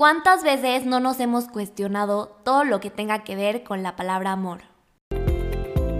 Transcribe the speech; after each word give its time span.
¿Cuántas 0.00 0.42
veces 0.42 0.86
no 0.86 0.98
nos 0.98 1.20
hemos 1.20 1.46
cuestionado 1.48 2.40
todo 2.42 2.64
lo 2.64 2.80
que 2.80 2.88
tenga 2.88 3.22
que 3.22 3.36
ver 3.36 3.64
con 3.64 3.82
la 3.82 3.96
palabra 3.96 4.32
amor? 4.32 4.62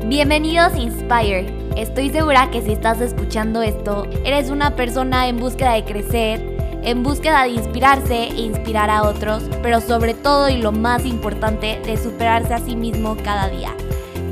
Bienvenidos 0.07 0.73
a 0.73 0.79
Inspire. 0.79 1.55
Estoy 1.77 2.09
segura 2.09 2.51
que 2.51 2.63
si 2.63 2.73
estás 2.73 3.03
escuchando 3.03 3.61
esto, 3.61 4.07
eres 4.25 4.49
una 4.49 4.75
persona 4.75 5.29
en 5.29 5.37
búsqueda 5.37 5.75
de 5.75 5.85
crecer, 5.85 6.81
en 6.83 7.03
búsqueda 7.03 7.43
de 7.43 7.51
inspirarse 7.51 8.29
e 8.29 8.41
inspirar 8.41 8.89
a 8.89 9.03
otros, 9.03 9.43
pero 9.63 9.83
sobre 9.83 10.15
todo 10.15 10.49
y 10.49 10.57
lo 10.57 10.73
más 10.73 11.05
importante, 11.05 11.79
de 11.85 11.99
superarse 11.99 12.55
a 12.55 12.59
sí 12.59 12.77
mismo 12.77 13.19
cada 13.23 13.49
día. 13.49 13.75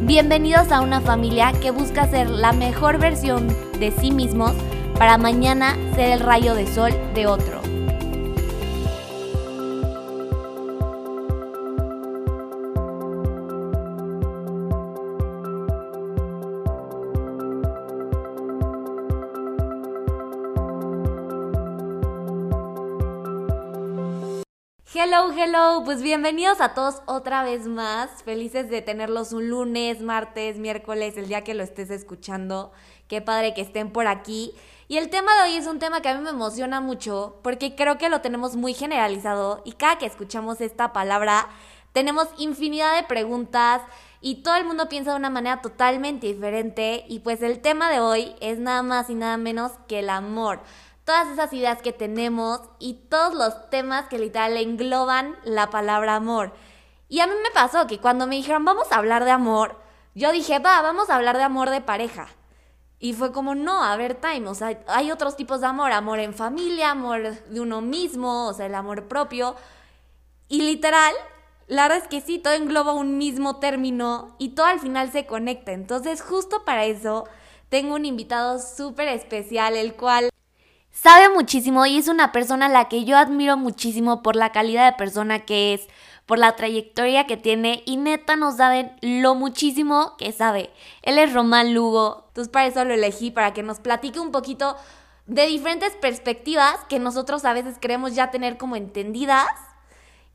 Bienvenidos 0.00 0.72
a 0.72 0.80
una 0.80 1.02
familia 1.02 1.52
que 1.60 1.72
busca 1.72 2.08
ser 2.08 2.30
la 2.30 2.54
mejor 2.54 2.96
versión 2.96 3.48
de 3.78 3.90
sí 4.00 4.12
mismos 4.12 4.52
para 4.98 5.18
mañana 5.18 5.76
ser 5.94 6.12
el 6.12 6.20
rayo 6.20 6.54
de 6.54 6.66
sol 6.66 6.92
de 7.12 7.26
otro. 7.26 7.57
Hello, 25.00 25.30
hello, 25.30 25.82
pues 25.84 26.02
bienvenidos 26.02 26.60
a 26.60 26.74
todos 26.74 27.02
otra 27.06 27.44
vez 27.44 27.68
más. 27.68 28.24
Felices 28.24 28.68
de 28.68 28.82
tenerlos 28.82 29.32
un 29.32 29.48
lunes, 29.48 30.00
martes, 30.00 30.58
miércoles, 30.58 31.16
el 31.16 31.28
día 31.28 31.44
que 31.44 31.54
lo 31.54 31.62
estés 31.62 31.90
escuchando. 31.90 32.72
Qué 33.06 33.20
padre 33.20 33.54
que 33.54 33.60
estén 33.60 33.92
por 33.92 34.08
aquí. 34.08 34.54
Y 34.88 34.96
el 34.96 35.08
tema 35.08 35.32
de 35.36 35.42
hoy 35.42 35.56
es 35.56 35.68
un 35.68 35.78
tema 35.78 36.02
que 36.02 36.08
a 36.08 36.16
mí 36.16 36.24
me 36.24 36.30
emociona 36.30 36.80
mucho 36.80 37.38
porque 37.44 37.76
creo 37.76 37.96
que 37.96 38.08
lo 38.08 38.22
tenemos 38.22 38.56
muy 38.56 38.74
generalizado 38.74 39.62
y 39.64 39.74
cada 39.74 39.98
que 39.98 40.06
escuchamos 40.06 40.60
esta 40.60 40.92
palabra 40.92 41.46
tenemos 41.92 42.26
infinidad 42.36 42.96
de 42.96 43.06
preguntas 43.06 43.82
y 44.20 44.42
todo 44.42 44.56
el 44.56 44.64
mundo 44.64 44.88
piensa 44.88 45.12
de 45.12 45.16
una 45.18 45.30
manera 45.30 45.62
totalmente 45.62 46.26
diferente 46.26 47.04
y 47.08 47.20
pues 47.20 47.40
el 47.42 47.60
tema 47.60 47.88
de 47.88 48.00
hoy 48.00 48.34
es 48.40 48.58
nada 48.58 48.82
más 48.82 49.10
y 49.10 49.14
nada 49.14 49.36
menos 49.36 49.70
que 49.86 50.00
el 50.00 50.10
amor 50.10 50.60
todas 51.08 51.28
esas 51.28 51.50
ideas 51.54 51.80
que 51.80 51.94
tenemos 51.94 52.60
y 52.78 52.92
todos 53.08 53.32
los 53.32 53.70
temas 53.70 54.08
que 54.08 54.18
literal 54.18 54.58
engloban 54.58 55.36
la 55.42 55.70
palabra 55.70 56.16
amor. 56.16 56.52
Y 57.08 57.20
a 57.20 57.26
mí 57.26 57.32
me 57.42 57.50
pasó 57.50 57.86
que 57.86 57.98
cuando 57.98 58.26
me 58.26 58.36
dijeron 58.36 58.66
vamos 58.66 58.92
a 58.92 58.96
hablar 58.96 59.24
de 59.24 59.30
amor, 59.30 59.80
yo 60.14 60.32
dije, 60.32 60.58
va, 60.58 60.82
vamos 60.82 61.08
a 61.08 61.16
hablar 61.16 61.38
de 61.38 61.44
amor 61.44 61.70
de 61.70 61.80
pareja. 61.80 62.28
Y 62.98 63.14
fue 63.14 63.32
como, 63.32 63.54
no, 63.54 63.82
a 63.82 63.96
ver, 63.96 64.16
time, 64.16 64.48
o 64.48 64.54
sea, 64.54 64.78
hay 64.86 65.10
otros 65.10 65.34
tipos 65.34 65.62
de 65.62 65.68
amor, 65.68 65.92
amor 65.92 66.18
en 66.18 66.34
familia, 66.34 66.90
amor 66.90 67.42
de 67.42 67.58
uno 67.58 67.80
mismo, 67.80 68.46
o 68.46 68.52
sea, 68.52 68.66
el 68.66 68.74
amor 68.74 69.08
propio. 69.08 69.56
Y 70.46 70.60
literal, 70.60 71.14
la 71.68 71.84
verdad 71.84 72.02
es 72.02 72.08
que 72.08 72.20
sí, 72.20 72.38
todo 72.38 72.52
engloba 72.52 72.92
un 72.92 73.16
mismo 73.16 73.60
término 73.60 74.36
y 74.36 74.50
todo 74.50 74.66
al 74.66 74.80
final 74.80 75.10
se 75.10 75.24
conecta. 75.24 75.72
Entonces, 75.72 76.20
justo 76.20 76.66
para 76.66 76.84
eso, 76.84 77.26
tengo 77.70 77.94
un 77.94 78.04
invitado 78.04 78.58
súper 78.58 79.08
especial, 79.08 79.74
el 79.74 79.94
cual 79.94 80.28
Sabe 80.90 81.28
muchísimo 81.28 81.86
y 81.86 81.98
es 81.98 82.08
una 82.08 82.32
persona 82.32 82.66
a 82.66 82.70
la 82.70 82.88
que 82.88 83.04
yo 83.04 83.16
admiro 83.16 83.56
muchísimo 83.56 84.22
por 84.22 84.36
la 84.36 84.52
calidad 84.52 84.90
de 84.90 84.96
persona 84.96 85.40
que 85.40 85.74
es, 85.74 85.88
por 86.26 86.38
la 86.38 86.56
trayectoria 86.56 87.26
que 87.26 87.36
tiene 87.36 87.82
y 87.86 87.96
neta 87.96 88.36
nos 88.36 88.56
saben 88.56 88.92
lo 89.00 89.34
muchísimo 89.34 90.16
que 90.18 90.32
sabe. 90.32 90.70
Él 91.02 91.18
es 91.18 91.32
Román 91.32 91.72
Lugo, 91.72 92.24
entonces 92.28 92.52
para 92.52 92.66
eso 92.66 92.84
lo 92.84 92.94
elegí, 92.94 93.30
para 93.30 93.54
que 93.54 93.62
nos 93.62 93.80
platique 93.80 94.20
un 94.20 94.32
poquito 94.32 94.76
de 95.26 95.46
diferentes 95.46 95.94
perspectivas 95.96 96.76
que 96.88 96.98
nosotros 96.98 97.44
a 97.44 97.52
veces 97.52 97.76
creemos 97.80 98.14
ya 98.14 98.30
tener 98.30 98.58
como 98.58 98.76
entendidas 98.76 99.46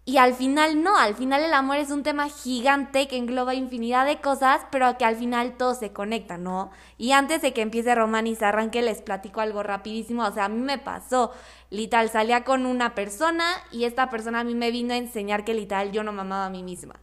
y 0.06 0.18
al 0.18 0.34
final 0.34 0.84
no, 0.84 0.98
al 0.98 1.16
final 1.16 1.44
el 1.44 1.54
amor 1.54 1.78
es 1.78 1.90
un 1.90 2.04
tema 2.04 2.28
gigante 2.28 3.08
que 3.08 3.16
engloba 3.16 3.56
infinidad 3.56 4.06
de 4.06 4.20
cosas, 4.20 4.60
pero 4.70 4.98
que 4.98 5.06
al 5.06 5.16
final 5.16 5.56
todo 5.56 5.76
se 5.76 5.94
conecta, 5.94 6.38
¿no? 6.38 6.72
Y 6.98 7.14
antes 7.14 7.42
de 7.42 7.54
que 7.54 7.62
empiece 7.62 7.96
Román 7.96 8.28
y 8.28 8.36
se 8.36 8.44
arranque, 8.44 8.82
les 8.82 9.02
platico 9.02 9.40
algo 9.40 9.64
rapidísimo. 9.64 10.26
O 10.26 10.32
sea, 10.34 10.46
a 10.46 10.50
mí 10.50 10.60
me 10.60 10.78
pasó, 10.78 11.32
literal, 11.70 12.10
salía 12.10 12.44
con 12.44 12.66
una 12.66 12.96
persona 12.96 13.46
y 13.72 13.86
esta 13.86 14.10
persona 14.10 14.42
a 14.42 14.44
mí 14.44 14.56
me 14.56 14.72
vino 14.72 14.94
a 14.94 14.98
enseñar 14.98 15.46
que 15.46 15.54
literal 15.54 15.94
yo 15.94 16.04
no 16.04 16.12
me 16.12 16.22
amaba 16.22 16.48
a 16.48 16.50
mí 16.50 16.64
misma. 16.64 16.96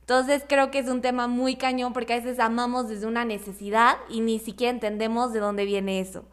Entonces 0.00 0.44
creo 0.46 0.70
que 0.70 0.80
es 0.80 0.88
un 0.88 1.00
tema 1.00 1.28
muy 1.28 1.56
cañón 1.56 1.94
porque 1.94 2.12
a 2.12 2.16
veces 2.16 2.38
amamos 2.38 2.86
desde 2.86 3.06
una 3.06 3.24
necesidad 3.24 3.96
y 4.10 4.20
ni 4.20 4.38
siquiera 4.38 4.72
entendemos 4.72 5.32
de 5.32 5.40
dónde 5.40 5.64
viene 5.64 6.00
eso. 6.00 6.24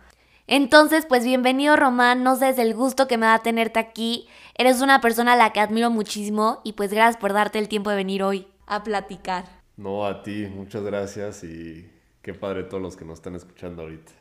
Entonces, 0.52 1.06
pues 1.06 1.24
bienvenido 1.24 1.76
Román, 1.76 2.24
no 2.24 2.36
sé, 2.36 2.50
es 2.50 2.58
el 2.58 2.74
gusto 2.74 3.08
que 3.08 3.20
me 3.20 3.28
da 3.28 3.38
tenerte 3.38 3.78
aquí. 3.78 4.28
Eres 4.60 4.82
una 4.82 5.00
persona 5.00 5.34
a 5.34 5.36
la 5.38 5.54
que 5.54 5.62
admiro 5.62 5.90
muchísimo 5.90 6.60
y 6.66 6.74
pues 6.74 6.92
gracias 6.92 7.16
por 7.16 7.32
darte 7.32 7.60
el 7.60 7.70
tiempo 7.70 7.92
de 7.92 7.96
venir 7.96 8.24
hoy 8.24 8.46
a 8.68 8.84
platicar. 8.84 9.46
No, 9.78 10.06
a 10.06 10.22
ti, 10.22 10.48
muchas 10.54 10.84
gracias 10.84 11.46
y 11.46 11.90
qué 12.22 12.34
padre 12.34 12.64
todos 12.64 12.84
los 12.84 12.98
que 12.98 13.06
nos 13.06 13.20
están 13.20 13.36
escuchando 13.36 13.84
ahorita. 13.84 14.12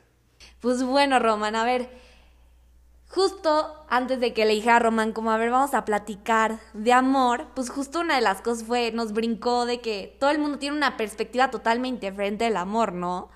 Pues 0.61 0.81
bueno, 0.81 1.19
Román, 1.19 1.57
a 1.57 1.65
ver, 1.65 1.89
justo 3.09 3.83
antes 3.89 4.21
de 4.21 4.33
que 4.33 4.45
le 4.45 4.53
dije 4.53 4.69
a 4.69 4.79
Román 4.79 5.11
como, 5.11 5.31
a 5.31 5.37
ver, 5.37 5.49
vamos 5.49 5.73
a 5.73 5.83
platicar 5.83 6.57
de 6.73 6.93
amor, 6.93 7.47
pues 7.53 7.69
justo 7.69 7.99
una 7.99 8.15
de 8.15 8.21
las 8.21 8.41
cosas 8.41 8.63
fue, 8.63 8.93
nos 8.93 9.11
brincó 9.11 9.65
de 9.65 9.81
que 9.81 10.15
todo 10.21 10.29
el 10.29 10.39
mundo 10.39 10.57
tiene 10.57 10.77
una 10.77 10.95
perspectiva 10.95 11.51
totalmente 11.51 12.09
diferente 12.09 12.45
del 12.45 12.55
amor, 12.55 12.93
¿no? 12.93 13.27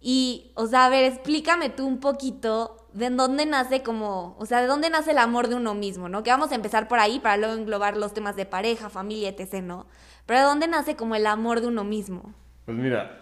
Y, 0.00 0.50
o 0.56 0.66
sea, 0.66 0.86
a 0.86 0.88
ver, 0.88 1.04
explícame 1.04 1.70
tú 1.70 1.86
un 1.86 2.00
poquito 2.00 2.75
de 2.96 3.10
dónde 3.10 3.44
nace 3.44 3.82
como, 3.82 4.34
o 4.38 4.46
sea, 4.46 4.62
de 4.62 4.66
dónde 4.66 4.88
nace 4.88 5.10
el 5.10 5.18
amor 5.18 5.48
de 5.48 5.54
uno 5.54 5.74
mismo, 5.74 6.08
¿no? 6.08 6.22
Que 6.22 6.30
vamos 6.30 6.50
a 6.50 6.54
empezar 6.54 6.88
por 6.88 6.98
ahí 6.98 7.20
para 7.20 7.36
luego 7.36 7.54
englobar 7.54 7.96
los 7.96 8.14
temas 8.14 8.36
de 8.36 8.46
pareja, 8.46 8.88
familia, 8.88 9.28
etc., 9.28 9.62
¿no? 9.62 9.86
Pero 10.24 10.40
de 10.40 10.46
dónde 10.46 10.66
nace 10.66 10.96
como 10.96 11.14
el 11.14 11.26
amor 11.26 11.60
de 11.60 11.66
uno 11.66 11.84
mismo. 11.84 12.34
Pues 12.64 12.76
mira, 12.76 13.20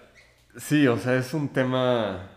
sí, 0.56 0.86
o 0.86 0.96
sea, 0.96 1.16
es 1.16 1.34
un 1.34 1.48
tema, 1.48 2.30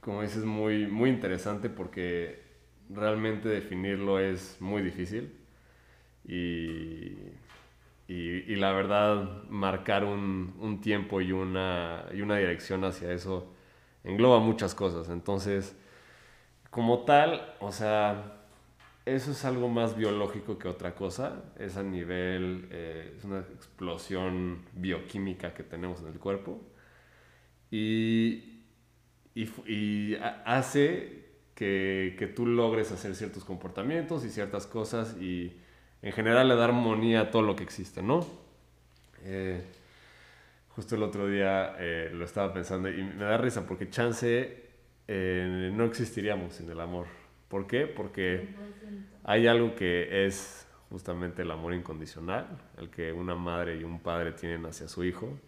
como 0.00 0.22
dices, 0.22 0.44
muy, 0.44 0.86
muy 0.86 1.10
interesante 1.10 1.68
porque 1.68 2.42
realmente 2.88 3.48
definirlo 3.48 4.20
es 4.20 4.56
muy 4.60 4.80
difícil. 4.80 5.34
Y, 6.24 7.16
y, 8.06 8.54
la 8.54 8.72
verdad, 8.72 9.42
marcar 9.48 10.04
un, 10.04 10.54
un 10.60 10.80
tiempo 10.80 11.20
y 11.20 11.32
una, 11.32 12.04
y 12.14 12.20
una 12.20 12.36
dirección 12.36 12.84
hacia 12.84 13.12
eso 13.12 13.52
engloba 14.04 14.38
muchas 14.38 14.74
cosas. 14.76 15.08
Entonces, 15.08 15.76
como 16.78 17.00
tal, 17.00 17.56
o 17.58 17.72
sea, 17.72 18.34
eso 19.04 19.32
es 19.32 19.44
algo 19.44 19.68
más 19.68 19.96
biológico 19.96 20.60
que 20.60 20.68
otra 20.68 20.94
cosa. 20.94 21.42
Es 21.58 21.76
a 21.76 21.82
nivel, 21.82 22.68
eh, 22.70 23.14
es 23.18 23.24
una 23.24 23.40
explosión 23.40 24.62
bioquímica 24.74 25.54
que 25.54 25.64
tenemos 25.64 26.02
en 26.02 26.06
el 26.06 26.20
cuerpo. 26.20 26.60
Y, 27.72 28.62
y, 29.34 30.14
hace 30.44 31.30
que, 31.56 32.14
que, 32.16 32.28
tú 32.28 32.46
logres 32.46 32.92
hacer 32.92 33.16
ciertos 33.16 33.44
comportamientos 33.44 34.24
y 34.24 34.30
ciertas 34.30 34.68
cosas 34.68 35.16
y 35.20 35.56
en 36.00 36.12
general 36.12 36.46
le 36.46 36.54
da 36.54 36.66
armonía 36.66 37.22
a 37.22 37.30
todo 37.32 37.42
lo 37.42 37.56
que 37.56 37.64
existe, 37.64 38.04
¿no? 38.04 38.24
Eh, 39.24 39.64
Justo 40.76 40.94
el 40.94 41.02
otro 41.02 41.26
día 41.26 41.74
eh, 41.80 42.08
lo 42.14 42.24
estaba 42.24 42.54
pensando 42.54 42.88
y 42.88 43.02
me 43.02 43.24
da 43.24 43.36
risa 43.36 43.66
porque 43.66 43.90
chance 43.90 44.67
eh, 45.08 45.70
no 45.74 45.84
existiríamos 45.84 46.54
sin 46.54 46.70
el 46.70 46.80
amor. 46.80 47.06
¿Por 47.48 47.66
qué? 47.66 47.86
Porque 47.86 48.54
hay 49.24 49.46
algo 49.46 49.74
que 49.74 50.26
es 50.26 50.68
justamente 50.90 51.42
el 51.42 51.50
amor 51.50 51.72
incondicional, 51.74 52.46
el 52.76 52.90
que 52.90 53.12
una 53.12 53.34
madre 53.34 53.76
y 53.76 53.84
un 53.84 54.00
padre 54.00 54.32
tienen 54.32 54.66
hacia 54.66 54.86
su 54.86 55.04
hijo. 55.04 55.38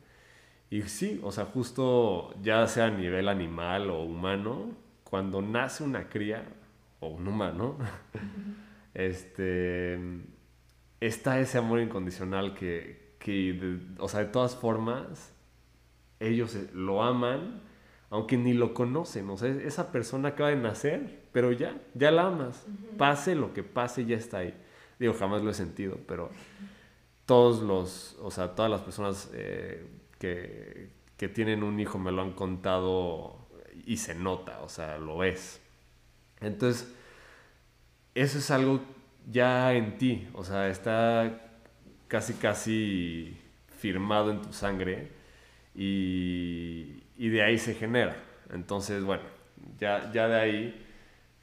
Y 0.70 0.82
sí, 0.82 1.20
o 1.22 1.30
sea, 1.30 1.44
justo 1.44 2.34
ya 2.42 2.66
sea 2.66 2.86
a 2.86 2.90
nivel 2.90 3.28
animal 3.28 3.90
o 3.90 4.02
humano, 4.02 4.70
cuando 5.04 5.42
nace 5.42 5.82
una 5.82 6.08
cría 6.08 6.44
o 7.00 7.08
un 7.08 7.28
humano, 7.28 7.76
este, 8.94 9.98
está 11.00 11.38
ese 11.38 11.58
amor 11.58 11.80
incondicional 11.80 12.54
que, 12.54 13.14
que, 13.18 13.78
o 13.98 14.08
sea, 14.08 14.20
de 14.20 14.26
todas 14.26 14.56
formas, 14.56 15.34
ellos 16.18 16.56
lo 16.72 17.02
aman, 17.02 17.62
aunque 18.10 18.36
ni 18.36 18.52
lo 18.52 18.74
conocen. 18.74 19.30
O 19.30 19.36
sea, 19.36 19.48
esa 19.48 19.92
persona 19.92 20.30
acaba 20.30 20.50
de 20.50 20.56
nacer, 20.56 21.22
pero 21.32 21.52
ya, 21.52 21.80
ya 21.94 22.10
la 22.10 22.26
amas. 22.26 22.66
Pase 22.98 23.34
lo 23.34 23.54
que 23.54 23.62
pase, 23.62 24.04
ya 24.04 24.16
está 24.16 24.38
ahí. 24.38 24.54
Digo, 24.98 25.14
jamás 25.14 25.42
lo 25.42 25.50
he 25.50 25.54
sentido, 25.54 25.98
pero 26.06 26.30
todos 27.24 27.62
los, 27.62 28.16
o 28.20 28.30
sea, 28.30 28.54
todas 28.54 28.70
las 28.70 28.82
personas 28.82 29.30
eh, 29.32 29.86
que, 30.18 30.90
que 31.16 31.28
tienen 31.28 31.62
un 31.62 31.80
hijo 31.80 31.98
me 31.98 32.12
lo 32.12 32.22
han 32.22 32.32
contado 32.32 33.46
y 33.86 33.96
se 33.96 34.14
nota, 34.14 34.60
o 34.62 34.68
sea, 34.68 34.98
lo 34.98 35.18
ves. 35.18 35.60
Entonces, 36.40 36.92
eso 38.14 38.38
es 38.38 38.50
algo 38.50 38.80
ya 39.30 39.72
en 39.74 39.98
ti, 39.98 40.28
o 40.34 40.44
sea, 40.44 40.68
está 40.68 41.40
casi, 42.08 42.34
casi 42.34 43.36
firmado 43.78 44.30
en 44.30 44.42
tu 44.42 44.52
sangre 44.52 45.12
y, 45.74 46.99
y 47.20 47.28
de 47.28 47.42
ahí 47.42 47.58
se 47.58 47.74
genera. 47.74 48.16
Entonces, 48.50 49.04
bueno, 49.04 49.24
ya, 49.78 50.10
ya 50.10 50.26
de 50.26 50.40
ahí 50.40 50.86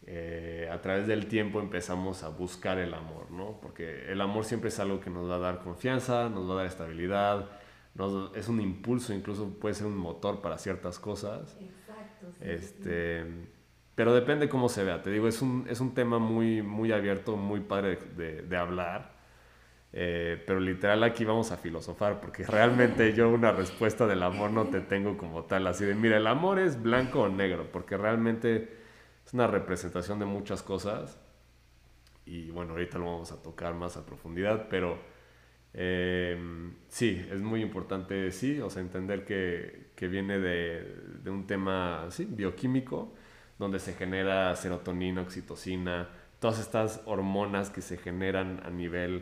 eh, 0.08 0.68
a 0.72 0.82
través 0.82 1.06
del 1.06 1.28
tiempo 1.28 1.60
empezamos 1.62 2.24
a 2.24 2.30
buscar 2.30 2.80
el 2.80 2.96
amor, 2.96 3.30
¿no? 3.30 3.60
Porque 3.62 4.12
el 4.12 4.20
amor 4.22 4.44
siempre 4.46 4.70
es 4.70 4.80
algo 4.80 5.00
que 5.00 5.12
nos 5.12 5.30
va 5.30 5.36
a 5.36 5.40
dar 5.40 5.60
confianza, 5.60 6.30
nos 6.30 6.50
va 6.50 6.54
a 6.56 6.58
dar 6.58 6.66
estabilidad, 6.66 7.52
es 8.34 8.48
un 8.48 8.60
impulso, 8.60 9.14
incluso 9.14 9.60
puede 9.60 9.76
ser 9.76 9.86
un 9.86 9.98
motor 9.98 10.42
para 10.42 10.58
ciertas 10.58 10.98
cosas. 10.98 11.56
Exacto. 11.62 12.34
este, 12.42 13.24
Pero 13.94 14.16
depende 14.16 14.50
cómo 14.50 14.70
se 14.70 14.84
vea. 14.84 15.04
Te 15.04 15.12
digo, 15.12 15.28
es 15.28 15.44
un, 15.44 15.68
es 15.70 15.80
un 15.80 15.94
tema 15.94 16.18
muy, 16.18 16.64
muy 16.64 16.92
abierto, 16.92 17.38
muy 17.38 17.60
padre 17.60 18.00
de, 18.18 18.42
de 18.42 18.58
hablar. 18.58 19.17
Eh, 19.94 20.44
pero 20.46 20.60
literal 20.60 21.04
aquí 21.04 21.26
vamos 21.26 21.52
a 21.52 21.58
filosofar, 21.58 22.20
porque 22.20 22.44
realmente 22.46 23.14
yo 23.14 23.30
una 23.30 23.52
respuesta 23.52 24.06
del 24.06 24.22
amor 24.24 24.52
no 24.52 24.66
te 24.68 24.82
tengo 24.82 25.18
como 25.18 25.46
tal, 25.46 25.66
así 25.68 25.86
de, 25.86 25.96
mira, 25.96 26.18
el 26.18 26.28
amor 26.28 26.60
es 26.60 26.82
blanco 26.82 27.22
o 27.22 27.30
negro, 27.30 27.68
porque 27.72 27.98
realmente 27.98 28.78
es 29.26 29.34
una 29.34 29.48
representación 29.48 30.20
de 30.20 30.26
muchas 30.26 30.62
cosas. 30.62 31.20
Y 32.26 32.52
bueno, 32.52 32.74
ahorita 32.74 33.00
lo 33.00 33.06
vamos 33.06 33.32
a 33.32 33.42
tocar 33.42 33.74
más 33.74 33.96
a 33.98 34.06
profundidad, 34.06 34.68
pero 34.70 35.00
Em, 35.80 36.74
sí, 36.88 37.24
es 37.32 37.40
muy 37.40 37.62
importante, 37.62 38.32
sí, 38.32 38.60
o 38.62 38.70
sea, 38.70 38.82
entender 38.82 39.26
que, 39.26 39.92
que 39.96 40.08
viene 40.08 40.40
de, 40.40 40.82
de, 41.24 41.30
un 41.30 41.46
tema, 41.46 42.08
sí, 42.10 42.26
bioquímico, 42.26 43.14
donde 43.60 43.78
se 43.78 43.94
genera 43.94 44.56
serotonina, 44.56 45.22
oxitocina, 45.22 46.10
todas 46.40 46.60
estas 46.60 47.04
hormonas 47.06 47.70
que 47.70 47.82
se 47.82 47.98
generan 47.98 48.60
a 48.66 48.72
nivel, 48.72 49.22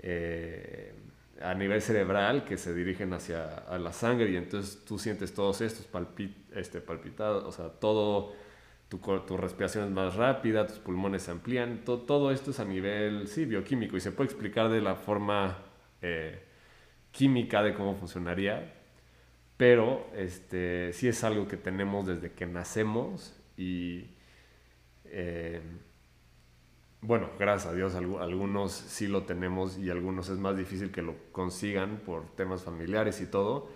eh, 0.00 0.94
a 1.40 1.54
nivel 1.54 1.80
cerebral, 1.82 2.44
que 2.44 2.56
se 2.56 2.74
dirigen 2.74 3.12
hacia 3.12 3.64
la 3.78 3.92
sangre, 3.92 4.30
y 4.30 4.36
entonces 4.36 4.84
tú 4.84 4.98
sientes 4.98 5.32
todos 5.34 5.60
estos 5.60 5.86
palpit, 5.86 6.36
este, 6.54 6.80
palpitados, 6.80 7.44
o 7.44 7.52
sea, 7.52 7.68
todo, 7.68 8.34
tu, 8.88 8.98
tu, 8.98 9.36
respiración 9.36 9.84
es 9.84 9.90
más 9.90 10.16
rápida, 10.16 10.66
tus 10.66 10.78
pulmones 10.78 11.22
se 11.22 11.30
amplían, 11.30 11.84
todo, 11.84 11.98
todo 11.98 12.30
esto 12.32 12.50
es 12.50 12.60
a 12.60 12.64
nivel, 12.64 13.28
sí, 13.28 13.44
bioquímico, 13.44 13.96
y 13.96 14.00
se 14.00 14.12
puede 14.12 14.30
explicar 14.30 14.68
de 14.68 14.80
la 14.80 14.96
forma 14.96 15.58
eh, 16.02 16.42
química 17.12 17.62
de 17.62 17.74
cómo 17.74 17.94
funcionaría, 17.94 18.74
pero 19.56 20.08
este, 20.14 20.92
sí 20.92 21.08
es 21.08 21.24
algo 21.24 21.48
que 21.48 21.56
tenemos 21.56 22.06
desde 22.06 22.32
que 22.32 22.46
nacemos 22.46 23.36
y 23.56 24.06
eh, 25.04 25.60
bueno, 27.00 27.30
gracias 27.38 27.72
a 27.72 27.76
Dios 27.76 27.94
algunos 27.94 28.72
sí 28.72 29.06
lo 29.06 29.22
tenemos 29.22 29.78
y 29.78 29.90
algunos 29.90 30.28
es 30.28 30.38
más 30.38 30.56
difícil 30.56 30.90
que 30.90 31.02
lo 31.02 31.14
consigan 31.32 31.98
por 32.04 32.26
temas 32.34 32.62
familiares 32.64 33.20
y 33.20 33.26
todo, 33.26 33.68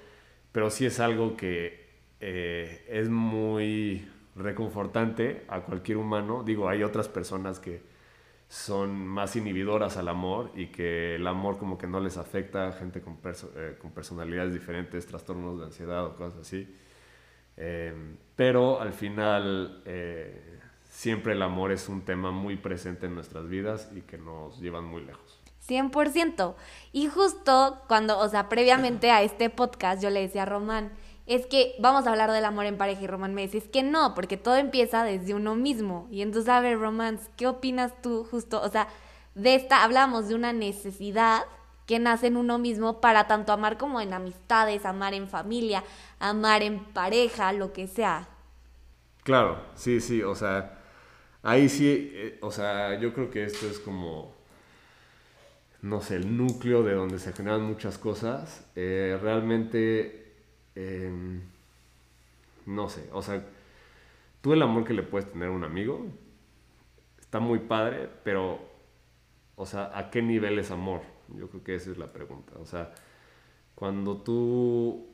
pero 0.51 0.71
sí 0.71 0.87
es 0.87 1.01
algo 1.01 1.37
que 1.37 1.89
eh, 2.21 2.85
es 2.89 3.09
muy 3.09 4.09
reconfortante 4.37 5.45
a 5.49 5.61
cualquier 5.61 5.99
humano. 5.99 6.43
Digo, 6.45 6.69
hay 6.69 6.83
otras 6.83 7.09
personas 7.09 7.59
que 7.59 7.83
son 8.49 9.07
más 9.07 9.35
inhibidoras 9.37 9.97
al 9.97 10.09
amor 10.09 10.51
y 10.55 10.67
que 10.67 11.17
el 11.17 11.27
amor 11.27 11.59
como 11.59 11.79
que 11.79 11.87
no 11.87 12.01
les 12.01 12.19
afecta 12.19 12.71
gente 12.73 13.01
con, 13.01 13.19
eh, 13.57 13.77
con 13.81 13.93
personalidades 13.93 14.53
diferentes, 14.53 15.07
trastornos 15.07 15.59
de 15.59 15.65
ansiedad 15.67 16.05
o 16.05 16.17
cosas 16.17 16.41
así. 16.41 16.69
Em, 17.57 18.17
pero 18.37 18.81
al 18.81 18.93
final 18.93 19.83
eh, 19.85 20.52
siempre 20.93 21.33
el 21.33 21.41
amor 21.41 21.73
es 21.73 21.89
un 21.89 22.03
tema 22.03 22.31
muy 22.31 22.57
presente 22.57 23.07
en 23.07 23.15
nuestras 23.15 23.49
vidas 23.49 23.89
y 23.97 24.03
que 24.03 24.19
nos 24.19 24.61
llevan 24.61 24.85
muy 24.85 25.03
lejos. 25.03 25.41
100%. 25.67 26.55
Y 26.93 27.07
justo 27.07 27.81
cuando, 27.89 28.19
o 28.19 28.29
sea, 28.29 28.49
previamente 28.51 29.11
a 29.11 29.23
este 29.23 29.49
podcast 29.49 30.03
yo 30.03 30.11
le 30.11 30.21
decía 30.21 30.43
a 30.43 30.47
Román, 30.47 30.93
es 31.27 31.47
que 31.47 31.75
vamos 31.79 32.07
a 32.07 32.11
hablar 32.11 32.31
del 32.31 32.45
amor 32.45 32.67
en 32.67 32.77
pareja 32.77 33.01
y 33.01 33.07
Román 33.07 33.33
me 33.33 33.43
dice, 33.43 33.59
es 33.59 33.69
que 33.69 33.83
no, 33.83 34.15
porque 34.15 34.37
todo 34.37 34.57
empieza 34.57 35.03
desde 35.03 35.35
uno 35.35 35.55
mismo. 35.55 36.09
Y 36.11 36.21
entonces, 36.21 36.51
a 36.51 36.61
ver, 36.61 36.79
Román, 36.79 37.19
¿qué 37.37 37.47
opinas 37.47 37.93
tú 38.03 38.27
justo? 38.31 38.61
O 38.61 38.69
sea, 38.69 38.89
de 39.35 39.55
esta 39.55 39.85
hablamos 39.85 40.29
de 40.29 40.35
una 40.35 40.53
necesidad 40.53 41.45
que 41.87 41.99
nace 42.01 42.27
en 42.27 42.37
uno 42.37 42.59
mismo 42.59 43.01
para 43.01 43.27
tanto 43.29 43.53
amar 43.53 43.79
como 43.79 44.01
en 44.01 44.13
amistades, 44.13 44.85
amar 44.85 45.15
en 45.15 45.27
familia, 45.27 45.85
amar 46.19 46.63
en 46.63 46.85
pareja, 46.85 47.53
lo 47.55 47.73
que 47.73 47.87
sea. 47.87 48.29
Claro, 49.23 49.65
sí, 49.75 50.01
sí, 50.01 50.23
o 50.23 50.35
sea, 50.35 50.82
ahí 51.43 51.69
sí, 51.69 52.11
eh, 52.15 52.39
o 52.41 52.51
sea, 52.51 52.99
yo 52.99 53.13
creo 53.15 53.31
que 53.31 53.45
esto 53.45 53.67
es 53.69 53.79
como, 53.79 54.33
no 55.83 56.01
sé, 56.01 56.17
el 56.17 56.37
núcleo 56.37 56.83
de 56.83 56.95
donde 56.95 57.19
se 57.19 57.33
generan 57.33 57.63
muchas 57.63 57.99
cosas. 57.99 58.67
Eh, 58.77 59.19
realmente 59.21 60.23
Em, 60.75 61.43
no 62.67 62.89
sé, 62.89 63.09
o 63.13 63.23
sea, 63.23 63.45
tú 64.41 64.53
el 64.53 64.63
amor 64.63 64.85
que 64.85 64.95
le 64.95 65.03
puedes 65.03 65.31
tener 65.31 65.49
a 65.49 65.53
un 65.53 65.65
amigo 65.65 66.07
está 67.21 67.41
muy 67.41 67.59
padre, 67.61 68.09
pero, 68.25 68.59
o 69.57 69.67
sea, 69.67 69.97
¿a 69.97 70.11
qué 70.11 70.23
nivel 70.23 70.59
es 70.59 70.71
amor? 70.71 71.03
Yo 71.29 71.49
creo 71.49 71.65
que 71.65 71.75
esa 71.75 71.91
es 71.91 71.99
la 71.99 72.13
pregunta. 72.13 72.53
O 72.59 72.67
sea, 72.67 72.95
cuando 73.75 74.19
tú 74.19 75.07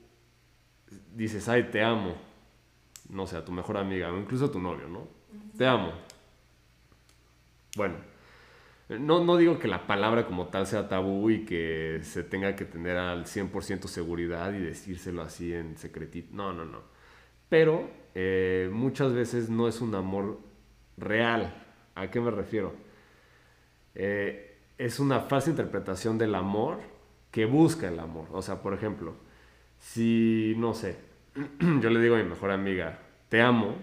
dices, 1.14 1.48
ay, 1.48 1.70
te 1.70 1.82
amo, 1.82 2.14
no 3.08 3.26
sé, 3.26 3.36
a 3.36 3.44
tu 3.44 3.52
mejor 3.52 3.76
amiga, 3.76 4.12
o 4.12 4.18
incluso 4.18 4.46
a 4.46 4.52
tu 4.52 4.60
novio, 4.60 4.88
¿no? 4.88 5.08
Te 5.56 5.66
amo. 5.66 5.92
Bueno, 7.78 7.94
no, 8.88 9.24
no 9.24 9.36
digo 9.36 9.60
que 9.60 9.68
la 9.68 9.86
palabra 9.86 10.26
como 10.26 10.48
tal 10.48 10.66
sea 10.66 10.88
tabú 10.88 11.30
y 11.30 11.44
que 11.44 12.00
se 12.02 12.24
tenga 12.24 12.56
que 12.56 12.64
tener 12.64 12.96
al 12.96 13.24
100% 13.24 13.86
seguridad 13.86 14.52
y 14.52 14.58
decírselo 14.58 15.22
así 15.22 15.54
en 15.54 15.78
secretito. 15.78 16.34
No, 16.34 16.52
no, 16.52 16.64
no. 16.64 16.80
Pero 17.48 17.88
eh, 18.16 18.68
muchas 18.72 19.12
veces 19.12 19.48
no 19.48 19.68
es 19.68 19.80
un 19.80 19.94
amor 19.94 20.40
real. 20.96 21.54
¿A 21.94 22.10
qué 22.10 22.20
me 22.20 22.32
refiero? 22.32 22.74
Eh, 23.94 24.58
es 24.76 24.98
una 24.98 25.20
falsa 25.20 25.50
interpretación 25.50 26.18
del 26.18 26.34
amor 26.34 26.78
que 27.30 27.44
busca 27.44 27.86
el 27.86 28.00
amor. 28.00 28.26
O 28.32 28.42
sea, 28.42 28.60
por 28.60 28.74
ejemplo, 28.74 29.14
si, 29.78 30.54
no 30.56 30.74
sé, 30.74 30.96
yo 31.80 31.90
le 31.90 32.00
digo 32.00 32.16
a 32.16 32.18
mi 32.18 32.28
mejor 32.28 32.50
amiga, 32.50 32.98
te 33.28 33.40
amo, 33.40 33.76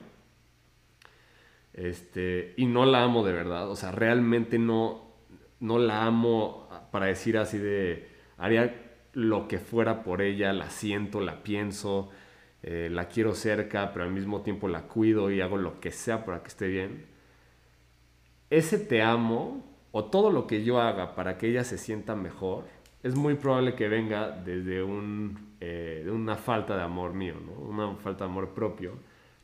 este, 1.76 2.54
y 2.56 2.66
no 2.66 2.86
la 2.86 3.04
amo 3.04 3.26
de 3.26 3.34
verdad, 3.34 3.70
o 3.70 3.76
sea, 3.76 3.92
realmente 3.92 4.58
no, 4.58 5.12
no 5.60 5.78
la 5.78 6.06
amo 6.06 6.70
para 6.92 7.08
decir 7.08 7.38
así 7.38 7.58
de, 7.58 8.08
haría 8.38 8.82
lo 9.14 9.48
que 9.48 9.60
fuera 9.60 10.04
por 10.04 10.22
ella, 10.22 10.54
la 10.54 10.70
siento, 10.70 11.20
la 11.20 11.44
pienso, 11.44 12.10
eh, 12.64 12.90
la 12.92 13.10
quiero 13.10 13.36
cerca, 13.36 13.92
pero 13.92 14.06
al 14.06 14.12
mismo 14.12 14.42
tiempo 14.42 14.68
la 14.70 14.84
cuido 14.84 15.30
y 15.32 15.42
hago 15.42 15.58
lo 15.58 15.80
que 15.80 15.92
sea 15.92 16.26
para 16.26 16.42
que 16.42 16.48
esté 16.48 16.68
bien. 16.68 17.06
Ese 18.50 18.78
te 18.78 19.02
amo 19.02 19.64
o 19.92 20.06
todo 20.06 20.32
lo 20.32 20.48
que 20.48 20.64
yo 20.64 20.80
haga 20.80 21.14
para 21.14 21.38
que 21.38 21.48
ella 21.50 21.64
se 21.64 21.78
sienta 21.78 22.16
mejor, 22.16 22.66
es 23.04 23.16
muy 23.16 23.36
probable 23.36 23.76
que 23.76 23.88
venga 23.88 24.32
desde 24.32 24.82
un, 24.82 25.56
eh, 25.60 26.08
una 26.10 26.36
falta 26.36 26.76
de 26.76 26.84
amor 26.84 27.14
mío, 27.14 27.36
una 27.60 27.96
falta 27.96 28.26
de 28.26 28.32
amor 28.32 28.54
propio, 28.54 28.94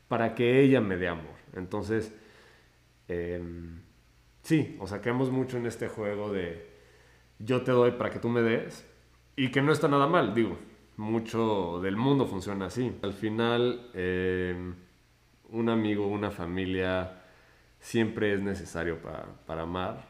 para 0.08 0.34
que 0.34 0.60
ella 0.62 0.80
me 0.80 0.96
dé 0.96 1.08
amor. 1.08 1.36
Entonces, 1.54 2.12
Em, 3.08 3.80
sí, 4.42 4.76
o 4.80 4.86
sea, 4.86 5.00
mucho 5.12 5.56
en 5.56 5.66
este 5.66 5.88
juego 5.88 6.32
de 6.32 6.70
yo 7.38 7.62
te 7.62 7.72
doy 7.72 7.92
para 7.92 8.10
que 8.10 8.18
tú 8.18 8.28
me 8.28 8.42
des 8.42 8.86
y 9.36 9.50
que 9.50 9.62
no 9.62 9.72
está 9.72 9.88
nada 9.88 10.06
mal, 10.06 10.34
digo, 10.34 10.58
mucho 10.96 11.80
del 11.82 11.96
mundo 11.96 12.26
funciona 12.26 12.66
así. 12.66 12.96
Al 13.02 13.12
final, 13.12 13.90
em, 13.94 14.74
un 15.50 15.68
amigo, 15.68 16.06
una 16.06 16.30
familia, 16.30 17.22
siempre 17.80 18.34
es 18.34 18.40
necesario 18.42 18.98
para, 19.02 19.24
para 19.46 19.62
amar, 19.62 20.08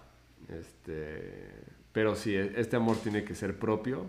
este, 0.49 1.65
pero 1.93 2.15
sí, 2.15 2.35
e, 2.35 2.61
este 2.61 2.77
amor 2.77 2.97
tiene 2.99 3.25
que 3.25 3.35
ser 3.35 3.59
propio. 3.59 4.07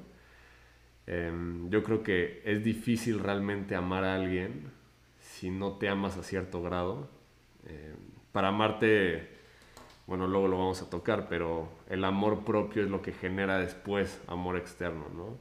Em, 1.08 1.70
yo 1.70 1.84
creo 1.84 2.04
que 2.04 2.42
es 2.46 2.64
difícil 2.64 3.20
realmente 3.20 3.76
amar 3.76 4.04
a 4.06 4.16
alguien 4.16 4.72
si 5.20 5.50
no 5.52 5.74
te 5.78 5.90
amas 5.90 6.18
a 6.18 6.24
cierto 6.24 6.62
grado 6.62 7.10
para 8.34 8.50
amarte, 8.50 9.30
bueno, 10.06 10.28
luego 10.28 10.50
lo 10.50 10.58
vamos 10.58 10.82
a 10.82 10.90
tocar, 10.90 11.30
pero 11.30 11.70
el 11.90 12.04
amor 12.04 12.44
propio 12.44 12.84
es 12.84 12.90
lo 12.90 13.02
que 13.02 13.14
genera 13.14 13.60
después 13.60 14.20
amor 14.28 14.58
externo, 14.58 15.06
¿no? 15.16 15.38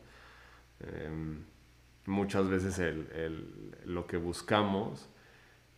Em, 0.88 1.44
muchas 2.06 2.48
veces 2.48 2.80
lo 3.84 4.06
que 4.06 4.18
buscamos 4.18 5.08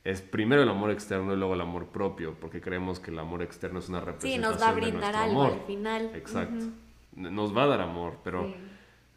es 0.02 0.20
primero 0.20 0.62
el 0.62 0.68
amor 0.68 0.90
externo 0.90 1.32
y 1.32 1.36
luego 1.36 1.54
el 1.54 1.60
amor 1.62 1.86
propio, 1.86 2.34
porque 2.38 2.60
creemos 2.60 3.00
que 3.00 3.10
el 3.10 3.18
amor 3.18 3.42
externo 3.42 3.78
es 3.78 3.88
una 3.88 4.00
representación 4.00 4.42
Sí, 4.42 4.50
nos 4.50 4.62
va 4.62 4.68
a 4.68 4.74
brindar 4.74 5.16
algo 5.16 5.44
al 5.44 5.60
final. 5.60 6.10
Exacto. 6.14 6.66
Nos 7.14 7.56
va 7.56 7.62
a 7.62 7.66
dar 7.68 7.80
amor, 7.80 8.18
pero 8.24 8.52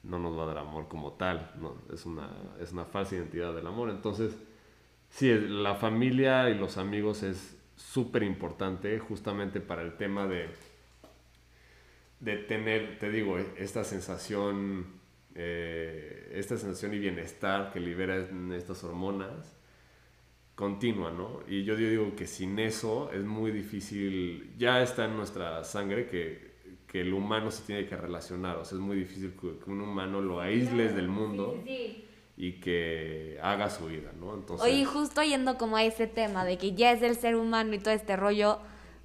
no 0.04 0.20
nos 0.20 0.38
va 0.38 0.44
a 0.44 0.46
dar 0.46 0.60
amor 0.60 0.88
como 0.88 1.13
tal. 1.13 1.51
No, 1.60 1.75
es, 1.92 2.06
una, 2.06 2.30
es 2.62 2.72
una 2.72 2.86
falsa 2.86 3.16
identidad 3.16 3.54
del 3.54 3.68
amor. 3.68 3.89
Entonces, 3.89 4.38
sí, 5.10 5.34
la 5.34 5.75
familia 5.75 6.50
y 6.50 6.56
los 6.56 6.77
amigos 6.77 7.24
es 7.24 7.57
súper 7.77 8.24
importante 8.24 9.00
justamente 9.00 9.62
para 9.62 9.84
el 9.84 9.96
tema 9.96 10.27
de, 10.27 10.50
de 12.19 12.38
tener, 12.38 12.98
te 13.00 13.10
digo, 13.10 13.38
esta 13.38 13.84
sensación, 13.84 14.88
eh, 15.36 16.31
esta 16.34 16.57
sensación 16.57 16.93
y 16.96 17.00
bienestar 17.00 17.72
que 17.72 17.79
liberan 17.79 18.51
estas 18.51 18.84
hormonas. 18.84 19.53
continua, 20.55 21.12
¿no? 21.12 21.41
Y 21.48 21.63
yo 21.65 21.75
digo 21.75 22.15
que 22.15 22.25
sin 22.25 22.57
eso 22.57 23.12
es 23.13 23.24
muy 23.24 23.51
difícil, 23.51 24.55
ya 24.57 24.81
está 24.81 25.05
en 25.05 25.15
nuestra 25.15 25.63
sangre 25.63 26.07
que, 26.07 26.48
que 26.88 27.01
el 27.01 27.13
humano 27.13 27.51
se 27.51 27.63
tiene 27.63 27.86
que 27.86 27.96
relacionar, 27.96 28.57
o 28.57 28.65
sea, 28.65 28.77
es 28.77 28.81
muy 28.81 28.98
difícil 28.98 29.34
que, 29.39 29.69
un 29.69 29.81
humano 29.81 30.19
lo 30.19 30.41
aísles 30.41 30.96
del 30.96 31.10
mundo. 31.10 31.63
Y 32.38 32.60
que 32.60 33.39
haga 33.41 33.70
su 33.70 33.88
vida, 33.88 34.12
¿no? 34.20 34.36
Entonces... 34.36 34.65
Oye, 34.65 34.86
justo 34.86 35.24
yendo 35.24 35.58
como 35.58 35.75
a 35.75 35.84
ese 35.84 36.06
tema 36.06 36.46
de 36.46 36.58
que 36.58 36.74
ya 36.74 36.91
es 36.91 37.01
el 37.01 37.15
ser 37.15 37.36
humano 37.36 37.74
y 37.74 37.79
todo 37.79 37.94
este 37.94 38.15
rollo, 38.15 38.60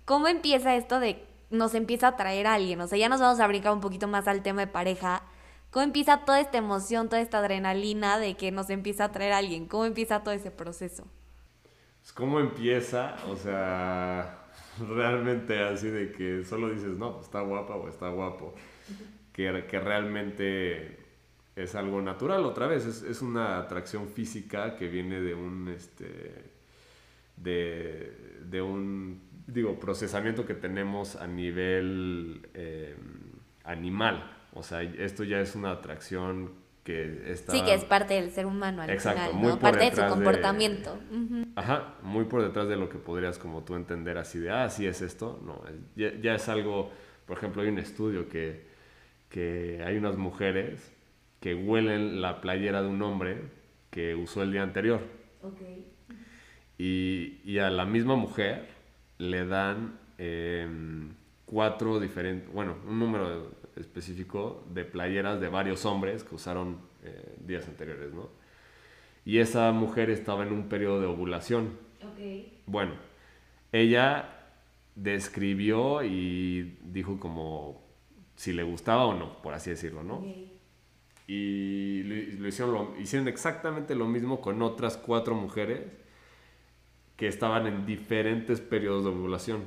¿cómo 0.04 0.28
empieza 0.28 0.76
esto 0.76 1.00
de 1.00 1.24
nos 1.48 1.74
empieza 1.74 2.08
a 2.08 2.10
atraer 2.10 2.46
a 2.46 2.54
alguien? 2.54 2.80
O 2.80 2.86
sea, 2.86 2.98
ya 2.98 3.08
nos 3.08 3.20
vamos 3.20 3.40
a 3.40 3.46
brincar 3.46 3.72
un 3.72 3.80
poquito 3.80 4.06
más 4.06 4.28
al 4.28 4.42
tema 4.42 4.62
de 4.62 4.66
pareja. 4.66 5.22
¿Cómo 5.70 5.84
empieza 5.84 6.24
toda 6.24 6.40
esta 6.40 6.58
emoción, 6.58 7.08
toda 7.08 7.22
esta 7.22 7.38
adrenalina 7.38 8.18
de 8.18 8.36
que 8.36 8.52
nos 8.52 8.68
empieza 8.68 9.04
a 9.04 9.06
atraer 9.06 9.32
a 9.32 9.38
alguien? 9.38 9.66
¿Cómo 9.66 9.86
empieza 9.86 10.22
todo 10.22 10.34
ese 10.34 10.50
proceso? 10.50 11.06
Pues, 12.00 12.12
¿Cómo 12.12 12.40
empieza? 12.40 13.16
O 13.28 13.36
sea, 13.36 14.48
realmente 14.88 15.62
así 15.62 15.88
de 15.88 16.12
que 16.12 16.44
solo 16.44 16.68
dices, 16.68 16.98
no, 16.98 17.20
está 17.20 17.40
guapa 17.40 17.76
o 17.76 17.88
está 17.88 18.08
guapo. 18.08 18.54
Que, 19.32 19.66
que 19.66 19.80
realmente 19.80 21.01
es 21.54 21.74
algo 21.74 22.00
natural, 22.00 22.44
otra 22.44 22.66
vez, 22.66 22.86
es, 22.86 23.02
es, 23.02 23.20
una 23.20 23.58
atracción 23.58 24.08
física 24.08 24.76
que 24.76 24.88
viene 24.88 25.20
de 25.20 25.34
un, 25.34 25.68
este, 25.68 26.52
de, 27.36 28.40
de 28.44 28.62
un, 28.62 29.20
digo, 29.46 29.78
procesamiento 29.78 30.46
que 30.46 30.54
tenemos 30.54 31.16
a 31.16 31.26
nivel 31.26 32.48
eh, 32.54 32.96
animal. 33.64 34.38
O 34.54 34.62
sea, 34.62 34.82
esto 34.82 35.24
ya 35.24 35.40
es 35.40 35.54
una 35.54 35.72
atracción 35.72 36.52
que 36.84 37.30
está... 37.30 37.52
Sí, 37.52 37.62
que 37.62 37.74
es 37.74 37.84
parte 37.84 38.14
del 38.14 38.30
ser 38.30 38.46
humano 38.46 38.82
al 38.82 38.90
Exacto, 38.90 39.34
muy 39.34 39.56
parte 39.56 39.90
de 39.90 39.96
su 39.96 40.06
comportamiento. 40.06 40.98
Ajá, 41.54 41.94
muy 42.02 42.24
por 42.24 42.42
detrás 42.42 42.68
de 42.68 42.76
lo 42.76 42.88
que 42.88 42.98
podrías 42.98 43.38
como 43.38 43.62
tú 43.62 43.76
entender 43.76 44.18
así 44.18 44.38
de, 44.38 44.50
ah, 44.50 44.68
sí 44.68 44.86
es 44.86 45.00
esto. 45.00 45.40
No, 45.44 45.62
ya, 45.96 46.34
es 46.34 46.48
algo, 46.48 46.90
por 47.26 47.36
ejemplo, 47.36 47.62
hay 47.62 47.68
un 47.68 47.78
estudio 47.78 48.28
que, 48.28 48.66
que 49.28 49.82
hay 49.84 49.96
unas 49.96 50.16
mujeres 50.16 50.91
que 51.42 51.56
huelen 51.56 52.22
la 52.22 52.40
playera 52.40 52.82
de 52.82 52.88
un 52.88 53.02
hombre 53.02 53.42
que 53.90 54.14
usó 54.14 54.44
el 54.44 54.52
día 54.52 54.62
anterior. 54.62 55.00
Okay. 55.42 55.84
Y, 56.78 57.40
y, 57.44 57.58
a 57.58 57.68
la 57.68 57.84
misma 57.84 58.14
mujer 58.14 58.68
le 59.18 59.44
dan 59.44 59.98
em, 60.18 61.10
cuatro 61.44 61.98
diferentes, 61.98 62.50
bueno, 62.52 62.76
un 62.86 62.98
número 62.98 63.50
específico 63.76 64.64
de 64.70 64.84
playeras 64.84 65.40
de 65.40 65.48
varios 65.48 65.84
hombres 65.84 66.22
que 66.22 66.36
usaron 66.36 66.78
eh, 67.02 67.34
días 67.44 67.66
anteriores, 67.66 68.12
¿no? 68.14 68.30
Y 69.24 69.38
esa 69.38 69.70
mujer 69.72 70.10
estaba 70.10 70.44
en 70.44 70.52
un 70.52 70.68
periodo 70.68 71.00
de 71.00 71.06
ovulación. 71.06 71.76
Bueno, 72.66 72.92
ella 73.72 74.28
describió 74.94 76.04
y 76.04 76.78
dijo 76.84 77.18
como 77.18 77.82
si 78.36 78.52
le 78.52 78.62
gustaba 78.62 79.06
o 79.06 79.14
no, 79.14 79.42
por 79.42 79.54
así 79.54 79.70
decirlo, 79.70 80.04
¿no? 80.04 80.24
Y 81.34 82.02
lo, 82.02 82.46
hicieron, 82.46 82.90
hicieron 83.00 83.26
exactamente 83.26 83.94
lo 83.94 84.06
mismo 84.06 84.42
con 84.42 84.60
otras 84.60 84.98
cuatro 84.98 85.34
mujeres 85.34 85.80
que 87.16 87.26
estaban 87.26 87.66
en 87.66 87.86
diferentes 87.86 88.60
periodos 88.60 89.04
de 89.04 89.10
ovulación. 89.10 89.62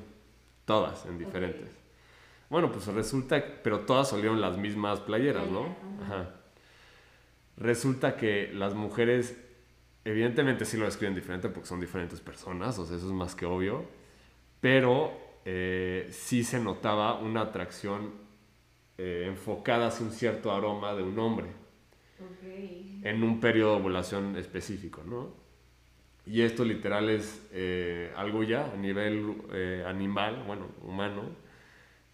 Todas 0.65 1.07
en 1.07 1.17
diferentes. 1.17 1.75
Bueno, 2.51 2.71
pues 2.71 2.85
resulta, 2.85 3.43
pero 3.63 3.79
todas 3.79 4.09
salieron 4.09 4.41
las 4.41 4.59
mismas 4.59 4.99
playeras, 4.99 5.49
¿no? 5.49 5.75
Ajá. 6.03 6.35
Resulta 7.57 8.15
que 8.15 8.51
las 8.53 8.75
mujeres, 8.75 9.35
evidentemente 10.03 10.65
sí 10.65 10.77
lo 10.77 10.85
describen 10.85 11.15
diferente 11.15 11.49
porque 11.49 11.67
son 11.67 11.79
diferentes 11.79 12.19
personas, 12.21 12.77
o 12.77 12.85
sea, 12.85 12.95
eso 12.95 13.07
es 13.07 13.11
más 13.11 13.33
que 13.33 13.47
obvio, 13.47 13.85
pero 14.61 15.13
eh, 15.45 16.09
sí 16.11 16.43
se 16.43 16.59
notaba 16.59 17.17
una 17.19 17.41
atracción 17.41 18.24
eh, 18.97 19.25
enfocada 19.27 19.87
hacia 19.87 20.05
un 20.05 20.11
cierto 20.11 20.51
aroma 20.51 20.93
de 20.93 21.03
un 21.03 21.17
hombre. 21.19 21.47
En 23.03 23.23
un 23.23 23.39
periodo 23.39 23.75
de 23.75 23.81
ovulación 23.81 24.35
específico, 24.37 25.03
¿no? 25.05 25.33
Y 26.25 26.41
esto 26.41 26.65
literal 26.65 27.09
es 27.09 27.47
eh, 27.51 28.11
algo 28.15 28.43
ya 28.43 28.71
a 28.71 28.75
nivel 28.75 29.35
animal, 29.85 30.43
bueno, 30.47 30.67
humano, 30.81 31.23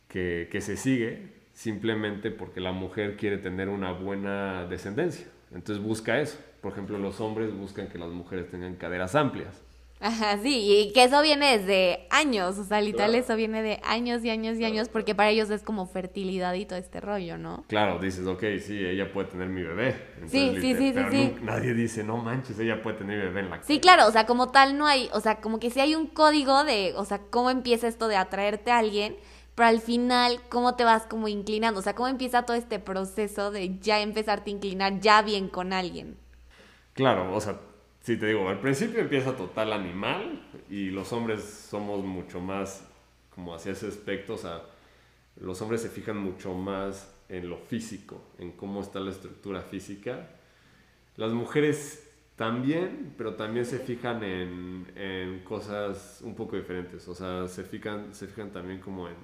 que, 0.10 0.50
que 0.52 0.60
se 0.60 0.76
sigue 0.76 1.42
simplemente 1.54 2.32
porque 2.32 2.60
la 2.60 2.72
mujer 2.72 3.16
quiere 3.16 3.38
tener 3.38 3.70
una 3.70 3.92
buena 3.94 4.66
descendencia. 4.66 5.28
Entonces 5.54 5.84
busca 5.84 6.20
eso. 6.20 6.40
Por 6.62 6.74
ejemplo, 6.74 6.98
los 6.98 7.22
hombres 7.22 7.54
buscan 7.54 7.88
que 7.88 7.98
las 7.98 8.10
mujeres 8.10 8.50
tengan 8.50 8.76
caderas 8.76 9.16
amplias. 9.16 9.62
Ajá, 10.04 10.40
sí, 10.42 10.88
y 10.90 10.94
que 10.94 11.04
eso 11.04 11.22
viene 11.22 11.60
desde 11.60 12.08
años, 12.10 12.58
o 12.58 12.64
sea, 12.64 12.82
literal 12.82 13.14
eso 13.14 13.36
viene 13.36 13.62
de 13.62 13.80
años 13.84 14.26
y 14.26 14.32
años 14.32 14.58
y 14.58 14.66
años, 14.66 14.90
porque 14.90 15.14
para 15.14 15.30
ellos 15.30 15.52
es 15.52 15.62
como 15.62 15.86
fertilidad 15.86 16.56
y 16.56 16.66
todo 16.66 16.80
este 16.80 17.00
rollo, 17.00 17.38
¿no? 17.38 17.64
Claro, 17.68 18.00
dices, 18.00 18.26
ok, 18.26 18.44
sí, 18.66 18.84
ella 18.84 19.14
puede 19.14 19.28
tener 19.28 19.50
mi 19.50 19.62
bebé. 19.62 19.96
sí, 20.26 20.56
sí, 20.60 20.76
sí, 20.76 20.92
pero 20.96 21.12
sí, 21.12 21.36
Nadie 21.44 21.76
dice, 21.76 22.04
no 22.04 22.18
manches, 22.18 22.58
ella 22.58 22.82
puede 22.82 22.98
tener 22.98 23.20
mi 23.20 23.26
bebé 23.26 23.42
en 23.42 23.50
la 23.52 23.62
Sí, 23.62 23.80
claro, 23.80 24.08
o 24.08 24.12
sea, 24.12 24.26
como 24.26 24.50
tal 24.50 24.76
no 24.76 24.88
hay, 24.88 25.08
o 25.14 25.20
sea, 25.20 25.40
como 25.40 25.60
que 25.60 25.70
sí 25.70 25.80
hay 25.80 25.94
un 25.94 26.08
código 26.08 26.64
de, 26.64 26.94
o 26.96 27.06
sea, 27.06 27.20
cómo 27.30 27.52
empieza 27.52 27.88
esto 27.88 28.08
de 28.08 28.16
atraerte 28.16 28.72
a 28.72 28.80
alguien, 28.80 29.18
pero 29.54 29.70
al 29.70 29.82
final, 29.82 30.40
¿cómo 30.50 30.74
te 30.76 30.84
vas 30.84 31.06
como 31.06 31.28
inclinando? 31.28 31.80
O 31.80 31.84
sea, 31.84 31.94
¿cómo 31.94 32.08
empieza 32.08 32.42
todo 32.42 32.58
este 32.58 32.80
proceso 32.80 33.52
de 33.52 33.78
ya 33.78 34.00
empezarte 34.00 34.50
a 34.50 34.54
inclinar 34.54 35.00
ya 35.00 35.22
bien 35.22 35.48
con 35.48 35.74
alguien? 35.74 36.18
Claro, 36.94 37.36
o 37.36 37.40
sea, 37.40 37.60
si 38.02 38.18
te 38.18 38.28
digo, 38.28 38.50
al 38.50 38.60
principio 38.60 39.00
empieza 39.00 39.36
total 39.36 39.74
animal 39.74 40.48
y 40.70 40.90
los 40.90 41.14
hombres 41.14 41.44
somos 41.44 42.04
mucho 42.04 42.40
más 42.40 42.88
como 43.34 43.56
hacia 43.56 43.72
ese 43.72 43.88
aspecto, 43.88 44.34
o 44.34 44.38
sea, 44.38 44.64
los 45.40 45.62
hombres 45.62 45.82
se 45.82 45.90
fijan 45.90 46.18
mucho 46.18 46.54
más 46.54 47.14
en 47.30 47.50
lo 47.50 47.58
físico, 47.58 48.22
en 48.38 48.52
cómo 48.52 48.82
está 48.82 49.00
la 49.00 49.12
estructura 49.12 49.62
física. 49.62 50.30
Las 51.16 51.32
mujeres 51.32 52.08
también, 52.36 53.14
pero 53.18 53.36
también 53.36 53.66
se 53.66 53.80
fijan 53.80 54.24
en, 54.24 54.92
en 54.96 55.40
cosas 55.44 56.20
un 56.24 56.36
poco 56.36 56.58
diferentes, 56.58 57.08
o 57.08 57.16
sea, 57.16 57.48
se 57.48 57.64
fijan, 57.64 58.14
se 58.14 58.28
fijan 58.28 58.52
también 58.52 58.80
como 58.80 59.08
en 59.08 59.16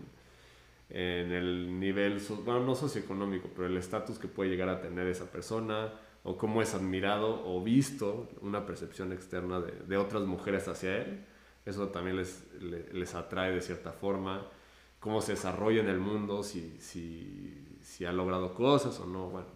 en 0.90 1.32
el 1.32 1.80
nivel, 1.80 2.22
bueno, 2.46 2.64
no 2.64 2.76
socioeconómico, 2.76 3.50
pero 3.54 3.68
el 3.68 3.78
estatus 3.78 4.18
que 4.18 4.28
puede 4.28 4.50
llegar 4.50 4.70
a 4.70 4.82
tener 4.82 5.08
esa 5.08 5.26
persona, 5.26 5.92
o 6.28 6.38
cómo 6.38 6.62
es 6.62 6.74
admirado 6.74 7.42
o 7.46 7.64
visto 7.64 8.28
una 8.42 8.66
percepción 8.66 9.14
externa 9.14 9.62
de, 9.62 9.72
de 9.72 9.98
otras 9.98 10.24
mujeres 10.24 10.68
hacia 10.68 10.98
él. 10.98 11.26
Eso 11.66 11.88
también 11.88 12.18
les, 12.18 12.44
les, 12.92 13.16
atrae 13.16 13.54
de 13.54 13.62
cierta 13.62 13.94
forma, 13.94 14.46
cómo 15.00 15.22
se 15.22 15.34
desarrolla 15.34 15.80
en 15.80 15.88
el 15.88 16.00
mundo, 16.00 16.44
si, 16.44 16.78
si, 16.80 18.06
ha 18.06 18.12
logrado 18.12 18.54
cosas 18.54 19.00
o 19.00 19.06
no, 19.06 19.30
bueno. 19.30 19.48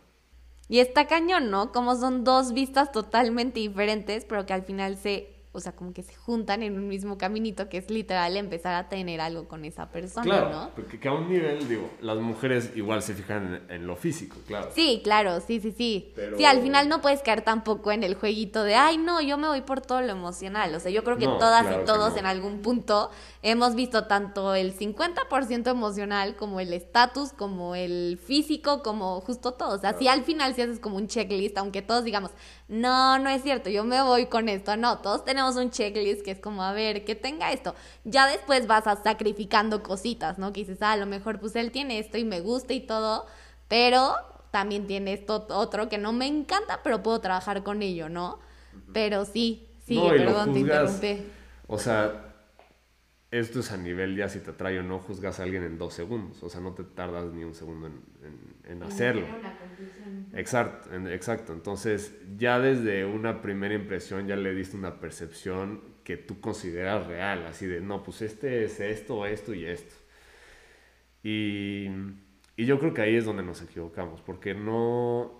Y 0.69 0.79
está 0.79 1.07
cañón, 1.07 1.51
¿no? 1.51 1.73
Como 1.73 1.95
son 1.95 2.23
dos 2.23 2.53
vistas 2.53 2.93
totalmente 2.93 3.59
diferentes, 3.59 4.23
pero 4.23 4.45
que 4.45 4.53
al 4.53 4.63
final 4.63 4.95
se 4.95 5.40
o 5.53 5.59
sea, 5.59 5.73
como 5.73 5.93
que 5.93 6.01
se 6.01 6.15
juntan 6.15 6.63
en 6.63 6.77
un 6.77 6.87
mismo 6.87 7.17
caminito 7.17 7.67
que 7.67 7.77
es 7.77 7.89
literal 7.89 8.37
empezar 8.37 8.73
a 8.73 8.87
tener 8.87 9.19
algo 9.19 9.49
con 9.49 9.65
esa 9.65 9.89
persona, 9.89 10.23
claro, 10.23 10.49
¿no? 10.49 10.69
Porque 10.75 10.97
que 10.97 11.09
a 11.09 11.13
un 11.13 11.29
nivel, 11.29 11.67
digo, 11.67 11.89
las 12.01 12.17
mujeres 12.19 12.71
igual 12.75 13.01
se 13.01 13.13
fijan 13.15 13.61
en, 13.67 13.85
lo 13.85 13.97
físico, 13.97 14.37
claro. 14.47 14.69
Sí, 14.73 15.01
claro, 15.03 15.41
sí, 15.41 15.59
sí, 15.59 15.71
sí. 15.71 16.13
Sí, 16.37 16.45
al 16.45 16.61
final 16.61 16.87
no 16.87 17.01
puedes 17.01 17.21
caer 17.21 17.41
tampoco 17.41 17.91
en 17.91 18.03
el 18.03 18.15
jueguito 18.15 18.63
de, 18.63 18.75
ay, 18.75 18.97
no, 18.97 19.19
yo 19.19 19.37
me 19.37 19.47
voy 19.47 19.61
por 19.61 19.81
todo 19.81 20.01
lo 20.01 20.09
emocional. 20.09 20.73
O 20.73 20.79
sea, 20.79 20.89
yo 20.89 21.03
creo 21.03 21.17
que 21.17 21.25
todas 21.25 21.65
y 21.65 21.85
todos 21.85 22.15
en 22.15 22.25
algún 22.25 22.61
punto 22.61 23.11
hemos 23.41 23.75
visto 23.75 24.05
tanto 24.05 24.55
el 24.55 24.77
50% 24.77 25.69
emocional 25.69 26.37
como 26.37 26.61
el 26.61 26.71
estatus, 26.71 27.33
como 27.33 27.75
el 27.75 28.19
físico, 28.23 28.83
como 28.83 29.19
justo 29.21 29.53
todo. 29.53 29.75
O 29.75 29.79
sea, 29.79 29.97
si 29.97 30.07
al 30.07 30.23
final 30.23 30.55
si 30.55 30.61
haces 30.61 30.79
como 30.79 30.95
un 30.95 31.07
checklist, 31.07 31.57
aunque 31.57 31.81
todos 31.81 32.05
digamos, 32.05 32.31
no, 32.71 33.19
no 33.19 33.29
es 33.29 33.43
cierto, 33.43 33.69
yo 33.69 33.83
me 33.83 34.01
voy 34.01 34.27
con 34.27 34.47
esto, 34.47 34.77
no, 34.77 34.99
todos 34.99 35.25
tenemos 35.25 35.57
un 35.57 35.71
checklist 35.71 36.23
que 36.23 36.31
es 36.31 36.39
como, 36.39 36.63
a 36.63 36.71
ver, 36.71 37.03
que 37.03 37.15
tenga 37.15 37.51
esto. 37.51 37.75
Ya 38.05 38.27
después 38.27 38.65
vas 38.65 38.87
a 38.87 38.95
sacrificando 38.95 39.83
cositas, 39.83 40.39
¿no? 40.39 40.53
Que 40.53 40.61
dices, 40.61 40.81
ah, 40.81 40.93
a 40.93 40.95
lo 40.95 41.05
mejor 41.05 41.41
pues 41.41 41.53
él 41.57 41.73
tiene 41.73 41.99
esto 41.99 42.17
y 42.17 42.23
me 42.23 42.39
gusta 42.39 42.71
y 42.71 42.79
todo, 42.79 43.25
pero 43.67 44.15
también 44.51 44.87
tiene 44.87 45.11
esto 45.11 45.47
otro 45.49 45.89
que 45.89 45.97
no 45.97 46.13
me 46.13 46.27
encanta, 46.27 46.79
pero 46.81 47.03
puedo 47.03 47.19
trabajar 47.19 47.61
con 47.63 47.81
ello, 47.81 48.07
¿no? 48.07 48.39
Pero 48.93 49.25
sí, 49.25 49.67
sí, 49.85 50.01
perdón, 50.07 50.53
te 50.53 50.59
interrumpí. 50.59 51.25
O 51.67 51.77
sea, 51.77 52.30
esto 53.31 53.61
es 53.61 53.71
a 53.71 53.77
nivel 53.77 54.17
ya 54.17 54.27
si 54.27 54.39
te 54.39 54.51
atrae 54.51 54.77
o 54.79 54.83
no, 54.83 54.99
juzgas 54.99 55.39
a 55.39 55.43
alguien 55.43 55.63
en 55.63 55.77
dos 55.77 55.93
segundos. 55.93 56.43
O 56.43 56.49
sea, 56.49 56.59
no 56.59 56.73
te 56.73 56.83
tardas 56.83 57.31
ni 57.31 57.45
un 57.45 57.55
segundo 57.55 57.87
en, 57.87 58.01
en, 58.69 58.83
hacerlo. 58.83 59.25
Exacto, 60.33 60.93
exacto. 61.07 61.53
Entonces, 61.53 62.13
ya 62.37 62.59
desde 62.59 63.05
una 63.05 63.41
primera 63.41 63.73
impresión 63.73 64.27
ya 64.27 64.35
le 64.35 64.53
diste 64.53 64.75
una 64.75 64.99
percepción 64.99 65.81
que 66.03 66.17
tú 66.17 66.41
consideras 66.41 67.07
real. 67.07 67.45
Así 67.45 67.65
de, 67.67 67.79
no, 67.79 68.03
pues 68.03 68.21
este 68.21 68.65
es 68.65 68.81
esto, 68.81 69.25
esto 69.25 69.53
y 69.53 69.65
esto. 69.65 69.95
Y, 71.23 71.87
y 72.57 72.65
yo 72.65 72.79
creo 72.79 72.93
que 72.93 73.01
ahí 73.01 73.15
es 73.15 73.23
donde 73.23 73.43
nos 73.43 73.61
equivocamos. 73.61 74.19
Porque 74.21 74.53
no... 74.53 75.39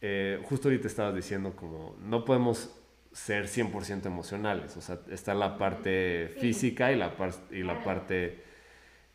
Eh, 0.00 0.40
justo 0.44 0.68
ahorita 0.68 0.88
estabas 0.88 1.14
diciendo 1.14 1.54
como, 1.54 1.96
no 2.00 2.24
podemos 2.24 2.77
ser 3.18 3.46
100% 3.46 4.06
emocionales. 4.06 4.76
O 4.76 4.80
sea, 4.80 5.00
está 5.10 5.34
la 5.34 5.58
parte 5.58 6.28
física 6.40 6.92
y 6.92 6.96
la, 6.96 7.12
y 7.50 7.62
la 7.62 7.82
parte 7.82 8.42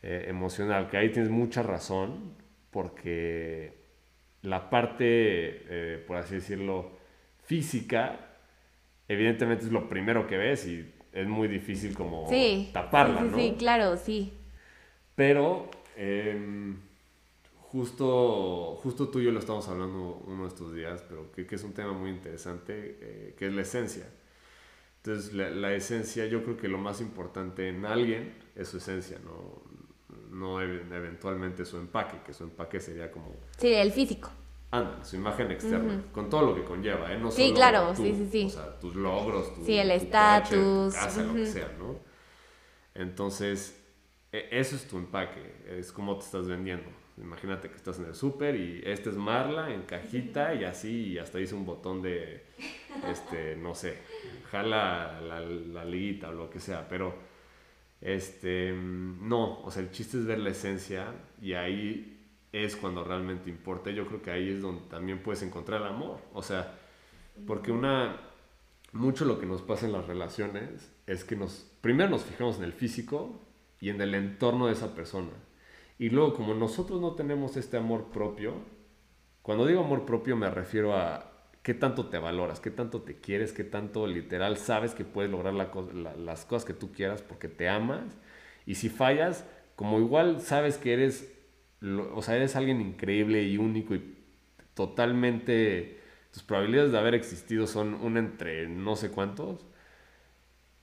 eh, 0.01 0.25
emocional, 0.27 0.89
que 0.89 0.97
ahí 0.97 1.09
tienes 1.09 1.31
mucha 1.31 1.63
razón, 1.63 2.35
porque 2.69 3.73
la 4.41 4.69
parte, 4.69 5.05
eh, 5.05 6.03
por 6.05 6.17
así 6.17 6.35
decirlo, 6.35 6.97
física, 7.43 8.19
evidentemente 9.07 9.65
es 9.65 9.71
lo 9.71 9.87
primero 9.87 10.27
que 10.27 10.37
ves 10.37 10.67
y 10.67 10.93
es 11.13 11.27
muy 11.27 11.47
difícil 11.47 11.95
como 11.95 12.29
taparla, 12.73 13.21
sí, 13.21 13.27
¿no? 13.29 13.37
Sí, 13.37 13.55
claro, 13.57 13.95
sí. 13.95 14.33
Pero 15.15 15.69
em, 15.95 16.77
justo, 17.73 18.79
justo 18.83 19.09
tú 19.09 19.19
y 19.19 19.25
yo 19.25 19.31
lo 19.31 19.39
estamos 19.39 19.67
hablando 19.67 20.21
uno 20.27 20.43
de 20.43 20.47
estos 20.47 20.75
días, 20.75 21.03
pero 21.09 21.31
que, 21.31 21.47
es 21.49 21.63
un 21.63 21.73
tema 21.73 21.91
muy 21.91 22.11
interesante, 22.11 22.99
eh, 23.01 23.35
que 23.35 23.47
es 23.47 23.53
la 23.53 23.63
esencia. 23.63 24.07
Entonces, 24.97 25.33
la, 25.33 25.73
esencia, 25.73 26.27
yo 26.27 26.43
creo 26.43 26.55
que 26.55 26.67
lo 26.67 26.77
más 26.77 27.01
importante 27.01 27.67
en 27.67 27.85
alguien 27.85 28.35
es 28.55 28.67
su 28.69 28.77
esencia, 28.77 29.17
no, 29.25 29.63
no 30.29 30.61
eventualmente 30.61 31.65
su 31.65 31.77
empaque, 31.77 32.19
que 32.23 32.31
su 32.31 32.43
empaque 32.43 32.79
sería 32.79 33.11
como... 33.11 33.35
Sí, 33.57 33.73
el 33.73 33.91
físico. 33.91 34.29
Anda, 34.69 35.03
su 35.03 35.15
imagen 35.15 35.51
externa, 35.51 36.03
con 36.11 36.29
todo 36.29 36.45
lo 36.45 36.55
que 36.55 36.63
conlleva, 36.63 37.11
¿eh? 37.11 37.17
No 37.17 37.31
sí, 37.31 37.53
claro, 37.55 37.95
sí, 37.95 38.13
sí, 38.15 38.29
sí. 38.31 38.45
O 38.45 38.49
sea, 38.49 38.79
tus 38.79 38.95
logros, 38.95 39.53
tu, 39.55 39.65
sí, 39.65 39.77
el 39.77 39.91
estatus, 39.91 40.93
casa, 40.93 41.23
lo 41.23 41.33
que 41.33 41.45
sea, 41.47 41.71
¿no? 41.77 41.97
Entonces, 42.93 43.83
e, 44.31 44.47
eso 44.51 44.75
es 44.75 44.87
tu 44.87 44.97
empaque, 44.97 45.55
es 45.67 45.91
como 45.91 46.17
te 46.17 46.25
estás 46.25 46.47
vendiendo. 46.47 47.02
Imagínate 47.17 47.69
que 47.69 47.75
estás 47.75 47.99
en 47.99 48.05
el 48.05 48.15
súper 48.15 48.55
y 48.55 48.81
este 48.85 49.09
es 49.09 49.15
Marla 49.15 49.73
en 49.73 49.83
cajita 49.83 50.55
y 50.55 50.63
así, 50.63 51.13
y 51.13 51.17
hasta 51.19 51.37
dice 51.37 51.53
un 51.53 51.65
botón 51.65 52.01
de, 52.01 52.43
este, 53.07 53.55
no 53.55 53.75
sé, 53.75 53.99
jala 54.49 55.21
la, 55.21 55.39
la 55.39 55.85
liguita 55.85 56.29
o 56.29 56.33
lo 56.33 56.49
que 56.49 56.59
sea, 56.59 56.87
pero, 56.87 57.13
este, 58.01 58.73
no, 58.73 59.61
o 59.61 59.69
sea, 59.69 59.83
el 59.83 59.91
chiste 59.91 60.17
es 60.17 60.25
ver 60.25 60.39
la 60.39 60.49
esencia 60.49 61.13
y 61.41 61.53
ahí 61.53 62.13
es 62.53 62.75
cuando 62.75 63.03
realmente 63.03 63.49
importa. 63.49 63.89
Yo 63.91 64.05
creo 64.07 64.21
que 64.21 64.31
ahí 64.31 64.49
es 64.49 64.61
donde 64.61 64.83
también 64.89 65.21
puedes 65.21 65.41
encontrar 65.41 65.81
el 65.81 65.87
amor. 65.87 66.19
O 66.33 66.41
sea, 66.41 66.77
porque 67.47 67.71
una, 67.71 68.21
mucho 68.93 69.25
lo 69.25 69.39
que 69.39 69.47
nos 69.47 69.61
pasa 69.61 69.87
en 69.87 69.91
las 69.91 70.05
relaciones 70.05 70.91
es 71.07 71.23
que 71.23 71.35
nos, 71.35 71.69
primero 71.81 72.09
nos 72.09 72.23
fijamos 72.23 72.57
en 72.57 72.63
el 72.63 72.73
físico 72.73 73.41
y 73.81 73.89
en 73.89 73.99
el 73.99 74.13
entorno 74.13 74.67
de 74.67 74.73
esa 74.73 74.93
persona. 74.95 75.31
Y 75.99 76.09
luego, 76.09 76.33
como 76.33 76.53
nosotros 76.53 77.01
no 77.01 77.13
tenemos 77.13 77.57
este 77.57 77.77
amor 77.77 78.11
propio, 78.11 78.55
cuando 79.41 79.65
digo 79.65 79.83
amor 79.83 80.05
propio 80.05 80.35
me 80.35 80.49
refiero 80.49 80.95
a 80.95 81.31
qué 81.61 81.73
tanto 81.73 82.07
te 82.07 82.17
valoras, 82.17 82.59
qué 82.59 82.71
tanto 82.71 83.01
te 83.01 83.19
quieres, 83.19 83.53
qué 83.53 83.63
tanto 83.63 84.07
literal 84.07 84.57
sabes 84.57 84.93
que 84.93 85.05
puedes 85.05 85.31
lograr 85.31 85.53
las 85.53 86.45
cosas 86.45 86.65
que 86.65 86.73
tú 86.73 86.91
quieras 86.91 87.21
porque 87.21 87.47
te 87.47 87.69
amas. 87.69 88.17
Y 88.65 88.75
si 88.75 88.89
fallas, 88.89 89.45
como 89.75 89.99
igual 89.99 90.41
sabes 90.41 90.77
que 90.77 90.93
eres 90.93 91.33
o 92.13 92.21
sea, 92.21 92.35
eres 92.35 92.55
alguien 92.55 92.81
increíble 92.81 93.43
y 93.43 93.57
único 93.57 93.95
y 93.95 94.15
totalmente, 94.73 95.99
tus 96.31 96.43
probabilidades 96.43 96.91
de 96.91 96.97
haber 96.97 97.13
existido 97.13 97.67
son 97.67 97.93
una 97.95 98.19
entre 98.19 98.67
no 98.67 98.95
sé 98.95 99.11
cuántos, 99.11 99.65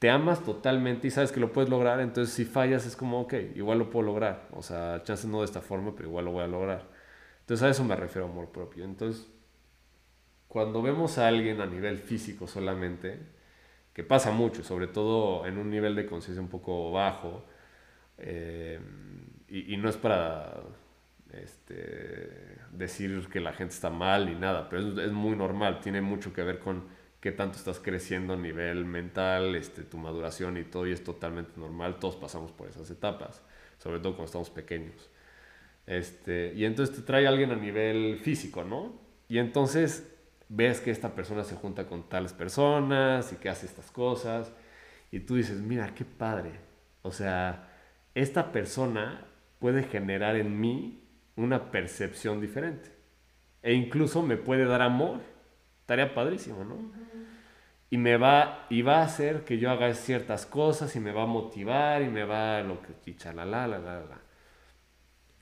te 0.00 0.10
amas 0.10 0.42
totalmente 0.42 1.06
y 1.06 1.10
sabes 1.10 1.30
que 1.30 1.40
lo 1.40 1.52
puedes 1.52 1.70
lograr, 1.70 2.00
entonces 2.00 2.34
si 2.34 2.44
fallas 2.44 2.86
es 2.86 2.96
como, 2.96 3.20
ok, 3.20 3.34
igual 3.54 3.78
lo 3.78 3.90
puedo 3.90 4.06
lograr, 4.06 4.48
o 4.52 4.62
sea, 4.62 5.02
chances 5.04 5.26
no 5.26 5.40
de 5.40 5.44
esta 5.44 5.60
forma, 5.60 5.94
pero 5.94 6.08
igual 6.08 6.24
lo 6.24 6.32
voy 6.32 6.42
a 6.42 6.48
lograr. 6.48 6.88
Entonces 7.40 7.64
a 7.64 7.68
eso 7.70 7.84
me 7.84 7.94
refiero 7.94 8.26
amor 8.26 8.50
propio. 8.50 8.84
Entonces, 8.84 9.28
cuando 10.48 10.82
vemos 10.82 11.18
a 11.18 11.28
alguien 11.28 11.60
a 11.60 11.66
nivel 11.66 11.98
físico 11.98 12.46
solamente, 12.46 13.20
que 13.92 14.02
pasa 14.02 14.30
mucho, 14.30 14.62
sobre 14.64 14.86
todo 14.86 15.46
en 15.46 15.58
un 15.58 15.70
nivel 15.70 15.94
de 15.94 16.06
conciencia 16.06 16.42
un 16.42 16.48
poco 16.48 16.90
bajo, 16.92 17.44
eh, 18.18 18.80
y, 19.48 19.76
no 19.76 19.88
es 19.88 19.96
para 19.96 20.62
este, 21.32 22.56
decir 22.72 23.28
que 23.30 23.40
la 23.40 23.52
gente 23.52 23.74
está 23.74 23.90
mal 23.90 24.26
ni 24.26 24.34
nada, 24.34 24.68
pero 24.68 25.02
es, 25.02 25.12
muy 25.12 25.36
normal, 25.36 25.80
tiene 25.80 26.00
mucho 26.00 26.32
que 26.32 26.42
ver 26.42 26.58
con 26.58 26.84
qué 27.20 27.32
tanto 27.32 27.58
estás 27.58 27.78
creciendo 27.78 28.32
a 28.34 28.36
nivel 28.36 28.84
mental, 28.84 29.54
este, 29.54 29.82
tu 29.82 29.98
maduración 29.98 30.56
y 30.56 30.64
todo, 30.64 30.86
y 30.86 30.92
es 30.92 31.04
totalmente 31.04 31.52
normal, 31.56 31.98
todos 31.98 32.16
pasamos 32.16 32.50
por 32.52 32.68
esas 32.68 32.90
etapas, 32.90 33.42
sobre 33.78 33.98
todo 33.98 34.12
cuando 34.12 34.26
estamos 34.26 34.50
pequeños. 34.50 35.10
Este, 35.86 36.52
y 36.54 36.64
entonces 36.64 36.96
te 36.96 37.02
trae 37.02 37.26
alguien 37.26 37.50
a 37.50 37.56
nivel 37.56 38.18
físico, 38.22 38.64
¿no? 38.64 38.94
Y 39.28 39.38
entonces 39.38 40.10
ves 40.48 40.80
que 40.80 40.90
esta 40.90 41.14
persona 41.14 41.44
se 41.44 41.54
junta 41.56 41.86
con 41.86 42.08
tales 42.08 42.32
personas 42.32 43.32
y 43.32 43.36
que 43.36 43.48
hace 43.48 43.66
estas 43.66 43.90
cosas, 43.90 44.52
y 45.10 45.20
tú 45.20 45.36
dices, 45.36 45.58
mira, 45.60 45.94
qué 45.94 46.04
padre. 46.04 46.52
O 47.02 47.12
sea, 47.12 47.68
esta 48.14 48.52
persona 48.52 49.26
puede 49.58 49.82
generar 49.84 50.36
en 50.36 50.60
mí 50.60 51.02
una 51.36 51.70
percepción 51.70 52.40
diferente. 52.40 52.90
E 53.62 53.72
incluso 53.74 54.22
me 54.22 54.36
puede 54.36 54.64
dar 54.64 54.82
amor. 54.82 55.20
Estaría 55.90 56.14
padrísimo, 56.14 56.62
¿no? 56.62 56.76
Y 57.90 57.98
me 57.98 58.16
va, 58.16 58.64
y 58.70 58.82
va 58.82 58.98
a 58.98 59.02
hacer 59.02 59.44
que 59.44 59.58
yo 59.58 59.72
haga 59.72 59.92
ciertas 59.94 60.46
cosas 60.46 60.94
y 60.94 61.00
me 61.00 61.10
va 61.10 61.24
a 61.24 61.26
motivar 61.26 62.02
y 62.02 62.08
me 62.08 62.22
va 62.22 62.58
a 62.58 62.62
lo 62.62 62.80
que... 62.80 62.92
Y 63.10 63.16
la, 63.24 63.44
la, 63.44 63.66
la, 63.66 63.78
la. 63.80 64.20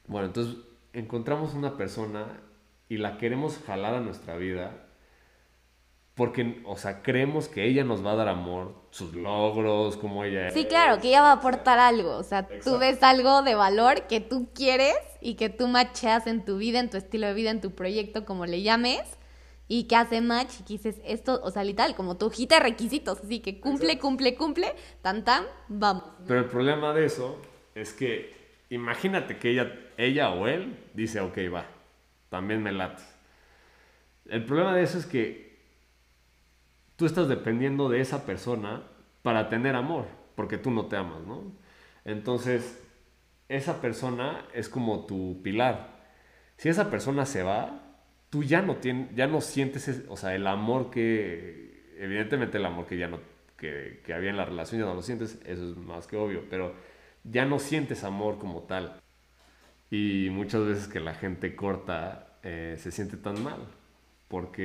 Bueno, 0.06 0.28
entonces 0.28 0.56
encontramos 0.94 1.52
una 1.52 1.76
persona 1.76 2.40
y 2.88 2.96
la 2.96 3.18
queremos 3.18 3.60
jalar 3.66 3.96
a 3.96 4.00
nuestra 4.00 4.38
vida 4.38 4.86
porque, 6.14 6.62
o 6.64 6.78
sea, 6.78 7.02
creemos 7.02 7.48
que 7.48 7.66
ella 7.66 7.84
nos 7.84 8.04
va 8.04 8.12
a 8.12 8.16
dar 8.16 8.28
amor, 8.28 8.74
sus 8.90 9.12
logros, 9.12 9.98
como 9.98 10.24
ella 10.24 10.48
Sí, 10.48 10.64
claro, 10.64 10.98
que 10.98 11.08
ella 11.08 11.20
va 11.20 11.32
a 11.32 11.34
aportar 11.34 11.78
algo. 11.78 12.16
O 12.16 12.22
sea, 12.22 12.48
tú 12.64 12.78
ves 12.78 13.02
algo 13.02 13.42
de 13.42 13.54
valor 13.54 14.06
que 14.06 14.20
tú 14.20 14.48
quieres 14.54 14.96
y 15.20 15.34
que 15.34 15.50
tú 15.50 15.68
macheas 15.68 16.26
en 16.26 16.42
tu 16.46 16.56
vida, 16.56 16.80
en 16.80 16.88
tu 16.88 16.96
estilo 16.96 17.26
de 17.26 17.34
vida, 17.34 17.50
en 17.50 17.60
tu 17.60 17.72
proyecto, 17.72 18.24
como 18.24 18.46
le 18.46 18.62
llames, 18.62 19.17
y 19.68 19.84
que 19.84 19.96
hace 19.96 20.20
match 20.22 20.60
y 20.60 20.62
que 20.64 20.72
dices 20.74 21.00
esto, 21.04 21.40
o 21.44 21.50
sea, 21.50 21.62
literal, 21.62 21.94
como 21.94 22.16
tu 22.16 22.26
hojita 22.26 22.56
de 22.56 22.62
requisitos, 22.62 23.20
así 23.20 23.40
que 23.40 23.60
cumple, 23.60 23.98
cumple, 23.98 24.34
cumple, 24.34 24.74
tan 25.02 25.24
tan, 25.24 25.44
vamos. 25.68 26.04
Pero 26.26 26.40
el 26.40 26.46
problema 26.46 26.94
de 26.94 27.04
eso 27.04 27.40
es 27.74 27.92
que 27.92 28.34
imagínate 28.70 29.38
que 29.38 29.50
ella, 29.50 29.78
ella 29.98 30.30
o 30.30 30.48
él 30.48 30.78
dice, 30.94 31.20
ok, 31.20 31.38
va, 31.54 31.66
también 32.30 32.62
me 32.62 32.72
late. 32.72 33.02
El 34.26 34.44
problema 34.44 34.74
de 34.74 34.82
eso 34.82 34.98
es 34.98 35.06
que 35.06 35.58
tú 36.96 37.06
estás 37.06 37.28
dependiendo 37.28 37.88
de 37.88 38.00
esa 38.00 38.24
persona 38.24 38.82
para 39.22 39.48
tener 39.50 39.76
amor, 39.76 40.06
porque 40.34 40.58
tú 40.58 40.70
no 40.70 40.86
te 40.86 40.96
amas, 40.96 41.20
¿no? 41.26 41.52
Entonces, 42.04 42.82
esa 43.48 43.80
persona 43.80 44.46
es 44.54 44.68
como 44.68 45.04
tu 45.06 45.42
pilar. 45.42 45.98
Si 46.56 46.68
esa 46.68 46.90
persona 46.90 47.26
se 47.26 47.42
va, 47.42 47.87
tú 48.30 48.42
ya 48.42 48.62
no, 48.62 48.76
tienes, 48.76 49.14
ya 49.14 49.26
no 49.26 49.40
sientes, 49.40 50.04
o 50.08 50.16
sea, 50.16 50.34
el 50.34 50.46
amor 50.46 50.90
que, 50.90 51.94
evidentemente 51.98 52.58
el 52.58 52.66
amor 52.66 52.86
que 52.86 52.98
ya 52.98 53.08
no, 53.08 53.20
que, 53.56 54.02
había 54.14 54.30
en 54.30 54.36
la 54.36 54.44
relación 54.44 54.80
ya 54.80 54.86
no 54.86 54.94
lo 54.94 55.02
sientes, 55.02 55.40
eso 55.44 55.70
es 55.70 55.76
más 55.76 56.06
que 56.06 56.16
obvio, 56.16 56.44
pero 56.48 56.74
ya 57.24 57.44
no 57.44 57.58
sientes 57.58 58.04
amor 58.04 58.38
como 58.38 58.62
tal. 58.62 59.00
Y 59.90 60.28
muchas 60.30 60.66
veces 60.66 60.88
que 60.88 61.00
la 61.00 61.14
gente 61.14 61.56
corta 61.56 62.38
eh, 62.42 62.76
se 62.78 62.90
siente 62.90 63.16
tan 63.16 63.42
mal, 63.42 63.66
porque 64.28 64.62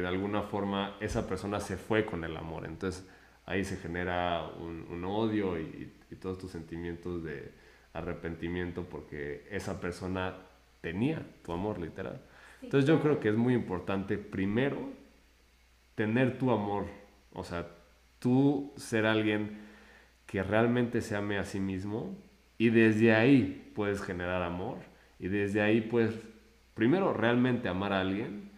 de 0.00 0.06
alguna 0.06 0.42
forma 0.42 0.96
esa 1.00 1.28
persona 1.28 1.60
se 1.60 1.76
fue 1.76 2.06
con 2.06 2.24
el 2.24 2.36
amor. 2.36 2.66
Entonces 2.66 3.06
ahí 3.44 3.64
se 3.64 3.76
genera 3.76 4.46
un, 4.58 5.04
odio 5.04 5.58
y, 5.58 5.92
todos 6.20 6.38
tus 6.38 6.50
sentimientos 6.50 7.22
de 7.24 7.52
arrepentimiento 7.92 8.84
porque 8.84 9.46
esa 9.50 9.80
persona 9.80 10.34
tenía 10.80 11.22
tu 11.44 11.52
amor 11.52 11.78
literal. 11.78 12.22
Entonces 12.62 12.88
yo 12.88 13.00
creo 13.00 13.20
que 13.20 13.28
es 13.28 13.36
muy 13.36 13.54
importante 13.54 14.18
primero 14.18 14.90
tener 15.94 16.38
tu 16.38 16.50
amor, 16.50 16.86
o 17.32 17.44
sea, 17.44 17.66
tú 18.18 18.72
ser 18.76 19.06
alguien 19.06 19.58
que 20.26 20.42
realmente 20.42 21.00
se 21.00 21.16
ame 21.16 21.38
a 21.38 21.44
sí 21.44 21.60
mismo 21.60 22.16
y 22.58 22.70
desde 22.70 23.14
ahí 23.14 23.72
puedes 23.74 24.02
generar 24.02 24.42
amor 24.42 24.78
y 25.18 25.28
desde 25.28 25.62
ahí 25.62 25.80
puedes 25.80 26.14
primero 26.74 27.12
realmente 27.14 27.68
amar 27.68 27.92
a 27.92 28.00
alguien 28.00 28.50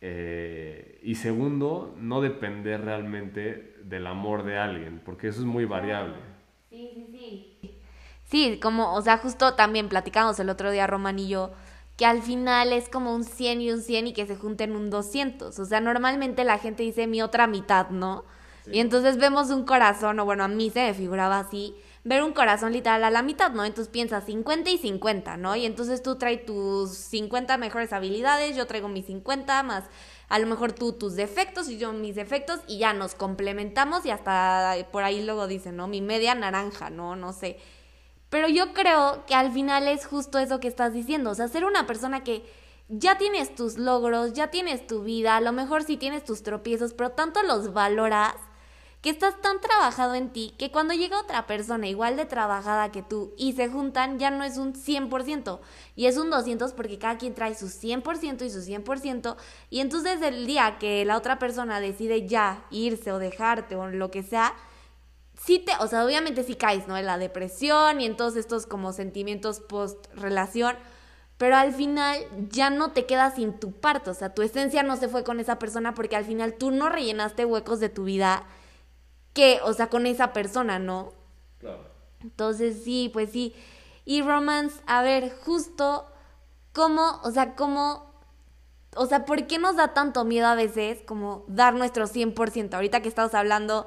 eh, 0.00 0.98
y 1.02 1.14
segundo, 1.14 1.94
no 1.98 2.20
depender 2.20 2.84
realmente 2.84 3.76
del 3.84 4.06
amor 4.08 4.42
de 4.42 4.58
alguien, 4.58 5.00
porque 5.04 5.28
eso 5.28 5.40
es 5.40 5.46
muy 5.46 5.64
variable. 5.64 6.16
Sí, 6.70 6.90
sí, 6.94 7.06
sí. 7.62 7.78
Sí, 8.24 8.58
como, 8.60 8.94
o 8.94 9.02
sea, 9.02 9.18
justo 9.18 9.54
también 9.54 9.88
platicamos 9.88 10.40
el 10.40 10.48
otro 10.48 10.70
día, 10.72 10.86
Román 10.86 11.18
y 11.20 11.28
yo, 11.28 11.52
que 11.96 12.06
al 12.06 12.22
final 12.22 12.72
es 12.72 12.88
como 12.88 13.14
un 13.14 13.24
100 13.24 13.60
y 13.60 13.70
un 13.70 13.82
100 13.82 14.08
y 14.08 14.12
que 14.12 14.26
se 14.26 14.36
junten 14.36 14.74
un 14.74 14.90
200. 14.90 15.58
O 15.58 15.64
sea, 15.64 15.80
normalmente 15.80 16.44
la 16.44 16.58
gente 16.58 16.82
dice 16.82 17.06
mi 17.06 17.22
otra 17.22 17.46
mitad, 17.46 17.90
¿no? 17.90 18.24
Y 18.70 18.78
entonces 18.78 19.16
vemos 19.16 19.50
un 19.50 19.64
corazón, 19.64 20.20
o 20.20 20.24
bueno, 20.24 20.44
a 20.44 20.48
mí 20.48 20.70
se 20.70 20.86
me 20.86 20.94
figuraba 20.94 21.40
así, 21.40 21.74
ver 22.04 22.22
un 22.22 22.32
corazón 22.32 22.72
literal 22.72 23.02
a 23.02 23.10
la 23.10 23.22
mitad, 23.22 23.50
¿no? 23.50 23.64
Entonces 23.64 23.90
piensas 23.90 24.24
50 24.24 24.70
y 24.70 24.78
50, 24.78 25.36
¿no? 25.36 25.56
Y 25.56 25.66
entonces 25.66 26.00
tú 26.00 26.14
traes 26.14 26.46
tus 26.46 26.90
50 26.90 27.56
mejores 27.58 27.92
habilidades, 27.92 28.56
yo 28.56 28.68
traigo 28.68 28.88
mis 28.88 29.06
50 29.06 29.64
más 29.64 29.84
a 30.32 30.38
lo 30.38 30.46
mejor 30.46 30.72
tú 30.72 30.94
tus 30.94 31.14
defectos 31.14 31.68
y 31.68 31.76
yo 31.76 31.92
mis 31.92 32.14
defectos 32.14 32.60
y 32.66 32.78
ya 32.78 32.94
nos 32.94 33.14
complementamos 33.14 34.06
y 34.06 34.10
hasta 34.10 34.74
por 34.90 35.02
ahí 35.04 35.22
luego 35.22 35.46
dicen, 35.46 35.76
¿no? 35.76 35.88
Mi 35.88 36.00
media 36.00 36.34
naranja, 36.34 36.88
¿no? 36.88 37.16
No 37.16 37.34
sé. 37.34 37.58
Pero 38.32 38.48
yo 38.48 38.72
creo 38.72 39.26
que 39.26 39.34
al 39.34 39.52
final 39.52 39.86
es 39.86 40.06
justo 40.06 40.38
eso 40.38 40.58
que 40.58 40.66
estás 40.66 40.94
diciendo, 40.94 41.28
o 41.28 41.34
sea, 41.34 41.48
ser 41.48 41.66
una 41.66 41.86
persona 41.86 42.24
que 42.24 42.42
ya 42.88 43.18
tienes 43.18 43.54
tus 43.54 43.76
logros, 43.76 44.32
ya 44.32 44.50
tienes 44.50 44.86
tu 44.86 45.02
vida, 45.02 45.36
a 45.36 45.42
lo 45.42 45.52
mejor 45.52 45.82
sí 45.82 45.98
tienes 45.98 46.24
tus 46.24 46.42
tropiezos, 46.42 46.94
pero 46.94 47.10
tanto 47.10 47.42
los 47.42 47.74
valoras 47.74 48.32
que 49.02 49.10
estás 49.10 49.38
tan 49.42 49.60
trabajado 49.60 50.14
en 50.14 50.30
ti 50.30 50.54
que 50.56 50.70
cuando 50.70 50.94
llega 50.94 51.20
otra 51.20 51.46
persona 51.46 51.88
igual 51.88 52.16
de 52.16 52.24
trabajada 52.24 52.90
que 52.90 53.02
tú 53.02 53.34
y 53.36 53.52
se 53.52 53.68
juntan 53.68 54.18
ya 54.18 54.30
no 54.30 54.44
es 54.44 54.56
un 54.56 54.72
100% 54.72 55.60
y 55.94 56.06
es 56.06 56.16
un 56.16 56.30
200 56.30 56.72
porque 56.72 56.98
cada 56.98 57.18
quien 57.18 57.34
trae 57.34 57.54
su 57.54 57.66
100% 57.66 58.46
y 58.46 58.50
su 58.50 58.60
100% 58.60 59.36
y 59.68 59.80
entonces 59.80 60.22
el 60.22 60.46
día 60.46 60.78
que 60.78 61.04
la 61.04 61.18
otra 61.18 61.38
persona 61.38 61.80
decide 61.80 62.26
ya 62.26 62.64
irse 62.70 63.12
o 63.12 63.18
dejarte 63.18 63.76
o 63.76 63.88
lo 63.88 64.10
que 64.10 64.22
sea, 64.22 64.54
sí 65.44 65.58
te, 65.58 65.72
o 65.80 65.86
sea, 65.86 66.04
obviamente 66.04 66.44
sí 66.44 66.54
caes, 66.54 66.86
¿no? 66.86 66.96
En 66.96 67.06
la 67.06 67.18
depresión 67.18 68.00
y 68.00 68.06
en 68.06 68.16
todos 68.16 68.36
estos 68.36 68.66
como 68.66 68.92
sentimientos 68.92 69.60
post 69.60 70.06
relación, 70.14 70.76
pero 71.38 71.56
al 71.56 71.72
final 71.72 72.18
ya 72.50 72.70
no 72.70 72.92
te 72.92 73.06
quedas 73.06 73.34
sin 73.34 73.58
tu 73.58 73.72
parto, 73.72 74.12
o 74.12 74.14
sea, 74.14 74.34
tu 74.34 74.42
esencia 74.42 74.82
no 74.82 74.96
se 74.96 75.08
fue 75.08 75.24
con 75.24 75.40
esa 75.40 75.58
persona 75.58 75.94
porque 75.94 76.16
al 76.16 76.24
final 76.24 76.54
tú 76.54 76.70
no 76.70 76.88
rellenaste 76.88 77.44
huecos 77.44 77.80
de 77.80 77.88
tu 77.88 78.04
vida 78.04 78.44
que, 79.32 79.60
o 79.64 79.72
sea, 79.72 79.88
con 79.88 80.06
esa 80.06 80.32
persona, 80.32 80.78
¿no? 80.78 81.12
Claro. 81.58 81.84
Entonces, 82.20 82.84
sí, 82.84 83.10
pues 83.12 83.30
sí. 83.30 83.54
Y 84.04 84.22
romance, 84.22 84.80
a 84.86 85.02
ver, 85.02 85.32
justo 85.44 86.06
cómo, 86.72 87.20
o 87.24 87.30
sea, 87.30 87.54
cómo, 87.56 88.12
o 88.94 89.06
sea, 89.06 89.24
¿por 89.24 89.46
qué 89.46 89.58
nos 89.58 89.76
da 89.76 89.94
tanto 89.94 90.24
miedo 90.24 90.46
a 90.46 90.54
veces 90.54 91.00
como 91.06 91.44
dar 91.48 91.74
nuestro 91.74 92.06
100%? 92.06 92.74
Ahorita 92.74 93.00
que 93.00 93.08
estamos 93.08 93.34
hablando 93.34 93.86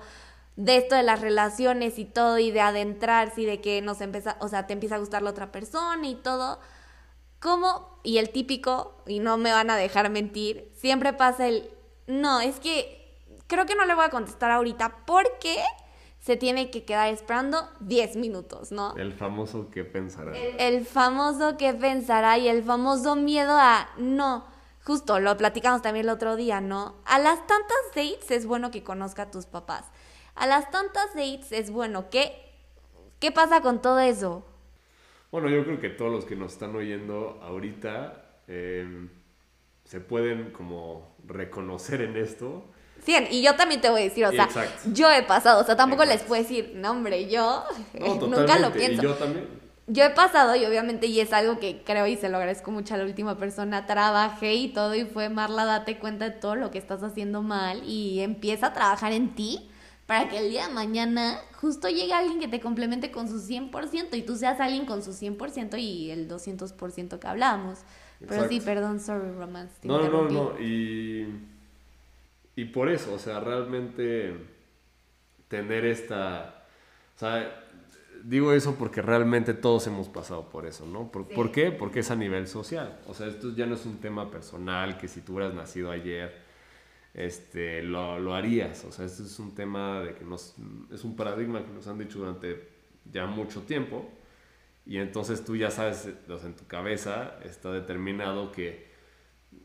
de 0.56 0.78
esto 0.78 0.96
de 0.96 1.04
las 1.04 1.22
relaciones 1.22 2.00
y 2.00 2.06
todo 2.06 2.40
y 2.40 2.52
de 2.52 2.62
adentrarse 2.62 3.42
y 3.42 3.46
de 3.46 3.62
que 3.62 3.82
nos 3.82 4.02
empieza, 4.02 4.38
o 4.40 4.48
sea, 4.48 4.68
te 4.68 4.74
empieza 4.74 4.96
a 4.96 5.00
gustar 5.00 5.22
la 5.22 5.32
otra 5.32 5.52
persona 5.52 6.08
y 6.08 6.16
todo. 6.16 6.60
¿Cómo? 7.40 8.00
Y 8.04 8.18
el 8.18 8.30
típico, 8.30 9.04
y 9.06 9.20
no 9.20 9.38
me 9.38 9.52
van 9.52 9.70
a 9.70 9.76
dejar 9.76 10.10
mentir, 10.10 10.72
siempre 10.76 11.14
pasa 11.14 11.48
el, 11.48 11.70
no, 12.08 12.40
es 12.40 12.60
que 12.60 13.06
creo 13.48 13.66
que 13.66 13.76
no 13.76 13.86
le 13.86 13.96
voy 13.96 14.06
a 14.06 14.10
contestar 14.10 14.52
ahorita 14.52 15.06
porque 15.06 15.58
se 16.20 16.38
tiene 16.38 16.72
que 16.72 16.86
quedar 16.86 17.14
esperando 17.14 17.70
10 17.82 18.16
minutos, 18.16 18.72
¿no? 18.72 18.96
El 18.96 19.14
famoso 19.14 19.70
que 19.70 19.84
pensará. 19.84 20.36
El, 20.36 20.84
famoso 20.84 21.56
que 21.56 21.72
pensará 21.74 22.40
y 22.40 22.48
el 22.48 22.64
famoso 22.64 23.16
miedo 23.16 23.56
a 23.56 23.90
no. 23.98 24.44
Justo, 24.84 25.20
lo 25.20 25.38
platicamos 25.38 25.84
también 25.84 26.06
el 26.06 26.10
otro 26.10 26.36
día, 26.36 26.62
¿no? 26.62 26.96
A 27.06 27.20
las 27.20 27.46
tantas 27.46 27.78
dates 27.94 28.32
es 28.32 28.48
bueno 28.48 28.72
que 28.72 28.84
conozca 28.84 29.24
a 29.24 29.32
tus 29.32 29.46
papás. 29.46 29.86
A 30.36 30.48
las 30.48 30.72
tantas 30.72 31.14
dates 31.14 31.52
es 31.52 31.72
bueno 31.72 32.10
que... 32.10 32.34
¿Qué 33.20 33.32
pasa 33.32 33.62
con 33.62 33.82
todo 33.82 34.00
eso? 34.00 34.46
Bueno, 35.32 35.50
yo 35.50 35.64
creo 35.64 35.80
que 35.80 35.90
todos 35.90 36.12
los 36.12 36.26
que 36.26 36.36
nos 36.36 36.54
están 36.54 36.76
oyendo 36.76 37.40
ahorita 37.42 38.42
eh, 38.48 39.08
se 39.86 40.00
pueden 40.02 40.52
como 40.52 41.16
reconocer 41.26 42.02
en 42.02 42.18
esto 42.18 42.66
y 43.30 43.42
yo 43.44 43.56
también 43.56 43.82
te 43.82 43.90
voy 43.90 44.02
a 44.02 44.04
decir, 44.06 44.26
o 44.26 44.32
sea, 44.32 44.50
yo 44.92 45.12
he 45.12 45.22
pasado, 45.24 45.62
o 45.62 45.64
sea, 45.64 45.76
tampoco 45.76 46.06
les 46.06 46.24
puedo 46.24 46.42
decir, 46.42 46.74
no, 46.76 46.92
hombre, 46.92 47.30
yo 47.30 47.64
nunca 47.94 48.60
lo 48.60 48.72
pienso. 48.72 49.02
yo 49.02 49.14
también. 49.14 49.66
Yo 49.88 50.04
he 50.04 50.10
pasado 50.10 50.56
y 50.56 50.66
obviamente, 50.66 51.06
y 51.06 51.20
es 51.20 51.32
algo 51.32 51.60
que 51.60 51.84
creo 51.86 52.08
y 52.08 52.16
se 52.16 52.30
lo 52.30 52.38
agradezco 52.38 52.72
mucho 52.72 52.96
a 52.96 52.98
la 52.98 53.04
última 53.04 53.38
persona, 53.38 53.86
trabajé 53.86 54.56
y 54.56 54.70
todo 54.70 54.96
y 54.96 55.06
fue, 55.06 55.30
Marla, 55.30 55.66
date 55.66 56.00
cuenta 56.00 56.26
de 56.26 56.32
todo 56.32 56.56
lo 56.56 56.72
que 56.72 56.80
estás 56.80 57.04
haciendo 57.04 57.44
mal 57.44 57.84
y 57.84 58.22
empieza 58.22 58.68
a 58.68 58.74
trabajar 58.74 59.12
en 59.12 59.36
ti 59.36 59.70
para 60.06 60.30
que 60.30 60.38
el 60.38 60.50
día 60.50 60.68
de 60.68 60.74
mañana 60.74 61.40
justo 61.54 61.90
llegue 61.90 62.14
alguien 62.14 62.40
que 62.40 62.48
te 62.48 62.60
complemente 62.60 63.12
con 63.12 63.28
su 63.28 63.40
100% 63.40 64.16
y 64.16 64.22
tú 64.22 64.36
seas 64.36 64.60
alguien 64.60 64.86
con 64.86 65.02
su 65.04 65.12
100% 65.12 65.80
y 65.80 66.12
el 66.12 66.30
200% 66.30 67.20
que 67.20 67.28
hablábamos. 67.28 67.80
Pero 68.28 68.48
sí, 68.48 68.62
perdón, 68.62 69.00
sorry, 69.00 69.32
romance. 69.32 69.76
no, 69.84 70.00
no, 70.00 70.10
no, 70.10 70.30
no, 70.30 70.60
y 70.60 71.28
y 72.56 72.66
por 72.66 72.90
eso, 72.90 73.14
o 73.14 73.20
sea, 73.20 73.40
realmente 73.40 74.34
tener 75.48 75.86
esta... 75.86 76.64
O 77.16 77.20
sea, 77.20 77.64
digo 78.24 78.54
eso 78.54 78.76
porque 78.76 79.02
realmente 79.02 79.54
todos 79.54 79.88
hemos 79.88 80.08
pasado 80.08 80.50
por 80.50 80.66
eso, 80.66 80.86
¿no? 80.86 81.12
¿Por, 81.12 81.52
qué? 81.52 81.72
Porque 81.72 82.00
es 82.00 82.12
a 82.12 82.16
nivel 82.16 82.48
social. 82.48 83.00
O 83.08 83.14
sea, 83.14 83.28
esto 83.28 83.54
ya 83.54 83.66
no 83.66 83.76
es 83.76 83.86
un 83.86 83.98
tema 83.98 84.32
personal 84.32 84.98
que 84.98 85.08
si 85.08 85.22
tú 85.22 85.34
hubieras 85.34 85.54
nacido 85.54 85.92
ayer, 85.92 86.45
este, 87.16 87.82
lo, 87.82 88.20
lo 88.20 88.36
harías. 88.36 88.84
O 88.86 88.92
sea, 88.92 89.06
esto 89.06 89.24
es 89.24 89.40
un 89.40 89.56
tema 89.56 90.02
de 90.02 90.14
que 90.14 90.26
nos... 90.26 90.56
Es 90.92 91.04
un 91.04 91.16
paradigma 91.16 91.64
que 91.64 91.72
nos 91.72 91.88
han 91.88 91.98
dicho 91.98 92.20
durante 92.20 92.70
ya 93.12 93.26
mucho 93.26 93.62
tiempo. 93.62 94.06
Y 94.86 94.98
entonces 94.98 95.44
tú 95.44 95.56
ya 95.56 95.72
sabes, 95.72 96.10
o 96.30 96.38
sea, 96.38 96.48
en 96.48 96.56
tu 96.56 96.68
cabeza 96.68 97.40
está 97.44 97.72
determinado 97.72 98.52
que 98.52 98.94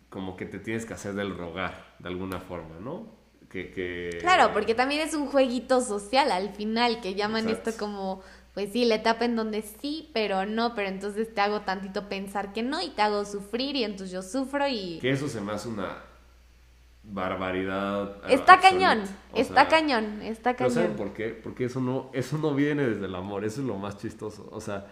como 0.08 0.36
que 0.36 0.46
te 0.46 0.58
tienes 0.58 0.86
que 0.86 0.94
hacer 0.94 1.14
del 1.14 1.36
rogar, 1.36 1.96
de 1.98 2.08
alguna 2.08 2.40
forma, 2.40 2.78
¿no? 2.80 3.18
Que, 3.48 4.16
Claro, 4.20 4.52
porque 4.52 4.74
también 4.74 5.00
es 5.00 5.12
un 5.14 5.26
jueguito 5.26 5.80
social 5.80 6.30
al 6.30 6.50
final, 6.50 7.00
que 7.00 7.14
llaman 7.14 7.48
esto 7.48 7.72
como, 7.76 8.22
pues 8.54 8.72
sí, 8.72 8.84
la 8.84 8.94
etapa 8.94 9.24
en 9.24 9.34
donde 9.34 9.62
sí, 9.62 10.08
pero 10.14 10.46
no, 10.46 10.74
pero 10.76 10.88
entonces 10.88 11.34
te 11.34 11.40
hago 11.40 11.62
tantito 11.62 12.08
pensar 12.08 12.52
que 12.52 12.62
no 12.62 12.80
y 12.80 12.90
te 12.90 13.02
hago 13.02 13.24
sufrir 13.24 13.74
y 13.74 13.82
entonces 13.82 14.12
yo 14.12 14.22
sufro 14.22 14.68
y... 14.68 15.00
Que 15.00 15.10
eso 15.10 15.28
se 15.28 15.40
me 15.40 15.52
hace 15.52 15.68
una 15.68 16.09
barbaridad. 17.12 18.16
Está 18.28 18.60
cañón, 18.60 19.02
está 19.34 19.68
cañón, 19.68 20.22
está 20.22 20.54
cañón. 20.54 20.72
¿Saben 20.72 20.96
por 20.96 21.12
qué? 21.12 21.28
Porque 21.28 21.64
eso 21.64 21.80
no, 21.80 22.10
eso 22.12 22.38
no 22.38 22.54
viene 22.54 22.86
desde 22.86 23.06
el 23.06 23.14
amor, 23.14 23.44
eso 23.44 23.60
es 23.60 23.66
lo 23.66 23.76
más 23.76 23.98
chistoso. 23.98 24.48
O 24.52 24.60
sea, 24.60 24.86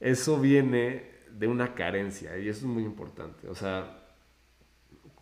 eso 0.00 0.38
viene 0.38 1.16
de 1.30 1.48
una 1.48 1.74
carencia 1.74 2.38
y 2.38 2.48
eso 2.48 2.60
es 2.60 2.72
muy 2.72 2.84
importante. 2.84 3.48
O 3.48 3.54
sea, 3.54 4.04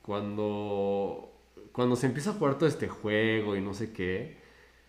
cuando, 0.02 1.32
cuando 1.72 1.96
se 1.96 2.06
empieza 2.06 2.30
a 2.30 2.34
jugar 2.34 2.58
todo 2.58 2.68
este 2.68 2.88
juego 2.88 3.56
y 3.56 3.60
no 3.60 3.74
sé 3.74 3.92
qué, 3.92 4.42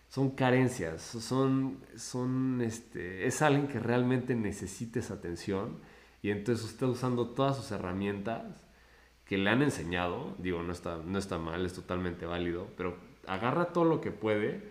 son 0.08 0.30
carencias, 0.30 1.02
son, 1.02 1.82
son 1.96 2.60
este, 2.62 3.26
es 3.26 3.42
alguien 3.42 3.66
que 3.66 3.80
realmente 3.80 4.34
necesita 4.34 5.00
esa 5.00 5.14
atención 5.14 5.78
y 6.22 6.30
entonces 6.30 6.64
usted 6.64 6.86
usando 6.86 7.30
todas 7.30 7.56
sus 7.56 7.72
herramientas 7.72 8.42
que 9.26 9.36
le 9.36 9.50
han 9.50 9.62
enseñado, 9.62 10.34
digo, 10.38 10.62
no 10.62 10.72
está, 10.72 10.98
no 11.04 11.18
está 11.18 11.38
mal, 11.38 11.66
es 11.66 11.74
totalmente 11.74 12.26
válido, 12.26 12.68
pero 12.76 12.96
agarra 13.26 13.72
todo 13.72 13.84
lo 13.84 14.00
que 14.00 14.12
puede 14.12 14.62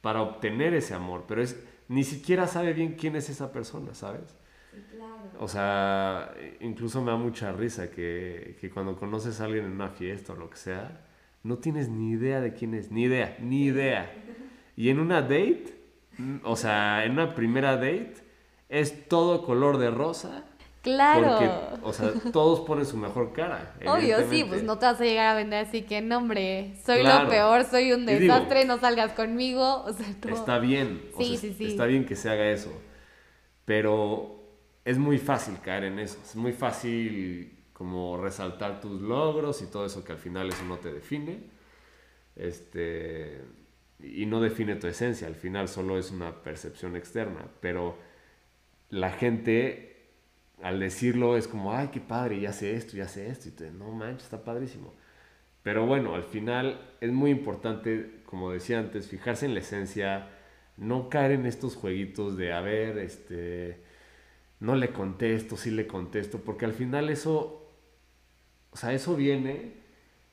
para 0.00 0.22
obtener 0.22 0.74
ese 0.74 0.94
amor, 0.94 1.24
pero 1.28 1.42
es, 1.42 1.62
ni 1.88 2.02
siquiera 2.02 2.46
sabe 2.46 2.72
bien 2.72 2.94
quién 2.94 3.14
es 3.14 3.28
esa 3.28 3.52
persona, 3.52 3.94
¿sabes? 3.94 4.34
O 5.38 5.48
sea, 5.48 6.34
incluso 6.60 7.02
me 7.02 7.10
da 7.10 7.16
mucha 7.16 7.52
risa 7.52 7.90
que, 7.90 8.56
que, 8.60 8.70
cuando 8.70 8.96
conoces 8.96 9.40
a 9.40 9.44
alguien 9.44 9.64
en 9.66 9.72
una 9.72 9.88
fiesta 9.88 10.32
o 10.32 10.36
lo 10.36 10.48
que 10.48 10.56
sea, 10.56 11.06
no 11.42 11.58
tienes 11.58 11.88
ni 11.88 12.10
idea 12.10 12.40
de 12.40 12.54
quién 12.54 12.74
es, 12.74 12.90
ni 12.90 13.04
idea, 13.04 13.36
ni 13.40 13.64
idea. 13.64 14.12
Y 14.76 14.90
en 14.90 14.98
una 14.98 15.22
date, 15.22 15.74
o 16.42 16.56
sea, 16.56 17.04
en 17.04 17.12
una 17.12 17.34
primera 17.34 17.76
date, 17.76 18.14
es 18.68 19.08
todo 19.08 19.44
color 19.44 19.78
de 19.78 19.90
rosa. 19.90 20.44
Claro. 20.82 21.36
Porque, 21.38 21.86
o 21.86 21.92
sea, 21.92 22.12
todos 22.32 22.60
ponen 22.60 22.86
su 22.86 22.96
mejor 22.96 23.32
cara. 23.32 23.74
Obvio, 23.86 24.18
sí, 24.30 24.44
pues 24.44 24.62
no 24.62 24.78
te 24.78 24.86
vas 24.86 25.00
a 25.00 25.04
llegar 25.04 25.26
a 25.26 25.34
vender 25.34 25.66
así 25.66 25.82
que, 25.82 26.00
no, 26.00 26.18
hombre, 26.18 26.74
soy 26.84 27.02
lo 27.02 27.28
peor, 27.28 27.64
soy 27.64 27.92
un 27.92 28.06
desastre, 28.06 28.64
no 28.64 28.78
salgas 28.78 29.12
conmigo. 29.12 29.82
O 29.84 29.92
sea, 29.92 30.06
Está 30.08 30.58
bien. 30.58 31.02
Sí, 31.18 31.36
sí, 31.36 31.54
sí. 31.56 31.66
Está 31.66 31.84
bien 31.84 32.06
que 32.06 32.16
se 32.16 32.30
haga 32.30 32.50
eso. 32.50 32.72
Pero 33.66 34.40
es 34.84 34.98
muy 34.98 35.18
fácil 35.18 35.58
caer 35.62 35.84
en 35.84 35.98
eso. 35.98 36.18
Es 36.22 36.34
muy 36.34 36.52
fácil 36.52 37.58
como 37.72 38.16
resaltar 38.16 38.80
tus 38.80 39.00
logros 39.00 39.62
y 39.62 39.66
todo 39.66 39.86
eso 39.86 40.04
que 40.04 40.12
al 40.12 40.18
final 40.18 40.48
eso 40.48 40.64
no 40.64 40.78
te 40.78 40.92
define. 40.92 41.40
Este, 42.36 43.42
y 44.02 44.26
no 44.26 44.40
define 44.40 44.76
tu 44.76 44.86
esencia, 44.86 45.26
al 45.26 45.34
final 45.34 45.68
solo 45.68 45.98
es 45.98 46.10
una 46.10 46.42
percepción 46.42 46.96
externa, 46.96 47.46
pero 47.60 47.96
la 48.88 49.10
gente 49.10 49.89
al 50.62 50.80
decirlo 50.80 51.36
es 51.36 51.48
como, 51.48 51.72
ay, 51.72 51.88
qué 51.92 52.00
padre, 52.00 52.40
ya 52.40 52.52
sé 52.52 52.74
esto, 52.74 52.96
ya 52.96 53.08
sé 53.08 53.28
esto, 53.28 53.48
y 53.48 53.52
te, 53.52 53.70
no 53.70 53.90
manches, 53.90 54.24
está 54.24 54.44
padrísimo. 54.44 54.92
Pero 55.62 55.86
bueno, 55.86 56.14
al 56.14 56.24
final 56.24 56.80
es 57.00 57.12
muy 57.12 57.30
importante, 57.30 58.22
como 58.26 58.50
decía 58.50 58.78
antes, 58.78 59.06
fijarse 59.06 59.46
en 59.46 59.54
la 59.54 59.60
esencia, 59.60 60.28
no 60.76 61.08
caer 61.08 61.32
en 61.32 61.46
estos 61.46 61.76
jueguitos 61.76 62.36
de, 62.36 62.52
a 62.52 62.60
ver, 62.60 62.98
este, 62.98 63.82
no 64.58 64.74
le 64.76 64.90
contesto, 64.92 65.56
sí 65.56 65.70
le 65.70 65.86
contesto, 65.86 66.38
porque 66.38 66.64
al 66.64 66.72
final 66.72 67.10
eso, 67.10 67.70
o 68.70 68.76
sea, 68.76 68.92
eso 68.92 69.16
viene 69.16 69.80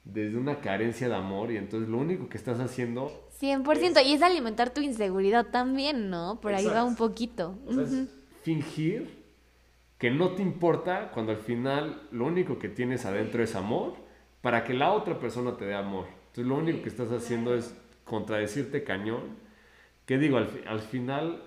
desde 0.04 0.38
una 0.38 0.62
carencia 0.62 1.10
de 1.10 1.16
amor 1.16 1.52
y 1.52 1.58
entonces 1.58 1.90
lo 1.90 1.98
único 1.98 2.30
que 2.30 2.38
estás 2.38 2.60
haciendo 2.62 3.28
100%. 3.42 4.06
y 4.06 4.14
es 4.14 4.22
alimentar 4.22 4.74
tu 4.74 4.82
inseguridad 4.82 5.48
también, 5.48 6.10
¿no? 6.10 6.40
Por 6.40 6.54
ahí 6.54 6.66
va 6.66 6.86
un 6.86 6.96
poquito. 6.96 7.58
O 7.66 7.74
sea, 7.74 7.84
es 7.84 8.08
fingir 8.44 9.17
que 9.98 10.12
no 10.12 10.32
te 10.32 10.42
importa 10.42 11.12
cuando 11.12 11.32
al 11.32 11.40
final 11.40 12.08
lo 12.12 12.26
único 12.26 12.60
que 12.60 12.70
tienes 12.70 13.06
adentro 13.06 13.44
es 13.44 13.56
amor 13.56 13.96
para 14.42 14.64
que 14.64 14.74
la 14.74 14.92
otra 14.92 15.20
persona 15.20 15.58
te 15.58 15.66
dé 15.66 15.74
amor. 15.74 16.06
Entonces 16.28 16.46
lo 16.46 16.56
único 16.56 16.84
que 16.84 16.90
estás 16.90 17.12
haciendo 17.12 17.56
es 17.56 17.76
contradecirte 18.06 18.84
cañón. 18.84 19.38
Que 20.06 20.18
digo, 20.18 20.38
al, 20.38 20.50
al 20.68 20.80
final 20.80 21.44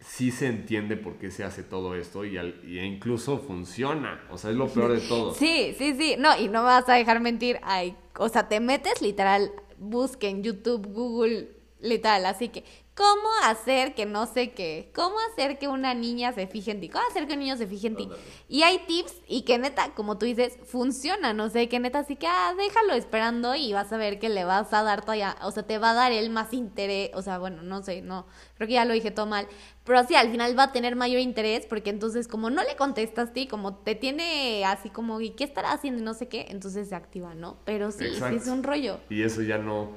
sí 0.00 0.30
se 0.30 0.46
entiende 0.46 0.96
por 0.96 1.14
qué 1.14 1.30
se 1.30 1.44
hace 1.44 1.62
todo 1.62 1.94
esto 1.94 2.24
y, 2.24 2.36
al, 2.36 2.60
y 2.64 2.78
incluso 2.80 3.38
funciona. 3.38 4.22
O 4.30 4.38
sea, 4.38 4.50
es 4.50 4.56
lo 4.56 4.68
peor 4.68 4.92
de 4.92 5.00
todo. 5.00 5.32
Sí, 5.34 5.74
sí, 5.78 5.94
sí. 5.96 6.16
No, 6.18 6.36
y 6.36 6.48
no 6.48 6.60
me 6.60 6.66
vas 6.66 6.88
a 6.88 6.94
dejar 6.94 7.20
mentir. 7.20 7.58
Ay, 7.62 7.96
o 8.18 8.28
sea, 8.28 8.48
te 8.48 8.60
metes 8.60 9.00
literal, 9.00 9.52
busquen 9.78 10.42
YouTube, 10.42 10.86
Google, 10.92 11.48
literal. 11.80 12.26
Así 12.26 12.48
que 12.48 12.64
¿Cómo 12.94 13.28
hacer 13.42 13.94
que 13.94 14.06
no 14.06 14.26
sé 14.26 14.52
qué? 14.52 14.88
¿Cómo 14.94 15.16
hacer 15.32 15.58
que 15.58 15.66
una 15.66 15.94
niña 15.94 16.32
se 16.32 16.46
fije 16.46 16.70
en 16.70 16.80
ti? 16.80 16.88
¿Cómo 16.88 17.04
hacer 17.10 17.26
que 17.26 17.32
un 17.32 17.40
niño 17.40 17.56
se 17.56 17.66
fije 17.66 17.88
en 17.88 17.96
ti? 17.96 18.08
Y 18.48 18.62
hay 18.62 18.78
tips 18.86 19.16
y 19.26 19.42
que 19.42 19.58
neta, 19.58 19.92
como 19.94 20.16
tú 20.16 20.26
dices, 20.26 20.56
funciona, 20.64 21.32
no 21.32 21.50
sé, 21.50 21.68
que 21.68 21.80
neta 21.80 21.98
así 21.98 22.14
que, 22.14 22.28
ah, 22.28 22.54
déjalo 22.56 22.92
esperando 22.94 23.56
y 23.56 23.72
vas 23.72 23.92
a 23.92 23.96
ver 23.96 24.20
que 24.20 24.28
le 24.28 24.44
vas 24.44 24.72
a 24.72 24.84
dar 24.84 25.00
todavía, 25.00 25.34
o 25.42 25.50
sea, 25.50 25.64
te 25.64 25.78
va 25.78 25.90
a 25.90 25.94
dar 25.94 26.12
él 26.12 26.30
más 26.30 26.52
interés, 26.52 27.10
o 27.14 27.22
sea, 27.22 27.38
bueno, 27.38 27.62
no 27.62 27.82
sé, 27.82 28.00
no, 28.00 28.26
creo 28.54 28.68
que 28.68 28.74
ya 28.74 28.84
lo 28.84 28.94
dije 28.94 29.10
todo 29.10 29.26
mal, 29.26 29.48
pero 29.82 30.06
sí, 30.06 30.14
al 30.14 30.30
final 30.30 30.56
va 30.56 30.64
a 30.64 30.72
tener 30.72 30.94
mayor 30.94 31.20
interés 31.20 31.66
porque 31.66 31.90
entonces 31.90 32.28
como 32.28 32.48
no 32.48 32.62
le 32.62 32.76
contestas 32.76 33.32
ti, 33.32 33.48
como 33.48 33.74
te 33.74 33.96
tiene 33.96 34.64
así 34.64 34.88
como, 34.88 35.20
¿y 35.20 35.30
qué 35.30 35.42
estará 35.42 35.72
haciendo? 35.72 36.00
Y 36.00 36.04
no 36.04 36.14
sé 36.14 36.28
qué, 36.28 36.46
entonces 36.48 36.90
se 36.90 36.94
activa, 36.94 37.34
¿no? 37.34 37.56
Pero 37.64 37.90
sí, 37.90 38.04
sí 38.14 38.36
es 38.36 38.46
un 38.46 38.62
rollo. 38.62 39.00
Y 39.10 39.24
eso 39.24 39.42
ya 39.42 39.58
no, 39.58 39.90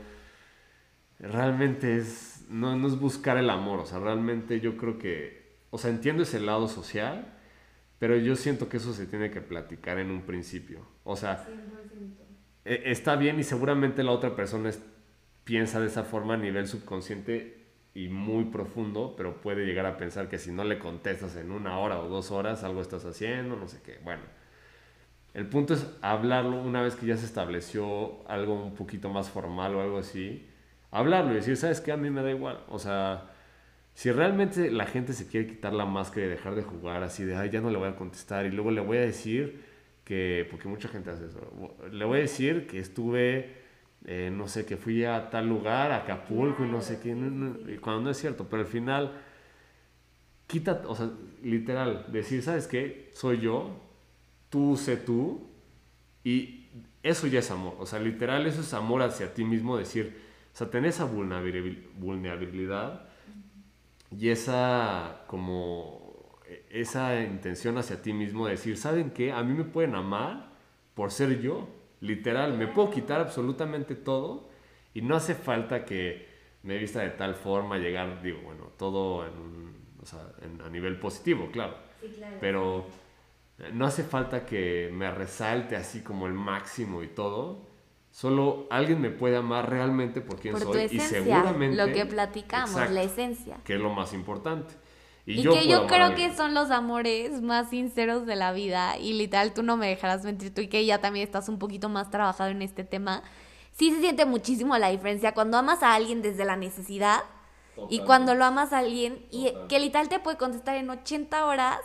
realmente 1.20 1.98
es 1.98 2.37
no, 2.50 2.88
es 2.88 3.00
buscar 3.00 3.38
el 3.38 3.50
amor, 3.50 3.80
o 3.80 3.86
sea, 3.86 4.00
realmente 4.00 4.60
yo 4.60 4.78
creo 4.78 4.98
que, 4.98 5.58
o 5.70 5.78
sea, 5.78 5.92
entiendo 5.92 6.24
ese 6.24 6.40
lado 6.40 6.68
social, 6.68 7.34
pero 8.00 8.16
yo 8.18 8.36
siento 8.36 8.70
que 8.70 8.78
eso 8.78 8.94
se 8.94 9.06
tiene 9.06 9.32
que 9.32 9.42
platicar 9.42 10.00
en 10.00 10.12
un 10.12 10.22
principio. 10.22 10.86
O 11.04 11.16
sea, 11.16 11.48
e, 12.64 12.84
está 12.86 13.16
bien 13.16 13.40
y 13.40 13.44
seguramente 13.44 14.04
la 14.04 14.12
otra 14.12 14.36
persona 14.36 14.72
piensa 15.44 15.80
de 15.80 15.88
esa 15.88 16.04
forma 16.04 16.36
a 16.36 16.38
nivel 16.38 16.68
subconsciente 16.68 17.66
y 17.94 18.10
muy 18.10 18.46
profundo, 18.46 19.16
pero 19.18 19.42
puede 19.42 19.66
llegar 19.66 19.86
a 19.86 19.98
pensar 19.98 20.30
que 20.30 20.38
si 20.38 20.52
no 20.52 20.64
le 20.64 20.78
contestas 20.78 21.36
en 21.36 21.52
una 21.52 21.80
hora 21.80 22.00
o 22.00 22.08
dos 22.08 22.32
horas, 22.32 22.64
algo 22.64 22.82
estás 22.82 23.06
haciendo, 23.06 23.56
no 23.56 23.68
sé 23.68 23.82
qué. 23.84 24.00
Bueno, 24.04 24.22
el 25.34 25.48
punto 25.48 25.74
es 25.74 25.88
hablarlo 26.02 26.62
una 26.62 26.82
vez 26.82 26.96
que 26.96 27.08
ya 27.08 27.18
se 27.18 27.26
estableció 27.26 28.28
algo 28.30 28.64
un 28.64 28.76
poquito 28.76 29.10
más 29.10 29.30
formal 29.30 29.76
o 29.76 29.82
algo 29.82 29.98
así 29.98 30.48
hablarlo 30.92 31.32
y 31.32 31.36
decir, 31.36 31.58
¿sabes 31.58 31.82
qué? 31.82 31.92
A 31.92 31.98
mí 31.98 32.10
me 32.10 32.22
da 32.22 32.32
igual. 32.32 32.64
O 32.70 32.80
sea, 32.80 33.32
si 33.98 34.12
realmente 34.12 34.70
la 34.70 34.86
gente 34.86 35.14
se 35.14 35.28
quiere 35.28 35.48
quitar 35.48 35.74
la 35.74 35.86
máscara 35.86 36.28
y 36.28 36.30
dejar 36.30 36.54
de 36.54 36.62
jugar 36.62 37.02
así 37.04 37.24
de, 37.24 37.36
ay, 37.36 37.50
ya 37.50 37.62
no 37.62 37.72
le 37.72 37.78
voy 37.78 37.90
a 37.90 37.96
contestar 37.96 38.46
y 38.46 38.52
luego 38.52 38.70
le 38.70 38.82
voy 38.82 38.98
a 38.98 39.02
decir 39.02 39.64
que, 40.04 40.48
porque 40.52 40.68
mucha 40.68 40.88
gente 40.88 41.10
hace 41.10 41.26
eso, 41.26 41.76
le 41.92 42.06
voy 42.06 42.20
a 42.20 42.22
decir 42.22 42.68
que 42.68 42.80
estuve, 42.80 43.56
eh, 44.06 44.32
no 44.32 44.48
sé, 44.48 44.66
que 44.66 44.78
fui 44.78 45.04
a 45.04 45.32
tal 45.32 45.50
lugar, 45.50 45.92
a 45.92 46.04
Acapulco 46.04 46.64
y 46.64 46.70
no 46.70 46.80
sé 46.82 47.00
qué, 47.00 47.10
cuando 47.82 48.04
no 48.04 48.10
es 48.12 48.18
cierto, 48.18 48.48
pero 48.48 48.62
al 48.62 48.68
final, 48.68 49.14
quita, 50.46 50.84
o 50.86 50.96
sea, 50.96 51.10
literal, 51.44 52.06
decir, 52.10 52.44
¿sabes 52.44 52.68
qué? 52.68 53.10
Soy 53.14 53.40
yo, 53.40 53.82
tú 54.50 54.78
sé 54.78 54.96
tú 54.96 55.50
y 56.24 56.68
eso 57.02 57.26
ya 57.26 57.40
es 57.40 57.50
amor, 57.50 57.76
o 57.80 57.86
sea, 57.88 58.00
literal, 58.00 58.46
eso 58.46 58.62
es 58.62 58.74
amor 58.76 59.02
hacia 59.02 59.34
ti 59.34 59.44
mismo, 59.44 59.76
decir, 59.76 60.27
o 60.58 60.58
sea, 60.58 60.72
tener 60.72 60.90
esa 60.90 61.06
vulnerabilidad 61.06 63.08
y 64.10 64.30
esa 64.30 65.22
como 65.28 66.40
esa 66.72 67.22
intención 67.22 67.78
hacia 67.78 68.02
ti 68.02 68.12
mismo 68.12 68.48
de 68.48 68.54
decir, 68.54 68.76
¿saben 68.76 69.12
qué? 69.12 69.32
A 69.32 69.44
mí 69.44 69.54
me 69.54 69.66
pueden 69.66 69.94
amar 69.94 70.50
por 70.96 71.12
ser 71.12 71.40
yo, 71.42 71.70
literal, 72.02 72.58
me 72.58 72.66
puedo 72.66 72.90
quitar 72.90 73.22
absolutamente 73.22 73.94
todo 73.94 74.50
y 74.96 75.04
no 75.04 75.16
hace 75.16 75.36
falta 75.36 75.86
que 75.86 76.28
me 76.64 76.80
vista 76.80 77.02
de 77.02 77.12
tal 77.12 77.36
forma, 77.36 77.78
llegar, 77.78 78.24
digo, 78.24 78.40
bueno, 78.42 78.72
todo 78.80 79.28
en, 79.28 79.76
o 80.02 80.08
sea, 80.08 80.32
a 80.66 80.70
nivel 80.70 81.00
positivo, 81.00 81.52
claro. 81.52 81.76
Sí, 82.02 82.16
claro. 82.18 82.38
Pero 82.42 82.88
no 83.74 83.86
hace 83.86 84.02
falta 84.02 84.44
que 84.44 84.90
me 84.92 85.12
resalte 85.12 85.76
así 85.76 86.02
como 86.02 86.26
el 86.26 86.34
máximo 86.34 87.04
y 87.04 87.10
todo, 87.10 87.67
Solo 88.18 88.66
alguien 88.72 89.00
me 89.00 89.12
puede 89.12 89.38
amar 89.38 89.70
realmente 89.70 90.22
por 90.22 90.40
quien 90.40 90.60
soy 90.60 90.88
y 90.90 91.00
seguramente 91.00 91.78
lo 91.78 91.94
que 91.94 92.04
platicamos, 92.08 92.90
la 92.90 93.04
esencia, 93.04 93.58
que 93.64 93.76
es 93.76 93.80
lo 93.80 93.92
más 93.92 94.12
importante. 94.12 94.74
Y, 95.28 95.44
que 95.44 95.68
yo 95.68 95.86
creo 95.86 96.16
que 96.16 96.36
son 96.36 96.56
los 96.56 96.72
amores 96.72 97.44
más 97.44 97.70
sinceros 97.70 98.26
de 98.26 98.36
la 98.36 98.54
vida 98.54 98.98
y 98.98 99.14
literal 99.14 99.54
tú 99.54 99.62
no 99.62 99.78
me 99.78 99.88
dejarás 99.88 100.24
mentir 100.24 100.52
tú 100.52 100.62
y 100.62 100.68
que 100.68 100.84
ya 100.84 101.00
también 101.00 101.28
estás 101.28 101.48
un 101.48 101.60
poquito 101.60 101.90
más 101.90 102.10
trabajado 102.10 102.50
en 102.50 102.64
este 102.64 102.84
tema. 102.84 103.22
Sí 103.74 103.92
se 103.92 104.00
siente 104.00 104.26
muchísimo 104.26 104.76
la 104.80 104.90
diferencia 104.90 105.36
cuando 105.36 105.58
amas 105.58 105.84
a 105.84 105.94
alguien 105.94 106.24
desde 106.24 106.44
la 106.44 106.56
necesidad 106.56 107.20
y 107.88 108.00
cuando 108.00 108.34
lo 108.34 108.46
amas 108.46 108.74
a 108.74 108.80
alguien 108.80 109.28
y 109.30 109.54
que 109.70 109.80
literal 109.80 110.10
te 110.10 110.18
puede 110.18 110.38
contestar 110.38 110.76
en 110.78 110.90
80 110.90 111.46
horas, 111.46 111.82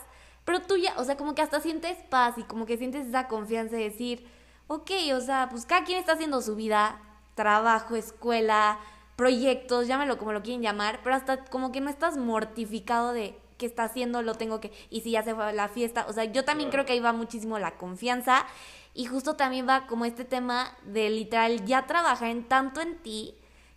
pero 0.47 0.63
tú 0.63 0.79
ya, 0.79 0.95
o 0.97 1.05
sea, 1.05 1.19
como 1.19 1.35
que 1.35 1.43
hasta 1.43 1.61
sientes 1.61 1.99
paz 2.09 2.39
y 2.39 2.45
como 2.45 2.65
que 2.65 2.79
sientes 2.79 3.07
esa 3.07 3.29
confianza 3.29 3.77
de 3.77 3.83
decir, 3.83 4.27
ok, 4.67 4.91
o 5.15 5.21
sea, 5.21 5.49
pues 5.51 5.67
cada 5.67 5.85
quien 5.85 5.99
está 5.99 6.13
haciendo 6.13 6.41
su 6.41 6.57
vida, 6.57 7.01
trabajo, 7.35 7.97
escuela, 7.97 8.79
proyectos, 9.17 9.87
llámalo 9.87 10.19
como 10.19 10.33
lo 10.33 10.43
quieren 10.43 10.63
llamar, 10.63 11.01
pero 11.03 11.17
hasta 11.17 11.45
como 11.45 11.73
que 11.73 11.81
no 11.81 11.91
estás 11.91 12.17
mortificado 12.17 13.13
de 13.13 13.39
qué 13.59 13.67
está 13.67 13.85
haciendo, 13.85 14.23
lo 14.23 14.35
tengo 14.35 14.61
que, 14.61 14.73
y 14.91 15.03
si 15.03 15.13
ya 15.13 15.23
se 15.23 15.35
fue 15.35 15.45
a 15.45 15.53
la 15.53 15.69
fiesta, 15.69 16.07
o 16.09 16.13
sea, 16.13 16.25
yo 16.25 16.45
también 16.45 16.71
creo 16.71 16.85
que 16.85 16.93
ahí 16.93 17.01
va 17.01 17.13
muchísimo 17.13 17.59
la 17.59 17.77
confianza 17.77 18.47
y 18.95 19.07
justo 19.07 19.37
también 19.37 19.69
va 19.69 19.87
como 19.87 20.05
este 20.05 20.25
tema 20.25 20.77
de 20.85 21.09
literal 21.11 21.65
ya 21.65 21.87
trabajar 21.87 22.31
en 22.31 22.45
tanto 22.45 22.81
en 22.81 22.97
ti 22.99 23.35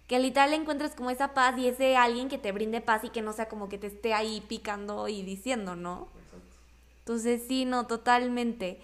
que 0.07 0.19
literal 0.19 0.53
encuentres 0.53 0.93
como 0.93 1.09
esa 1.09 1.33
paz 1.33 1.57
y 1.57 1.67
ese 1.67 1.97
alguien 1.97 2.29
que 2.29 2.37
te 2.37 2.51
brinde 2.51 2.81
paz 2.81 3.03
y 3.03 3.09
que 3.09 3.21
no 3.21 3.33
sea 3.33 3.47
como 3.47 3.69
que 3.69 3.77
te 3.77 3.87
esté 3.87 4.13
ahí 4.13 4.41
picando 4.47 5.07
y 5.07 5.23
diciendo, 5.23 5.75
¿no? 5.75 6.09
Entonces 6.99 7.43
sí, 7.47 7.65
no, 7.65 7.87
totalmente. 7.87 8.79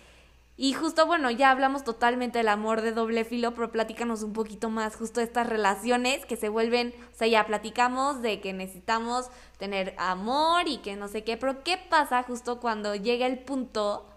Y 0.63 0.73
justo, 0.73 1.07
bueno, 1.07 1.31
ya 1.31 1.49
hablamos 1.49 1.83
totalmente 1.83 2.37
del 2.37 2.47
amor 2.47 2.81
de 2.81 2.91
doble 2.91 3.25
filo, 3.25 3.55
pero 3.55 3.71
platícanos 3.71 4.21
un 4.21 4.31
poquito 4.31 4.69
más 4.69 4.95
justo 4.95 5.19
estas 5.19 5.49
relaciones 5.49 6.23
que 6.27 6.35
se 6.35 6.49
vuelven, 6.49 6.93
o 7.11 7.15
sea, 7.15 7.27
ya 7.27 7.47
platicamos 7.47 8.21
de 8.21 8.39
que 8.41 8.53
necesitamos 8.53 9.31
tener 9.57 9.95
amor 9.97 10.67
y 10.67 10.77
que 10.77 10.95
no 10.95 11.07
sé 11.07 11.23
qué, 11.23 11.35
pero 11.35 11.63
¿qué 11.63 11.79
pasa 11.89 12.21
justo 12.21 12.59
cuando 12.59 12.93
llega 12.93 13.25
el 13.25 13.39
punto 13.39 14.07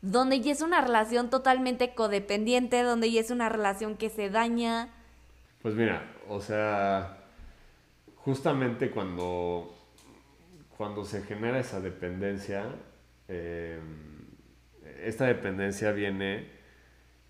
donde 0.00 0.40
ya 0.40 0.52
es 0.52 0.60
una 0.60 0.80
relación 0.80 1.28
totalmente 1.28 1.92
codependiente, 1.92 2.80
donde 2.84 3.10
ya 3.10 3.20
es 3.20 3.32
una 3.32 3.48
relación 3.48 3.96
que 3.96 4.10
se 4.10 4.30
daña? 4.30 4.90
Pues 5.60 5.74
mira, 5.74 6.08
o 6.28 6.40
sea, 6.40 7.18
justamente 8.18 8.92
cuando, 8.92 9.74
cuando 10.76 11.04
se 11.04 11.22
genera 11.22 11.58
esa 11.58 11.80
dependencia, 11.80 12.64
eh, 13.26 13.80
esta 15.04 15.26
dependencia 15.26 15.92
viene 15.92 16.46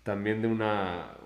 también 0.03 0.41
de 0.41 0.47
una, 0.47 1.17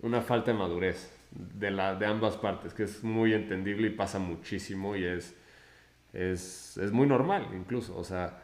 una, 0.00 0.20
falta 0.22 0.52
de 0.52 0.58
madurez 0.58 1.14
de, 1.30 1.70
la, 1.70 1.94
de 1.94 2.06
ambas 2.06 2.36
partes, 2.36 2.72
que 2.74 2.84
es 2.84 3.04
muy 3.04 3.34
entendible 3.34 3.88
y 3.88 3.90
pasa 3.90 4.18
muchísimo 4.18 4.96
y 4.96 5.04
es, 5.04 5.36
es, 6.12 6.78
muy 6.92 7.06
normal 7.06 7.48
incluso. 7.54 7.96
O 7.98 8.04
sea, 8.04 8.42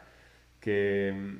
que, 0.59 1.37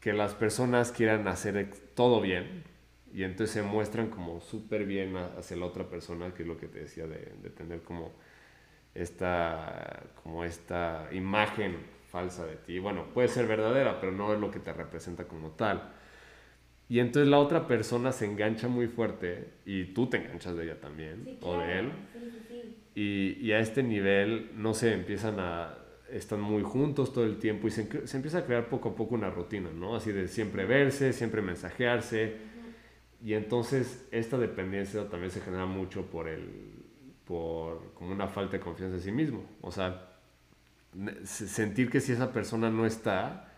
que 0.00 0.12
las 0.12 0.34
personas 0.34 0.92
quieran 0.92 1.26
hacer 1.28 1.70
todo 1.94 2.20
bien 2.20 2.64
y 3.12 3.24
entonces 3.24 3.54
se 3.54 3.62
muestran 3.62 4.08
como 4.08 4.40
súper 4.40 4.84
bien 4.84 5.16
hacia 5.16 5.56
la 5.56 5.66
otra 5.66 5.88
persona, 5.88 6.34
que 6.34 6.42
es 6.42 6.48
lo 6.48 6.56
que 6.56 6.68
te 6.68 6.80
decía 6.80 7.06
de, 7.06 7.32
de 7.42 7.50
tener 7.50 7.82
como 7.82 8.12
esta, 8.94 10.04
como 10.22 10.44
esta 10.44 11.08
imagen 11.12 11.76
falsa 12.14 12.46
de 12.46 12.54
ti. 12.54 12.78
Bueno, 12.78 13.06
puede 13.12 13.26
ser 13.26 13.48
verdadera, 13.48 14.00
pero 14.00 14.12
no 14.12 14.32
es 14.32 14.38
lo 14.38 14.48
que 14.48 14.60
te 14.60 14.72
representa 14.72 15.24
como 15.24 15.50
tal. 15.50 15.90
Y 16.88 17.00
entonces 17.00 17.28
la 17.28 17.40
otra 17.40 17.66
persona 17.66 18.12
se 18.12 18.24
engancha 18.24 18.68
muy 18.68 18.86
fuerte 18.86 19.48
y 19.66 19.86
tú 19.86 20.06
te 20.06 20.18
enganchas 20.18 20.56
de 20.56 20.62
ella 20.62 20.80
también 20.80 21.38
o 21.40 21.58
de 21.58 21.78
él. 21.80 21.92
y, 22.94 23.36
y, 23.44 23.50
a 23.50 23.58
este 23.58 23.82
nivel, 23.82 24.52
no 24.54 24.74
sé, 24.74 24.92
empiezan 24.94 25.40
a... 25.40 25.76
Están 26.08 26.40
muy 26.40 26.62
juntos 26.62 27.12
todo 27.12 27.24
el 27.24 27.38
tiempo 27.38 27.66
y 27.66 27.72
se, 27.72 28.06
se, 28.06 28.16
empieza 28.16 28.38
a 28.38 28.44
crear 28.44 28.68
poco 28.68 28.90
a 28.90 28.94
poco 28.94 29.16
una 29.16 29.30
rutina, 29.30 29.70
¿no? 29.74 29.96
Así 29.96 30.12
de 30.12 30.28
siempre 30.28 30.66
verse, 30.66 31.12
siempre 31.12 31.42
mensajearse. 31.42 32.36
Y 33.24 33.34
entonces 33.34 34.06
esta 34.12 34.38
dependencia 34.38 35.08
también 35.08 35.32
se 35.32 35.40
genera 35.40 35.66
mucho 35.66 36.06
por 36.06 36.28
el... 36.28 36.48
por 37.24 37.92
como 37.94 38.12
una 38.12 38.28
falta 38.28 38.58
de 38.58 38.60
confianza 38.60 38.98
en 38.98 39.02
sí 39.02 39.10
mismo. 39.10 39.44
O 39.62 39.72
sea, 39.72 40.13
sentir 41.24 41.90
que 41.90 42.00
si 42.00 42.12
esa 42.12 42.32
persona 42.32 42.70
no 42.70 42.86
está, 42.86 43.48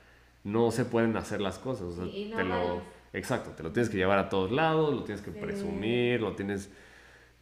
no 0.44 0.70
se 0.70 0.84
pueden 0.84 1.16
hacer 1.16 1.40
las 1.40 1.58
cosas. 1.58 1.88
te 1.98 2.44
lo, 2.44 2.82
exacto, 3.12 3.50
te 3.50 3.62
lo 3.62 3.72
tienes 3.72 3.90
que 3.90 3.96
llevar 3.96 4.18
a 4.18 4.28
todos 4.28 4.52
lados, 4.52 4.94
lo 4.94 5.04
tienes 5.04 5.22
que 5.22 5.30
presumir, 5.30 6.20
lo 6.20 6.34
tienes, 6.34 6.70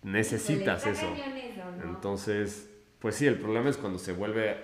necesitas 0.02 0.86
eso. 0.86 1.08
Entonces, 1.82 2.70
pues 2.98 3.16
sí, 3.16 3.26
el 3.26 3.38
problema 3.38 3.68
es 3.68 3.76
cuando 3.76 3.98
se 3.98 4.12
vuelve, 4.12 4.56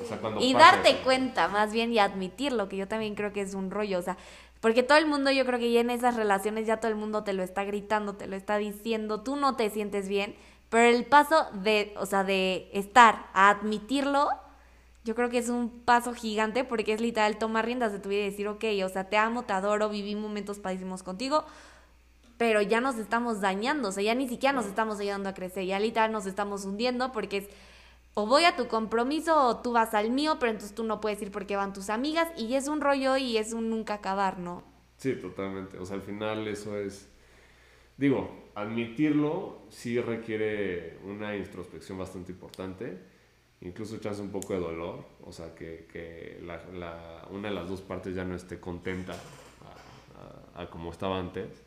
o 0.00 0.04
sea, 0.04 0.18
cuando 0.18 0.40
y 0.40 0.52
darte 0.52 0.98
cuenta, 1.02 1.48
más 1.48 1.72
bien, 1.72 1.92
y 1.92 1.98
admitirlo, 1.98 2.68
que 2.68 2.76
yo 2.76 2.86
también 2.86 3.14
creo 3.14 3.32
que 3.32 3.40
es 3.40 3.54
un 3.54 3.70
rollo, 3.70 3.98
o 3.98 4.02
sea, 4.02 4.16
porque 4.60 4.82
todo 4.82 4.98
el 4.98 5.06
mundo, 5.06 5.30
yo 5.30 5.44
creo 5.44 5.58
que 5.58 5.72
ya 5.72 5.80
en 5.80 5.90
esas 5.90 6.16
relaciones 6.16 6.66
ya 6.66 6.78
todo 6.78 6.90
el 6.90 6.96
mundo 6.96 7.24
te 7.24 7.32
lo 7.32 7.42
está 7.42 7.64
gritando, 7.64 8.14
te 8.14 8.26
lo 8.26 8.36
está 8.36 8.56
diciendo, 8.58 9.22
tú 9.22 9.36
no 9.36 9.56
te 9.56 9.70
sientes 9.70 10.08
bien, 10.08 10.36
pero 10.68 10.96
el 10.96 11.04
paso 11.06 11.46
de, 11.52 11.94
o 11.96 12.06
sea, 12.06 12.24
de 12.24 12.68
estar 12.72 13.26
a 13.34 13.50
admitirlo, 13.50 14.28
yo 15.04 15.14
creo 15.14 15.30
que 15.30 15.38
es 15.38 15.48
un 15.48 15.70
paso 15.70 16.14
gigante 16.14 16.64
porque 16.64 16.92
es 16.92 17.00
literal 17.00 17.38
tomar 17.38 17.64
riendas 17.64 17.92
de 17.92 17.98
tu 17.98 18.08
vida 18.08 18.20
y 18.20 18.30
decir, 18.30 18.48
ok, 18.48 18.64
o 18.84 18.88
sea, 18.88 19.08
te 19.08 19.16
amo, 19.16 19.44
te 19.44 19.52
adoro, 19.52 19.88
viví 19.88 20.14
momentos 20.14 20.58
padísimos 20.58 21.02
contigo, 21.02 21.44
pero 22.36 22.62
ya 22.62 22.80
nos 22.80 22.96
estamos 22.96 23.40
dañando, 23.40 23.88
o 23.88 23.92
sea, 23.92 24.02
ya 24.02 24.14
ni 24.14 24.28
siquiera 24.28 24.52
nos 24.52 24.66
estamos 24.66 25.00
ayudando 25.00 25.28
a 25.28 25.34
crecer, 25.34 25.64
ya 25.64 25.80
literal 25.80 26.12
nos 26.12 26.26
estamos 26.26 26.64
hundiendo 26.64 27.12
porque 27.12 27.38
es 27.38 27.48
o 28.18 28.26
voy 28.26 28.42
a 28.44 28.56
tu 28.56 28.66
compromiso 28.66 29.46
o 29.46 29.58
tú 29.58 29.70
vas 29.70 29.94
al 29.94 30.10
mío, 30.10 30.38
pero 30.40 30.50
entonces 30.50 30.74
tú 30.74 30.82
no 30.82 31.00
puedes 31.00 31.22
ir 31.22 31.30
porque 31.30 31.54
van 31.54 31.72
tus 31.72 31.88
amigas 31.88 32.28
y 32.36 32.54
es 32.54 32.66
un 32.66 32.80
rollo 32.80 33.16
y 33.16 33.36
es 33.36 33.52
un 33.52 33.70
nunca 33.70 33.94
acabar, 33.94 34.40
¿no? 34.40 34.64
Sí, 34.96 35.14
totalmente. 35.14 35.78
O 35.78 35.86
sea, 35.86 35.94
al 35.94 36.02
final 36.02 36.48
eso 36.48 36.76
es, 36.76 37.08
digo, 37.96 38.50
admitirlo 38.56 39.62
sí 39.68 40.00
requiere 40.00 40.98
una 41.04 41.36
introspección 41.36 41.96
bastante 41.96 42.32
importante, 42.32 42.98
incluso 43.60 43.96
echarse 43.96 44.22
un 44.22 44.30
poco 44.30 44.52
de 44.52 44.60
dolor, 44.60 45.04
o 45.24 45.32
sea, 45.32 45.54
que, 45.54 45.88
que 45.92 46.40
la, 46.44 47.26
una 47.30 47.48
de 47.48 47.54
las 47.54 47.68
dos 47.68 47.82
partes 47.82 48.14
ya 48.14 48.24
no 48.24 48.34
esté 48.34 48.60
contenta 48.60 49.14
a, 50.54 50.66
como 50.66 50.90
estaba 50.90 51.18
antes. 51.18 51.64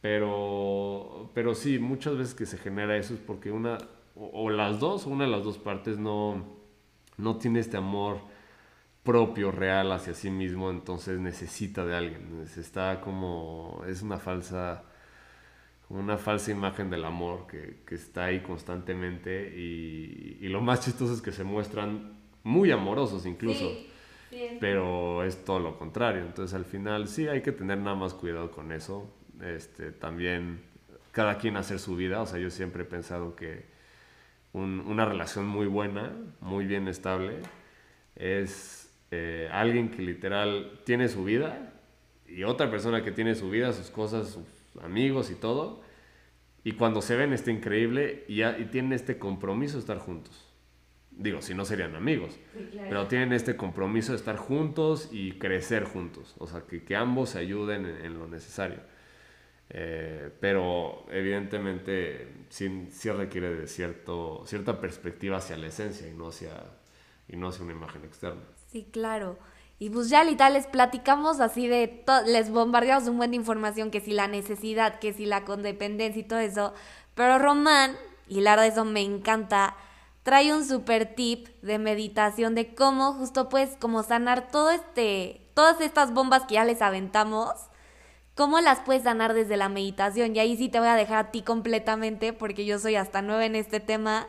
Pero, 0.00 1.30
pero 1.34 1.54
sí, 1.54 1.78
muchas 1.78 2.16
veces 2.18 2.34
que 2.34 2.46
se 2.46 2.58
genera 2.58 2.96
eso 2.96 3.14
es 3.14 3.20
porque 3.20 3.50
una, 3.50 3.78
o, 4.14 4.50
las 4.50 4.78
dos, 4.78 5.06
una 5.06 5.24
de 5.24 5.30
las 5.30 5.44
dos 5.44 5.58
partes 5.58 5.98
no, 5.98 6.44
no 7.16 7.36
tiene 7.38 7.60
este 7.60 7.78
amor 7.78 8.18
propio, 9.02 9.50
real 9.50 9.92
hacia 9.92 10.14
sí 10.14 10.30
mismo, 10.30 10.70
entonces 10.70 11.20
necesita 11.20 11.84
de 11.84 11.96
alguien. 11.96 12.44
Está 12.56 13.00
como, 13.00 13.82
es 13.86 14.02
una 14.02 14.18
falsa, 14.18 14.84
una 15.94 16.18
falsa 16.18 16.50
imagen 16.50 16.90
del 16.90 17.04
amor 17.04 17.46
que, 17.46 17.82
que 17.86 17.94
está 17.94 18.26
ahí 18.26 18.40
constantemente 18.40 19.54
y, 19.56 20.38
y, 20.40 20.48
lo 20.48 20.60
más 20.60 20.80
chistoso 20.84 21.14
es 21.14 21.22
que 21.22 21.32
se 21.32 21.44
muestran 21.44 22.18
muy 22.42 22.70
amorosos 22.70 23.26
incluso. 23.26 23.70
Pero 24.58 25.22
es 25.22 25.44
todo 25.44 25.60
lo 25.60 25.78
contrario. 25.78 26.22
Entonces 26.22 26.54
al 26.54 26.64
final 26.64 27.06
sí 27.06 27.28
hay 27.28 27.40
que 27.40 27.52
tener 27.52 27.78
nada 27.78 27.94
más 27.94 28.14
cuidado 28.14 28.50
con 28.50 28.72
eso. 28.72 29.08
Este, 29.40 29.92
también 29.92 30.60
cada 31.12 31.38
quien 31.38 31.56
hacer 31.56 31.78
su 31.78 31.94
vida. 31.94 32.20
O 32.20 32.26
sea, 32.26 32.40
yo 32.40 32.50
siempre 32.50 32.82
he 32.82 32.86
pensado 32.86 33.36
que 33.36 33.64
una 34.52 35.04
relación 35.04 35.46
muy 35.46 35.66
buena, 35.66 36.12
muy 36.40 36.64
bien 36.66 36.88
estable, 36.88 37.38
es 38.16 38.92
eh, 39.10 39.48
alguien 39.52 39.90
que 39.90 40.02
literal 40.02 40.80
tiene 40.84 41.08
su 41.08 41.24
vida 41.24 41.72
y 42.26 42.44
otra 42.44 42.70
persona 42.70 43.02
que 43.02 43.12
tiene 43.12 43.34
su 43.34 43.50
vida, 43.50 43.72
sus 43.72 43.90
cosas, 43.90 44.38
amigos 44.80 45.30
y 45.30 45.34
todo. 45.34 45.82
Y 46.62 46.72
cuando 46.72 47.02
se 47.02 47.16
ven 47.16 47.32
está 47.32 47.50
increíble 47.50 48.24
y, 48.28 48.42
y 48.42 48.64
tienen 48.70 48.92
este 48.92 49.18
compromiso 49.18 49.74
de 49.74 49.80
estar 49.80 49.98
juntos. 49.98 50.50
Digo, 51.10 51.42
si 51.42 51.54
no 51.54 51.64
serían 51.64 51.94
amigos, 51.94 52.38
pero 52.88 53.06
tienen 53.06 53.32
este 53.32 53.56
compromiso 53.56 54.12
de 54.12 54.18
estar 54.18 54.36
juntos 54.36 55.10
y 55.12 55.32
crecer 55.32 55.84
juntos. 55.84 56.34
O 56.38 56.46
sea, 56.46 56.62
que, 56.62 56.82
que 56.82 56.96
ambos 56.96 57.30
se 57.30 57.38
ayuden 57.38 57.86
en 57.86 58.18
lo 58.18 58.26
necesario. 58.26 58.80
Eh, 59.70 60.30
pero 60.40 61.06
evidentemente 61.10 62.28
sí, 62.48 62.88
sí, 62.90 63.10
requiere 63.10 63.54
de 63.54 63.66
cierto, 63.66 64.42
cierta 64.46 64.80
perspectiva 64.80 65.38
hacia 65.38 65.56
la 65.56 65.68
esencia 65.68 66.08
y 66.08 66.14
no 66.14 66.28
hacia, 66.28 66.52
y 67.28 67.36
no 67.36 67.48
hacia 67.48 67.64
una 67.64 67.72
imagen 67.72 68.04
externa. 68.04 68.42
Sí, 68.68 68.88
claro. 68.90 69.38
Y 69.78 69.90
pues 69.90 70.08
ya 70.08 70.24
tal 70.36 70.54
les 70.54 70.66
platicamos 70.66 71.40
así 71.40 71.66
de, 71.66 72.04
les 72.26 72.50
bombardeamos 72.50 73.08
un 73.08 73.18
buen 73.18 73.32
de 73.32 73.36
información, 73.36 73.90
que 73.90 74.00
si 74.00 74.12
la 74.12 74.28
necesidad, 74.28 74.98
que 74.98 75.12
si 75.12 75.26
la 75.26 75.44
condependencia 75.44 76.20
y 76.20 76.24
todo 76.24 76.38
eso. 76.38 76.72
Pero 77.14 77.38
Román, 77.38 77.96
y 78.28 78.40
la 78.40 78.52
verdad 78.52 78.66
eso 78.66 78.84
me 78.84 79.02
encanta, 79.02 79.76
trae 80.22 80.54
un 80.54 80.64
super 80.64 81.14
tip 81.14 81.48
de 81.62 81.78
meditación 81.78 82.54
de 82.54 82.74
cómo 82.74 83.12
justo 83.14 83.48
puedes 83.48 83.76
como 83.76 84.02
sanar 84.02 84.48
todo 84.50 84.70
este, 84.70 85.42
todas 85.54 85.80
estas 85.80 86.14
bombas 86.14 86.44
que 86.44 86.54
ya 86.54 86.64
les 86.64 86.80
aventamos 86.80 87.50
¿Cómo 88.34 88.60
las 88.60 88.80
puedes 88.80 89.04
sanar 89.04 89.32
desde 89.32 89.56
la 89.56 89.68
meditación? 89.68 90.34
Y 90.34 90.40
ahí 90.40 90.56
sí 90.56 90.68
te 90.68 90.80
voy 90.80 90.88
a 90.88 90.96
dejar 90.96 91.26
a 91.26 91.30
ti 91.30 91.42
completamente 91.42 92.32
porque 92.32 92.64
yo 92.64 92.80
soy 92.80 92.96
hasta 92.96 93.22
nueva 93.22 93.44
en 93.44 93.54
este 93.54 93.78
tema. 93.78 94.26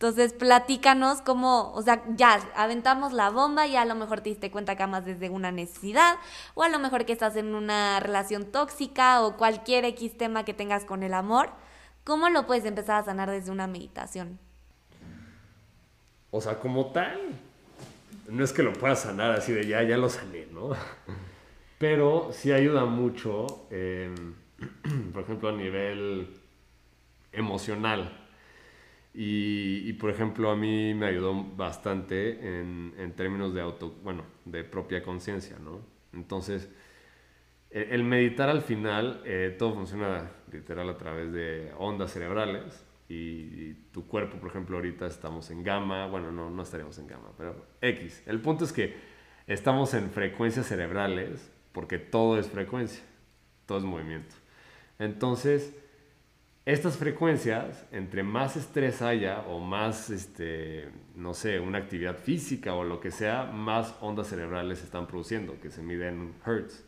Entonces, 0.00 0.32
platícanos 0.32 1.20
cómo, 1.20 1.74
o 1.74 1.82
sea, 1.82 2.02
ya 2.16 2.40
aventamos 2.56 3.12
la 3.12 3.28
bomba 3.28 3.66
y 3.66 3.76
a 3.76 3.84
lo 3.84 3.94
mejor 3.94 4.22
te 4.22 4.30
diste 4.30 4.50
cuenta 4.50 4.74
que 4.74 4.82
amas 4.82 5.04
desde 5.04 5.28
una 5.28 5.52
necesidad, 5.52 6.14
o 6.54 6.62
a 6.62 6.70
lo 6.70 6.78
mejor 6.78 7.04
que 7.04 7.12
estás 7.12 7.36
en 7.36 7.54
una 7.54 8.00
relación 8.00 8.46
tóxica 8.46 9.20
o 9.20 9.36
cualquier 9.36 9.84
X 9.84 10.16
tema 10.16 10.46
que 10.46 10.54
tengas 10.54 10.86
con 10.86 11.02
el 11.02 11.12
amor. 11.12 11.50
¿Cómo 12.02 12.30
lo 12.30 12.46
puedes 12.46 12.64
empezar 12.64 13.02
a 13.02 13.04
sanar 13.04 13.30
desde 13.30 13.50
una 13.50 13.66
meditación? 13.66 14.38
O 16.30 16.40
sea, 16.40 16.58
como 16.58 16.92
tal, 16.92 17.20
no 18.26 18.42
es 18.42 18.54
que 18.54 18.62
lo 18.62 18.72
puedas 18.72 19.00
sanar 19.00 19.32
así 19.32 19.52
de 19.52 19.66
ya, 19.66 19.82
ya 19.82 19.98
lo 19.98 20.08
sané, 20.08 20.46
¿no? 20.50 20.70
Pero 21.78 22.30
sí 22.32 22.52
ayuda 22.52 22.86
mucho, 22.86 23.66
em, 23.70 24.34
por 25.12 25.24
ejemplo, 25.24 25.50
a 25.50 25.52
nivel 25.52 26.40
emocional. 27.32 28.19
Y, 29.12 29.92
por 29.94 30.10
ejemplo, 30.10 30.50
a 30.50 30.56
mí 30.56 30.94
me 30.94 31.06
ayudó 31.06 31.34
bastante 31.34 32.60
en, 32.60 32.94
en 32.96 33.12
términos 33.16 33.52
de 33.52 33.60
auto, 33.60 33.96
bueno, 34.04 34.24
de 34.44 34.62
propia 34.62 35.02
conciencia, 35.02 35.58
¿no? 35.58 35.80
Entonces, 36.12 36.70
el, 37.70 38.02
meditar 38.02 38.48
al 38.48 38.62
final, 38.62 39.22
eh, 39.24 39.54
todo 39.56 39.74
funciona 39.74 40.30
literal 40.50 40.88
a 40.88 40.96
través 40.96 41.32
de 41.32 41.72
ondas 41.78 42.12
cerebrales 42.12 42.84
y, 43.08 43.74
tu 43.92 44.06
cuerpo, 44.06 44.38
por 44.38 44.50
ejemplo, 44.50 44.76
ahorita 44.76 45.06
estamos 45.06 45.50
en 45.50 45.62
gamma, 45.62 46.06
bueno, 46.06 46.32
no, 46.32 46.50
no 46.50 46.62
estaríamos 46.62 46.98
en 46.98 47.06
gamma, 47.06 47.32
pero 47.36 47.66
X. 47.80 48.22
El 48.26 48.40
punto 48.40 48.64
es 48.64 48.72
que 48.72 48.96
estamos 49.46 49.94
en 49.94 50.10
frecuencias 50.10 50.66
cerebrales 50.66 51.52
porque 51.72 51.98
todo 51.98 52.38
es 52.38 52.48
frecuencia, 52.48 53.04
todo 53.66 53.78
es 53.78 53.84
movimiento. 53.84 54.34
Entonces, 54.98 55.74
estas 56.66 56.96
frecuencias, 56.96 57.86
entre 57.90 58.22
más 58.22 58.56
estrés 58.56 59.02
haya 59.02 59.40
o 59.48 59.60
más, 59.60 60.10
este, 60.10 60.88
no 61.14 61.34
sé, 61.34 61.58
una 61.58 61.78
actividad 61.78 62.16
física 62.16 62.74
o 62.74 62.84
lo 62.84 63.00
que 63.00 63.10
sea, 63.10 63.44
más 63.44 63.94
ondas 64.00 64.28
cerebrales 64.28 64.78
se 64.78 64.84
están 64.84 65.06
produciendo, 65.06 65.60
que 65.60 65.70
se 65.70 65.82
miden 65.82 66.14
en 66.20 66.34
hertz. 66.46 66.84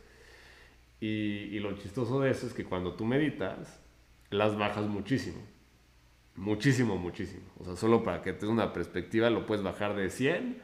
Y, 0.99 1.07
y 1.07 1.59
lo 1.59 1.73
chistoso 1.77 2.21
de 2.21 2.31
eso 2.31 2.47
es 2.47 2.53
que 2.53 2.63
cuando 2.65 2.93
tú 2.93 3.05
meditas, 3.05 3.81
las 4.29 4.57
bajas 4.57 4.85
muchísimo. 4.85 5.41
Muchísimo, 6.35 6.97
muchísimo. 6.97 7.43
O 7.59 7.65
sea, 7.65 7.75
solo 7.75 8.03
para 8.03 8.21
que 8.21 8.33
te 8.33 8.47
una 8.47 8.73
perspectiva, 8.73 9.29
lo 9.29 9.45
puedes 9.45 9.63
bajar 9.63 9.95
de 9.95 10.09
100 10.09 10.61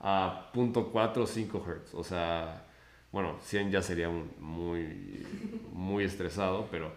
a 0.00 0.50
0.4 0.54 1.16
o 1.18 1.26
5 1.26 1.66
Hz. 1.66 1.94
O 1.94 2.04
sea, 2.04 2.66
bueno, 3.12 3.36
100 3.40 3.70
ya 3.70 3.82
sería 3.82 4.08
muy, 4.08 5.26
muy 5.72 6.04
estresado, 6.04 6.68
pero 6.70 6.92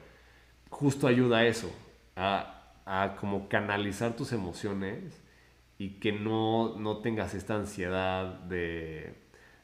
justo 0.73 1.07
ayuda 1.07 1.37
a 1.39 1.45
eso, 1.45 1.71
a, 2.15 2.73
a 2.85 3.15
como 3.15 3.47
canalizar 3.47 4.15
tus 4.15 4.33
emociones 4.33 5.21
y 5.77 5.99
que 5.99 6.11
no, 6.11 6.77
no 6.77 6.97
tengas 6.97 7.33
esta 7.33 7.55
ansiedad 7.55 8.39
de, 8.41 9.15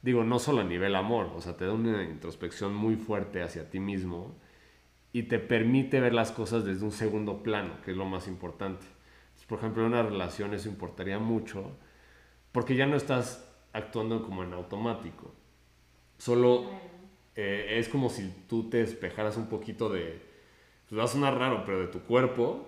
digo, 0.01 0.23
no 0.23 0.39
solo 0.39 0.61
a 0.61 0.63
nivel 0.63 0.95
amor, 0.95 1.31
o 1.35 1.41
sea, 1.41 1.57
te 1.57 1.65
da 1.65 1.73
una 1.73 2.03
introspección 2.03 2.73
muy 2.73 2.95
fuerte 2.95 3.41
hacia 3.41 3.69
ti 3.69 3.79
mismo 3.79 4.35
y 5.11 5.23
te 5.23 5.39
permite 5.39 5.99
ver 5.99 6.13
las 6.13 6.31
cosas 6.31 6.63
desde 6.63 6.85
un 6.85 6.91
segundo 6.91 7.43
plano, 7.43 7.81
que 7.83 7.91
es 7.91 7.97
lo 7.97 8.05
más 8.05 8.27
importante. 8.27 8.85
por 9.47 9.59
ejemplo, 9.59 9.83
en 9.83 9.89
una 9.93 10.03
relación 10.03 10.53
eso 10.53 10.69
importaría 10.69 11.19
mucho 11.19 11.71
porque 12.51 12.75
ya 12.75 12.85
no 12.85 12.95
estás 12.95 13.47
actuando 13.73 14.23
como 14.23 14.43
en 14.43 14.53
automático. 14.53 15.33
Solo 16.17 16.69
eh, 17.35 17.77
es 17.79 17.89
como 17.89 18.09
si 18.09 18.29
tú 18.47 18.69
te 18.69 18.77
despejaras 18.77 19.37
un 19.37 19.47
poquito 19.47 19.89
de, 19.89 20.28
pues 20.89 20.99
va 20.99 21.03
a 21.05 21.07
sonar 21.07 21.37
raro, 21.37 21.63
pero 21.65 21.79
de 21.79 21.87
tu 21.87 22.01
cuerpo 22.01 22.67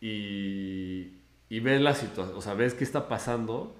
y, 0.00 1.18
y 1.48 1.60
ves 1.60 1.80
la 1.80 1.94
situación, 1.94 2.36
o 2.36 2.40
sea, 2.40 2.54
ves 2.54 2.74
qué 2.74 2.84
está 2.84 3.08
pasando 3.08 3.76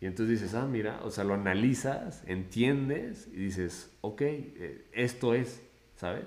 y 0.00 0.06
entonces 0.06 0.40
dices, 0.40 0.54
ah, 0.54 0.66
mira, 0.66 1.00
o 1.04 1.10
sea, 1.10 1.24
lo 1.24 1.34
analizas, 1.34 2.24
entiendes 2.26 3.28
y 3.32 3.36
dices, 3.36 3.94
ok, 4.00 4.22
eh, 4.22 4.86
esto 4.92 5.34
es, 5.34 5.62
¿sabes? 5.96 6.24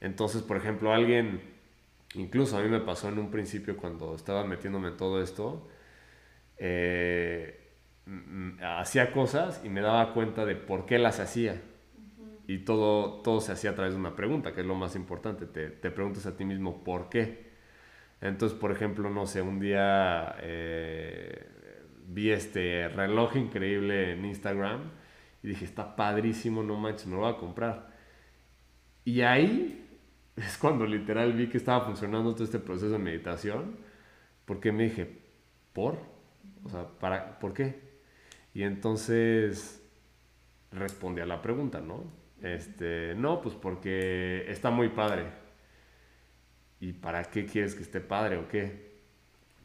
Entonces, 0.00 0.42
por 0.42 0.58
ejemplo, 0.58 0.92
alguien, 0.92 1.40
incluso 2.14 2.58
a 2.58 2.62
mí 2.62 2.68
me 2.68 2.80
pasó 2.80 3.08
en 3.08 3.18
un 3.18 3.30
principio 3.30 3.76
cuando 3.76 4.14
estaba 4.14 4.44
metiéndome 4.44 4.88
en 4.88 4.96
todo 4.98 5.22
esto, 5.22 5.66
eh, 6.58 7.58
hacía 8.62 9.12
cosas 9.12 9.62
y 9.64 9.70
me 9.70 9.80
daba 9.80 10.12
cuenta 10.12 10.44
de 10.44 10.56
por 10.56 10.84
qué 10.86 10.98
las 10.98 11.20
hacía. 11.20 11.60
Y 12.46 12.58
todo, 12.60 13.22
todo 13.22 13.40
se 13.40 13.52
hacía 13.52 13.70
a 13.70 13.74
través 13.74 13.94
de 13.94 14.00
una 14.00 14.16
pregunta, 14.16 14.52
que 14.52 14.62
es 14.62 14.66
lo 14.66 14.74
más 14.74 14.96
importante. 14.96 15.46
Te, 15.46 15.68
te 15.70 15.90
preguntas 15.90 16.26
a 16.26 16.36
ti 16.36 16.44
mismo 16.44 16.82
por 16.84 17.08
qué. 17.08 17.52
Entonces, 18.20 18.56
por 18.56 18.70
ejemplo, 18.70 19.10
no 19.10 19.26
sé, 19.26 19.42
un 19.42 19.58
día 19.58 20.36
eh, 20.40 21.44
vi 22.06 22.30
este 22.30 22.88
reloj 22.88 23.36
increíble 23.36 24.12
en 24.12 24.24
Instagram 24.24 24.90
y 25.42 25.48
dije, 25.48 25.64
está 25.64 25.96
padrísimo, 25.96 26.62
no 26.62 26.76
manches, 26.76 27.06
me 27.06 27.14
lo 27.14 27.22
voy 27.22 27.32
a 27.32 27.36
comprar. 27.36 27.90
Y 29.04 29.22
ahí 29.22 29.88
es 30.36 30.56
cuando 30.56 30.86
literal 30.86 31.32
vi 31.32 31.48
que 31.48 31.58
estaba 31.58 31.84
funcionando 31.84 32.32
todo 32.32 32.44
este 32.44 32.60
proceso 32.60 32.92
de 32.92 32.98
meditación, 32.98 33.76
porque 34.44 34.70
me 34.70 34.84
dije, 34.84 35.18
¿por? 35.72 35.98
O 36.64 36.68
sea, 36.68 36.86
¿para, 37.00 37.40
¿por 37.40 37.52
qué? 37.52 37.80
Y 38.54 38.62
entonces 38.62 39.82
respondí 40.70 41.20
a 41.20 41.26
la 41.26 41.42
pregunta, 41.42 41.80
¿no? 41.80 42.21
Este, 42.42 43.14
no, 43.14 43.40
pues 43.40 43.54
porque 43.54 44.50
está 44.50 44.70
muy 44.70 44.88
padre. 44.88 45.26
¿Y 46.80 46.92
para 46.92 47.24
qué 47.24 47.46
quieres 47.46 47.74
que 47.74 47.82
esté 47.82 48.00
padre 48.00 48.36
o 48.36 48.48
qué? 48.48 48.92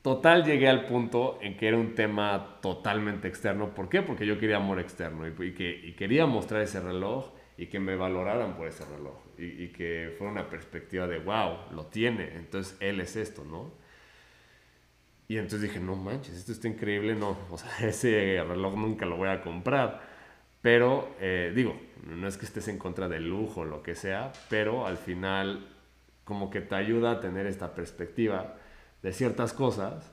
Total, 0.02 0.46
llegué 0.46 0.70
al 0.70 0.86
punto 0.86 1.40
en 1.42 1.58
que 1.58 1.68
era 1.68 1.78
un 1.78 1.96
tema 1.96 2.60
totalmente 2.62 3.28
externo. 3.28 3.74
¿Por 3.74 3.90
qué? 3.90 4.02
Porque 4.02 4.26
yo 4.26 4.40
quería 4.40 4.58
amor 4.58 4.80
externo 4.80 5.28
y, 5.28 5.54
que, 5.54 5.96
quería 5.98 6.26
mostrar 6.26 6.62
ese 6.62 6.80
reloj 6.80 7.34
y 7.58 7.66
que 7.66 7.80
me 7.80 7.96
valoraran 7.96 8.56
por 8.56 8.68
ese 8.68 8.86
reloj 8.86 9.18
y, 9.38 9.64
y, 9.64 9.68
que 9.70 10.14
fuera 10.18 10.32
una 10.32 10.50
perspectiva 10.50 11.08
de, 11.08 11.18
wow, 11.20 11.72
lo 11.74 11.88
tiene, 11.88 12.36
entonces 12.36 12.78
él 12.80 13.02
es 13.02 13.16
esto, 13.16 13.44
¿no? 13.44 13.74
Y 15.28 15.38
entonces 15.38 15.62
dije, 15.62 15.80
no 15.80 15.96
manches, 15.96 16.38
esto 16.38 16.54
está 16.54 16.68
increíble, 16.68 17.16
no, 17.16 17.38
o 17.50 17.58
sea, 17.58 17.70
ese 17.88 18.42
reloj 18.48 18.76
nunca 18.76 19.06
lo 19.06 19.18
voy 19.18 19.30
a 19.30 19.42
comprar. 19.42 20.17
Pero, 20.62 21.16
eh, 21.20 21.52
digo, 21.56 21.80
no 22.06 22.28
es 22.28 22.38
que 22.38 22.46
estés 22.46 22.68
en 22.68 22.78
contra 22.78 23.08
del 23.08 23.28
lujo 23.30 23.62
o 23.62 23.66
lo 23.66 23.84
que 23.84 23.96
sea, 23.96 24.32
pero 24.50 24.88
al 24.88 24.98
final 24.98 25.68
como 26.24 26.50
que 26.50 26.62
te 26.62 26.76
ayuda 26.76 27.12
a 27.12 27.20
tener 27.20 27.48
esta 27.48 27.74
perspectiva 27.74 28.56
de 29.02 29.14
ciertas 29.14 29.54
cosas 29.54 30.12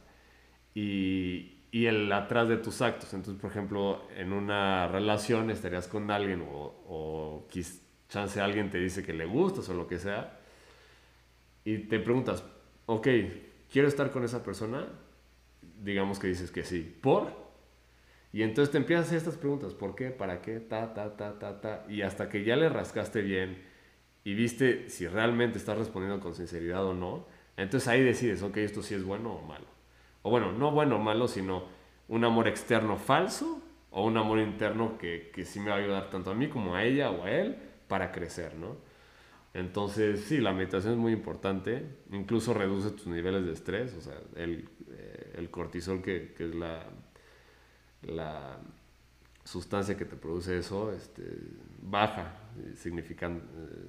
y, 0.75 1.57
y 1.73 1.87
el 1.87 2.11
atrás 2.13 2.49
de 2.49 2.57
tus 2.57 2.83
actos. 2.83 3.13
Entonces, 3.15 3.41
por 3.41 3.51
ejemplo, 3.51 4.03
en 4.17 4.33
una 4.33 4.87
relación 4.89 5.51
estarías 5.51 5.89
con 5.89 6.11
alguien 6.11 6.43
o, 6.43 6.85
o 6.87 7.49
chance 8.09 8.41
alguien 8.41 8.71
te 8.71 8.79
dice 8.79 9.03
que 9.03 9.13
le 9.13 9.25
gustas 9.25 9.69
o 9.69 9.75
lo 9.75 9.89
que 9.89 9.99
sea 9.99 10.39
y 11.65 11.79
te 11.79 11.99
preguntas, 11.99 12.45
ok, 12.87 13.09
¿quiero 13.73 13.89
estar 13.89 14.11
con 14.11 14.23
esa 14.25 14.43
persona? 14.43 14.87
Digamos 15.83 16.19
que 16.19 16.27
dices 16.27 16.51
que 16.51 16.63
sí. 16.63 16.97
¿Por? 17.01 17.44
Y 18.35 18.43
entonces 18.43 18.73
te 18.73 18.79
empiezas 18.79 19.05
a 19.05 19.07
hacer 19.07 19.19
estas 19.19 19.37
preguntas, 19.37 19.75
¿por 19.75 19.95
qué? 19.95 20.11
¿Para 20.11 20.43
qué? 20.43 20.59
Ta, 20.59 20.93
ta, 20.93 21.17
ta, 21.17 21.39
ta, 21.39 21.61
ta. 21.61 21.87
Y 21.89 22.03
hasta 22.03 22.29
que 22.29 22.43
ya 22.43 22.57
le 22.57 22.69
rascaste 22.69 23.23
bien 23.23 23.63
y 24.25 24.35
viste 24.35 24.91
si 24.91 25.07
realmente 25.07 25.57
estás 25.57 25.79
respondiendo 25.79 26.19
con 26.19 26.35
sinceridad 26.35 26.85
o 26.85 26.95
no, 26.95 27.29
entonces 27.57 27.89
ahí 27.89 28.03
decides, 28.03 28.43
ok, 28.43 28.57
esto 28.57 28.83
sí 28.83 28.97
es 28.97 29.05
bueno 29.05 29.35
o 29.35 29.43
malo. 29.43 29.67
O 30.23 30.31
bueno, 30.31 30.51
no 30.51 30.73
bueno 30.73 30.97
o 30.97 30.99
malo, 30.99 31.29
sino 31.29 31.67
un 32.09 32.25
amor 32.25 32.49
externo 32.49 32.97
falso 32.97 33.63
o 33.93 34.05
un 34.05 34.17
amor 34.17 34.41
interno 34.41 34.99
que, 34.99 35.31
que 35.33 35.45
sí 35.45 35.61
me 35.61 35.71
va 35.71 35.77
a 35.77 35.79
ayudar 35.79 36.11
tanto 36.11 36.33
a 36.33 36.35
mí 36.35 36.49
como 36.49 36.75
a 36.75 36.83
ella 36.83 37.13
o 37.13 37.23
a 37.23 37.31
él 37.31 37.57
para 37.87 38.11
crecer, 38.11 38.57
¿no? 38.57 38.75
Entonces, 39.53 40.25
sí, 40.25 40.39
la 40.39 40.53
meditación 40.53 40.95
es 40.95 40.99
muy 40.99 41.13
importante, 41.13 41.87
incluso 42.11 42.53
reduce 42.53 42.91
tus 42.91 43.07
niveles 43.07 43.47
de 43.47 43.53
estrés, 43.53 43.95
o 43.95 44.01
sea, 44.01 44.19
el, 44.35 44.69
eh, 44.91 45.35
el 45.37 45.51
cortisol, 45.51 46.03
que, 46.03 46.35
que 46.37 46.47
es 46.47 46.55
la 46.57 46.85
la 48.07 48.59
sustancia 49.45 49.97
que 49.97 50.05
te 50.05 50.17
produce 50.17 50.59
eso 50.59 50.93
este, 50.93 51.23
baja 51.83 52.35
eh, 52.59 52.75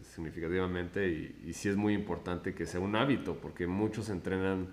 significativamente 0.04 1.08
y, 1.08 1.44
y 1.46 1.54
sí 1.54 1.70
es 1.70 1.78
muy 1.78 1.94
importante 1.94 2.54
que 2.54 2.66
sea 2.66 2.82
un 2.82 2.96
hábito 2.96 3.36
porque 3.36 3.68
muchos 3.68 4.10
entrenan 4.10 4.68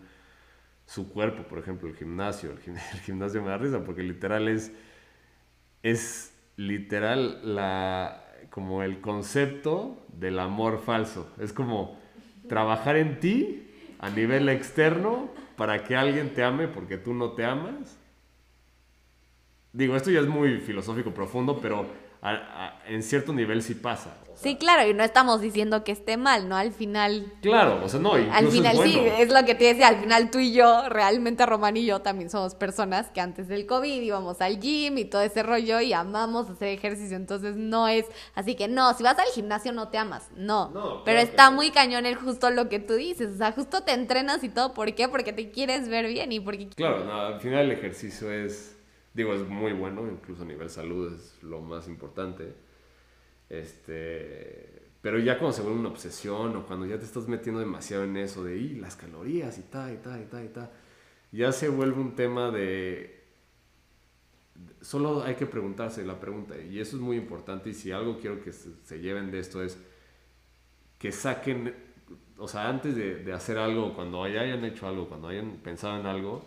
su 0.87 1.11
cuerpo, 1.11 1.45
por 1.45 1.59
ejemplo, 1.59 1.89
el 1.89 1.97
gimnasio. 1.97 2.51
El, 2.67 3.01
gimnasio 3.01 3.43
me 3.43 3.49
da 3.49 3.59
risa 3.59 3.85
porque 3.85 4.03
literal 4.03 4.49
es, 4.49 4.73
es 5.83 6.35
literal 6.57 7.55
la, 7.55 8.25
como 8.51 8.83
el 8.83 9.01
concepto 9.01 10.05
del 10.13 10.39
amor 10.39 10.83
falso. 10.85 11.31
Es 11.39 11.53
como 11.53 11.99
trabajar 12.49 12.97
en 12.97 13.21
ti 13.21 13.69
a 13.99 14.11
nivel 14.11 14.49
externo 14.49 15.31
para 15.57 15.85
que 15.85 15.97
alguien 15.97 16.35
te 16.35 16.43
ame 16.43 16.69
porque 16.69 16.99
tú 16.99 17.15
no 17.15 17.33
te 17.33 17.45
amas 17.45 17.99
Digo, 19.73 19.97
esto 19.97 20.11
ya 20.11 20.21
es 20.21 20.27
muy 20.27 20.59
filosófico, 20.59 21.13
profundo, 21.13 21.59
pero 21.61 21.87
en 22.87 23.03
cierto 23.03 23.33
nivel 23.33 23.63
sí 23.63 23.75
pasa. 23.75 24.17
sí, 24.35 24.57
claro, 24.57 24.89
y 24.89 24.95
no 24.95 25.03
estamos 25.03 25.41
diciendo 25.41 25.83
que 25.83 25.91
esté 25.91 26.17
mal, 26.17 26.49
¿no? 26.49 26.57
Al 26.57 26.73
final. 26.73 27.27
Claro, 27.43 27.81
o 27.83 27.89
sea, 27.89 27.99
no, 27.99 28.13
Al 28.13 28.49
final 28.49 28.77
sí, 28.85 28.97
es 29.19 29.33
lo 29.33 29.45
que 29.45 29.57
te 29.57 29.65
decía, 29.65 29.89
al 29.89 29.97
final 29.97 30.31
tú 30.31 30.39
y 30.39 30.53
yo, 30.53 30.89
realmente 30.89 31.45
Román 31.47 31.77
y 31.77 31.85
yo 31.85 32.01
también 32.01 32.31
somos 32.31 32.55
personas 32.55 33.11
que 33.11 33.21
antes 33.21 33.49
del 33.49 33.67
COVID 33.67 34.01
íbamos 34.01 34.41
al 34.41 34.61
gym 34.61 34.99
y 34.99 35.05
todo 35.05 35.23
ese 35.23 35.43
rollo 35.43 35.81
y 35.81 35.93
amamos 35.93 36.49
hacer 36.49 36.69
ejercicio, 36.69 37.17
entonces 37.17 37.57
no 37.57 37.89
es 37.89 38.07
así 38.35 38.55
que 38.55 38.69
no, 38.69 38.95
si 38.95 39.03
vas 39.03 39.19
al 39.19 39.29
gimnasio 39.35 39.73
no 39.73 39.89
te 39.89 39.99
amas, 39.99 40.31
no. 40.37 41.03
pero 41.05 41.19
está 41.19 41.51
muy 41.51 41.73
cañón 41.73 42.07
el 42.07 42.15
justo 42.15 42.51
lo 42.51 42.69
que 42.69 42.79
tú 42.79 42.95
dices, 42.95 43.35
o 43.35 43.37
sea, 43.37 43.51
justo 43.51 43.83
te 43.83 43.93
entrenas 43.93 44.45
y 44.45 44.49
todo, 44.49 44.75
¿por 44.75 44.95
qué? 44.95 45.09
Porque 45.09 45.33
te 45.33 45.51
quieres 45.51 45.89
ver 45.89 46.07
bien 46.07 46.31
y 46.31 46.39
porque... 46.39 46.69
Claro, 46.69 47.05
no, 47.05 47.13
al 47.13 47.41
final 47.41 47.63
el 47.63 47.73
ejercicio 47.73 48.31
es 48.31 48.77
Digo, 49.15 49.35
es 49.35 49.47
muy 49.47 49.73
bueno, 49.73 50.09
incluso 50.11 50.43
a 50.43 50.47
nivel 50.47 50.71
salud 50.71 51.15
es 51.15 51.43
lo 51.43 51.61
más 51.61 51.87
importante. 51.87 52.55
Este, 53.51 54.83
pero 55.03 55.19
ya 55.19 55.39
cuando 55.39 55.55
se 55.55 55.63
vuelve 55.63 55.81
una 55.81 55.91
obsesión 55.91 56.57
o 56.57 56.67
cuando 56.67 56.87
ya 56.87 56.99
te 56.99 57.05
estás 57.05 57.29
metiendo 57.29 57.61
demasiado 57.61 58.05
en 58.05 58.17
eso 58.17 58.45
de 58.45 58.57
y 58.57 58.77
las 58.77 58.97
calorías 58.97 59.59
y 59.59 59.63
ta, 59.63 59.93
y 59.93 59.97
ta, 59.97 60.19
y 60.19 60.25
ta, 60.25 60.43
y 60.43 60.49
ta, 60.49 60.71
ya 61.33 61.53
se 61.53 61.69
vuelve 61.69 62.01
un 62.01 62.15
tema 62.15 62.51
de... 62.51 63.21
Solo 64.81 65.23
hay 65.25 65.35
que 65.35 65.47
preguntarse 65.47 66.05
la 66.05 66.21
pregunta 66.21 66.57
y 66.59 66.79
eso 66.79 66.97
es 66.97 67.03
muy 67.03 67.17
importante 67.17 67.71
y 67.71 67.75
si 67.75 67.91
algo 67.91 68.19
quiero 68.19 68.43
que 68.43 68.53
se, 68.53 69.01
lleven 69.01 69.31
de 69.31 69.41
esto 69.41 69.63
es 69.63 69.77
que 70.99 71.11
saquen, 71.11 71.75
o 72.39 72.47
sea, 72.47 72.69
antes 72.69 72.95
de, 72.95 73.25
de 73.25 73.33
hacer 73.33 73.59
algo, 73.59 73.95
cuando 73.95 74.23
hayan 74.23 74.65
hecho 74.65 74.87
algo, 74.87 75.09
cuando 75.09 75.29
hayan 75.29 75.59
pensado 75.63 75.99
en 75.99 76.07
algo, 76.07 76.45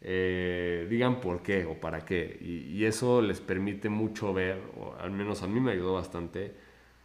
eh, 0.00 0.86
digan 0.88 1.20
por 1.20 1.42
qué 1.42 1.64
o 1.64 1.74
para 1.80 2.04
qué. 2.04 2.38
Y, 2.40 2.84
eso 2.84 3.20
les 3.22 3.40
permite 3.40 3.88
mucho 3.88 4.32
ver, 4.32 4.62
o 4.78 4.94
al 4.98 5.10
menos 5.10 5.42
a 5.42 5.46
mí 5.46 5.60
me 5.60 5.72
ayudó 5.72 5.94
bastante, 5.94 6.54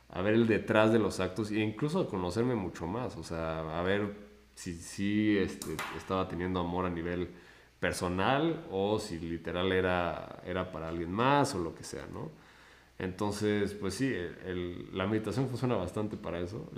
a 0.10 0.22
ver 0.22 0.36
el 0.36 0.48
detrás 0.48 0.94
de 0.94 1.00
los 1.00 1.20
actos 1.20 1.52
e 1.52 1.60
incluso 1.60 2.02
a 2.02 2.08
conocerme 2.08 2.56
mucho 2.56 2.88
más. 2.88 3.18
O 3.18 3.24
sea, 3.24 3.80
a 3.80 3.84
ver 3.84 4.14
si, 4.56 5.38
este, 5.38 5.76
estaba 5.98 6.28
teniendo 6.28 6.60
amor 6.60 6.86
a 6.86 6.89
nivel 6.89 7.30
personal 7.80 8.66
o 8.72 9.00
si 9.00 9.20
literal 9.20 9.72
era, 9.72 10.41
era 10.46 10.72
para 10.72 10.89
alguien 10.89 11.12
más 11.12 11.56
o 11.56 11.60
lo 11.60 11.76
que 11.76 11.84
sea, 11.84 12.08
¿no? 12.14 12.43
Entonces, 13.00 13.74
pues 13.74 13.96
sí, 13.96 14.14
la 14.94 15.08
meditación 15.08 15.50
funciona 15.50 15.76
bastante 15.76 16.16
para 16.16 16.39
eso. 16.39 16.70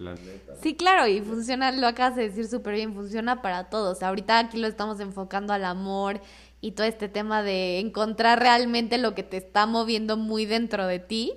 Sí, 0.62 0.76
claro, 0.76 1.08
y 1.08 1.22
funciona, 1.22 1.72
lo 1.72 1.88
acabas 1.88 2.16
de 2.16 2.24
decir 2.24 2.48
súper 2.48 2.76
bien, 2.76 2.94
funciona 2.94 3.42
para 3.42 3.70
todos. 3.70 4.02
Ahorita 4.02 4.40
aquí 4.40 4.58
lo 4.58 4.68
estamos 4.68 5.00
enfocando 5.02 5.54
al 5.54 5.66
amor 5.66 6.22
y 6.62 6.72
todo 6.72 6.88
este 6.88 7.10
tema 7.10 7.44
de 7.44 7.80
encontrar 7.80 8.40
realmente 8.40 8.98
lo 8.98 9.14
que 9.14 9.24
te 9.24 9.38
está 9.38 9.66
moviendo 9.66 10.16
muy 10.16 10.46
dentro 10.46 10.88
de 10.88 11.00
ti, 11.00 11.34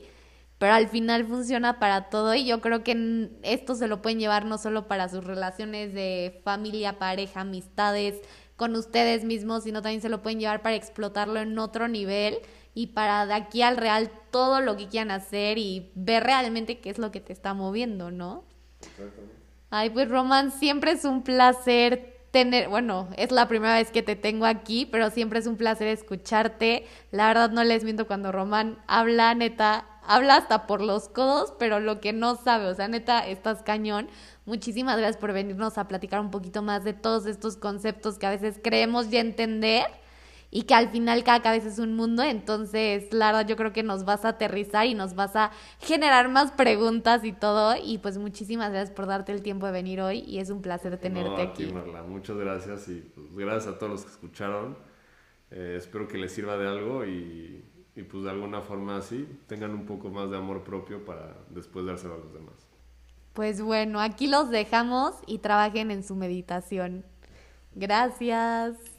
pero 0.58 0.72
al 0.74 0.88
final 0.88 1.26
funciona 1.26 1.80
para 1.80 2.08
todo 2.08 2.34
y 2.34 2.46
yo 2.46 2.60
creo 2.60 2.84
que 2.84 3.30
esto 3.42 3.74
se 3.74 3.88
lo 3.88 4.00
pueden 4.00 4.20
llevar 4.20 4.44
no 4.46 4.58
solo 4.58 4.86
para 4.86 5.08
sus 5.08 5.24
relaciones 5.24 5.92
de 5.92 6.40
familia, 6.44 6.98
pareja, 6.98 7.40
amistades, 7.40 8.22
con 8.56 8.74
ustedes 8.74 9.24
mismos, 9.24 9.64
sino 9.64 9.82
también 9.82 10.02
se 10.02 10.08
lo 10.08 10.20
pueden 10.20 10.40
llevar 10.40 10.62
para 10.62 10.74
explotarlo 10.74 11.40
en 11.40 11.56
otro 11.58 11.86
nivel 11.86 12.38
y 12.74 12.88
para 12.88 13.26
de 13.26 13.34
aquí 13.34 13.62
al 13.62 13.76
real 13.76 14.10
todo 14.30 14.60
lo 14.60 14.76
que 14.76 14.88
quieran 14.88 15.10
hacer 15.10 15.58
y 15.58 15.90
ver 15.94 16.24
realmente 16.24 16.78
qué 16.78 16.90
es 16.90 16.98
lo 16.98 17.10
que 17.10 17.20
te 17.20 17.32
está 17.32 17.54
moviendo, 17.54 18.10
¿no? 18.10 18.44
Exactamente. 18.80 19.38
Ay, 19.70 19.90
pues 19.90 20.08
Román, 20.08 20.50
siempre 20.50 20.92
es 20.92 21.04
un 21.04 21.22
placer 21.22 22.18
tener, 22.30 22.68
bueno, 22.68 23.08
es 23.16 23.30
la 23.30 23.48
primera 23.48 23.74
vez 23.74 23.90
que 23.90 24.02
te 24.02 24.16
tengo 24.16 24.46
aquí, 24.46 24.86
pero 24.86 25.10
siempre 25.10 25.38
es 25.38 25.46
un 25.46 25.56
placer 25.56 25.88
escucharte. 25.88 26.86
La 27.10 27.28
verdad 27.28 27.50
no 27.50 27.62
les 27.64 27.84
miento 27.84 28.06
cuando 28.06 28.32
Román 28.32 28.78
habla, 28.86 29.34
neta, 29.34 29.86
habla 30.06 30.36
hasta 30.36 30.66
por 30.66 30.80
los 30.80 31.08
codos, 31.08 31.52
pero 31.58 31.80
lo 31.80 32.00
que 32.00 32.14
no 32.14 32.36
sabe, 32.36 32.66
o 32.66 32.74
sea, 32.74 32.88
neta, 32.88 33.26
estás 33.26 33.62
cañón. 33.62 34.08
Muchísimas 34.46 34.96
gracias 34.96 35.18
por 35.18 35.34
venirnos 35.34 35.76
a 35.76 35.86
platicar 35.86 36.20
un 36.20 36.30
poquito 36.30 36.62
más 36.62 36.82
de 36.82 36.94
todos 36.94 37.26
estos 37.26 37.56
conceptos 37.56 38.18
que 38.18 38.26
a 38.26 38.30
veces 38.30 38.58
creemos 38.62 39.10
ya 39.10 39.20
entender 39.20 39.84
y 40.50 40.62
que 40.62 40.74
al 40.74 40.88
final 40.88 41.24
cada 41.24 41.42
cabeza 41.42 41.68
es 41.68 41.78
un 41.78 41.94
mundo, 41.94 42.22
entonces 42.22 43.12
la 43.12 43.26
verdad 43.26 43.46
yo 43.46 43.56
creo 43.56 43.72
que 43.72 43.82
nos 43.82 44.04
vas 44.04 44.24
a 44.24 44.30
aterrizar 44.30 44.86
y 44.86 44.94
nos 44.94 45.14
vas 45.14 45.36
a 45.36 45.50
generar 45.78 46.30
más 46.30 46.52
preguntas 46.52 47.24
y 47.24 47.32
todo 47.32 47.74
y 47.82 47.98
pues 47.98 48.16
muchísimas 48.16 48.70
gracias 48.70 48.94
por 48.94 49.06
darte 49.06 49.32
el 49.32 49.42
tiempo 49.42 49.66
de 49.66 49.72
venir 49.72 50.00
hoy 50.00 50.20
y 50.20 50.38
es 50.38 50.48
un 50.50 50.62
placer 50.62 50.96
tenerte 50.98 51.42
aquí. 51.42 51.66
Marla, 51.66 52.02
muchas 52.02 52.36
gracias 52.36 52.88
y 52.88 53.00
pues, 53.14 53.34
gracias 53.36 53.74
a 53.74 53.78
todos 53.78 53.92
los 53.92 54.04
que 54.04 54.10
escucharon, 54.10 54.78
eh, 55.50 55.74
espero 55.76 56.08
que 56.08 56.16
les 56.16 56.32
sirva 56.32 56.56
de 56.56 56.66
algo 56.66 57.04
y, 57.04 57.64
pues 58.08 58.22
de 58.22 58.30
alguna 58.30 58.60
forma 58.60 58.96
así 58.96 59.28
tengan 59.48 59.72
un 59.72 59.84
poco 59.84 60.08
más 60.08 60.30
de 60.30 60.36
amor 60.36 60.62
propio 60.62 61.04
para 61.04 61.36
después 61.50 61.84
dárselo 61.84 62.14
a 62.14 62.18
los 62.18 62.32
demás. 62.32 62.54
Pues 63.34 63.60
bueno, 63.60 64.00
aquí 64.00 64.28
los 64.28 64.50
dejamos 64.50 65.14
y 65.26 65.38
trabajen 65.38 65.90
en 65.90 66.04
su 66.04 66.14
meditación. 66.14 67.04
Gracias. 67.74 68.97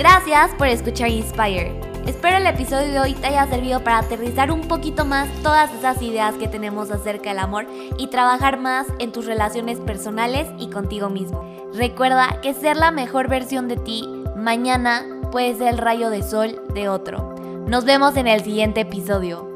Gracias 0.00 0.52
por 0.56 0.66
escuchar 0.66 1.10
Inspire. 1.10 1.78
Espero 2.06 2.38
el 2.38 2.46
episodio 2.46 2.90
de 2.90 3.00
hoy 3.00 3.12
te 3.12 3.26
haya 3.26 3.46
servido 3.48 3.84
para 3.84 3.98
aterrizar 3.98 4.50
un 4.50 4.62
poquito 4.62 5.04
más 5.04 5.28
todas 5.42 5.70
esas 5.74 6.00
ideas 6.00 6.36
que 6.36 6.48
tenemos 6.48 6.90
acerca 6.90 7.28
del 7.28 7.38
amor 7.38 7.66
y 7.98 8.06
trabajar 8.06 8.58
más 8.58 8.86
en 8.98 9.12
tus 9.12 9.26
relaciones 9.26 9.78
personales 9.78 10.48
y 10.58 10.70
contigo 10.70 11.10
mismo. 11.10 11.44
Recuerda 11.74 12.40
que 12.40 12.54
ser 12.54 12.78
la 12.78 12.92
mejor 12.92 13.28
versión 13.28 13.68
de 13.68 13.76
ti 13.76 14.08
mañana 14.36 15.04
puede 15.30 15.54
ser 15.54 15.74
el 15.74 15.76
rayo 15.76 16.08
de 16.08 16.22
sol 16.22 16.62
de 16.72 16.88
otro. 16.88 17.34
Nos 17.66 17.84
vemos 17.84 18.16
en 18.16 18.26
el 18.26 18.42
siguiente 18.42 18.80
episodio. 18.80 19.49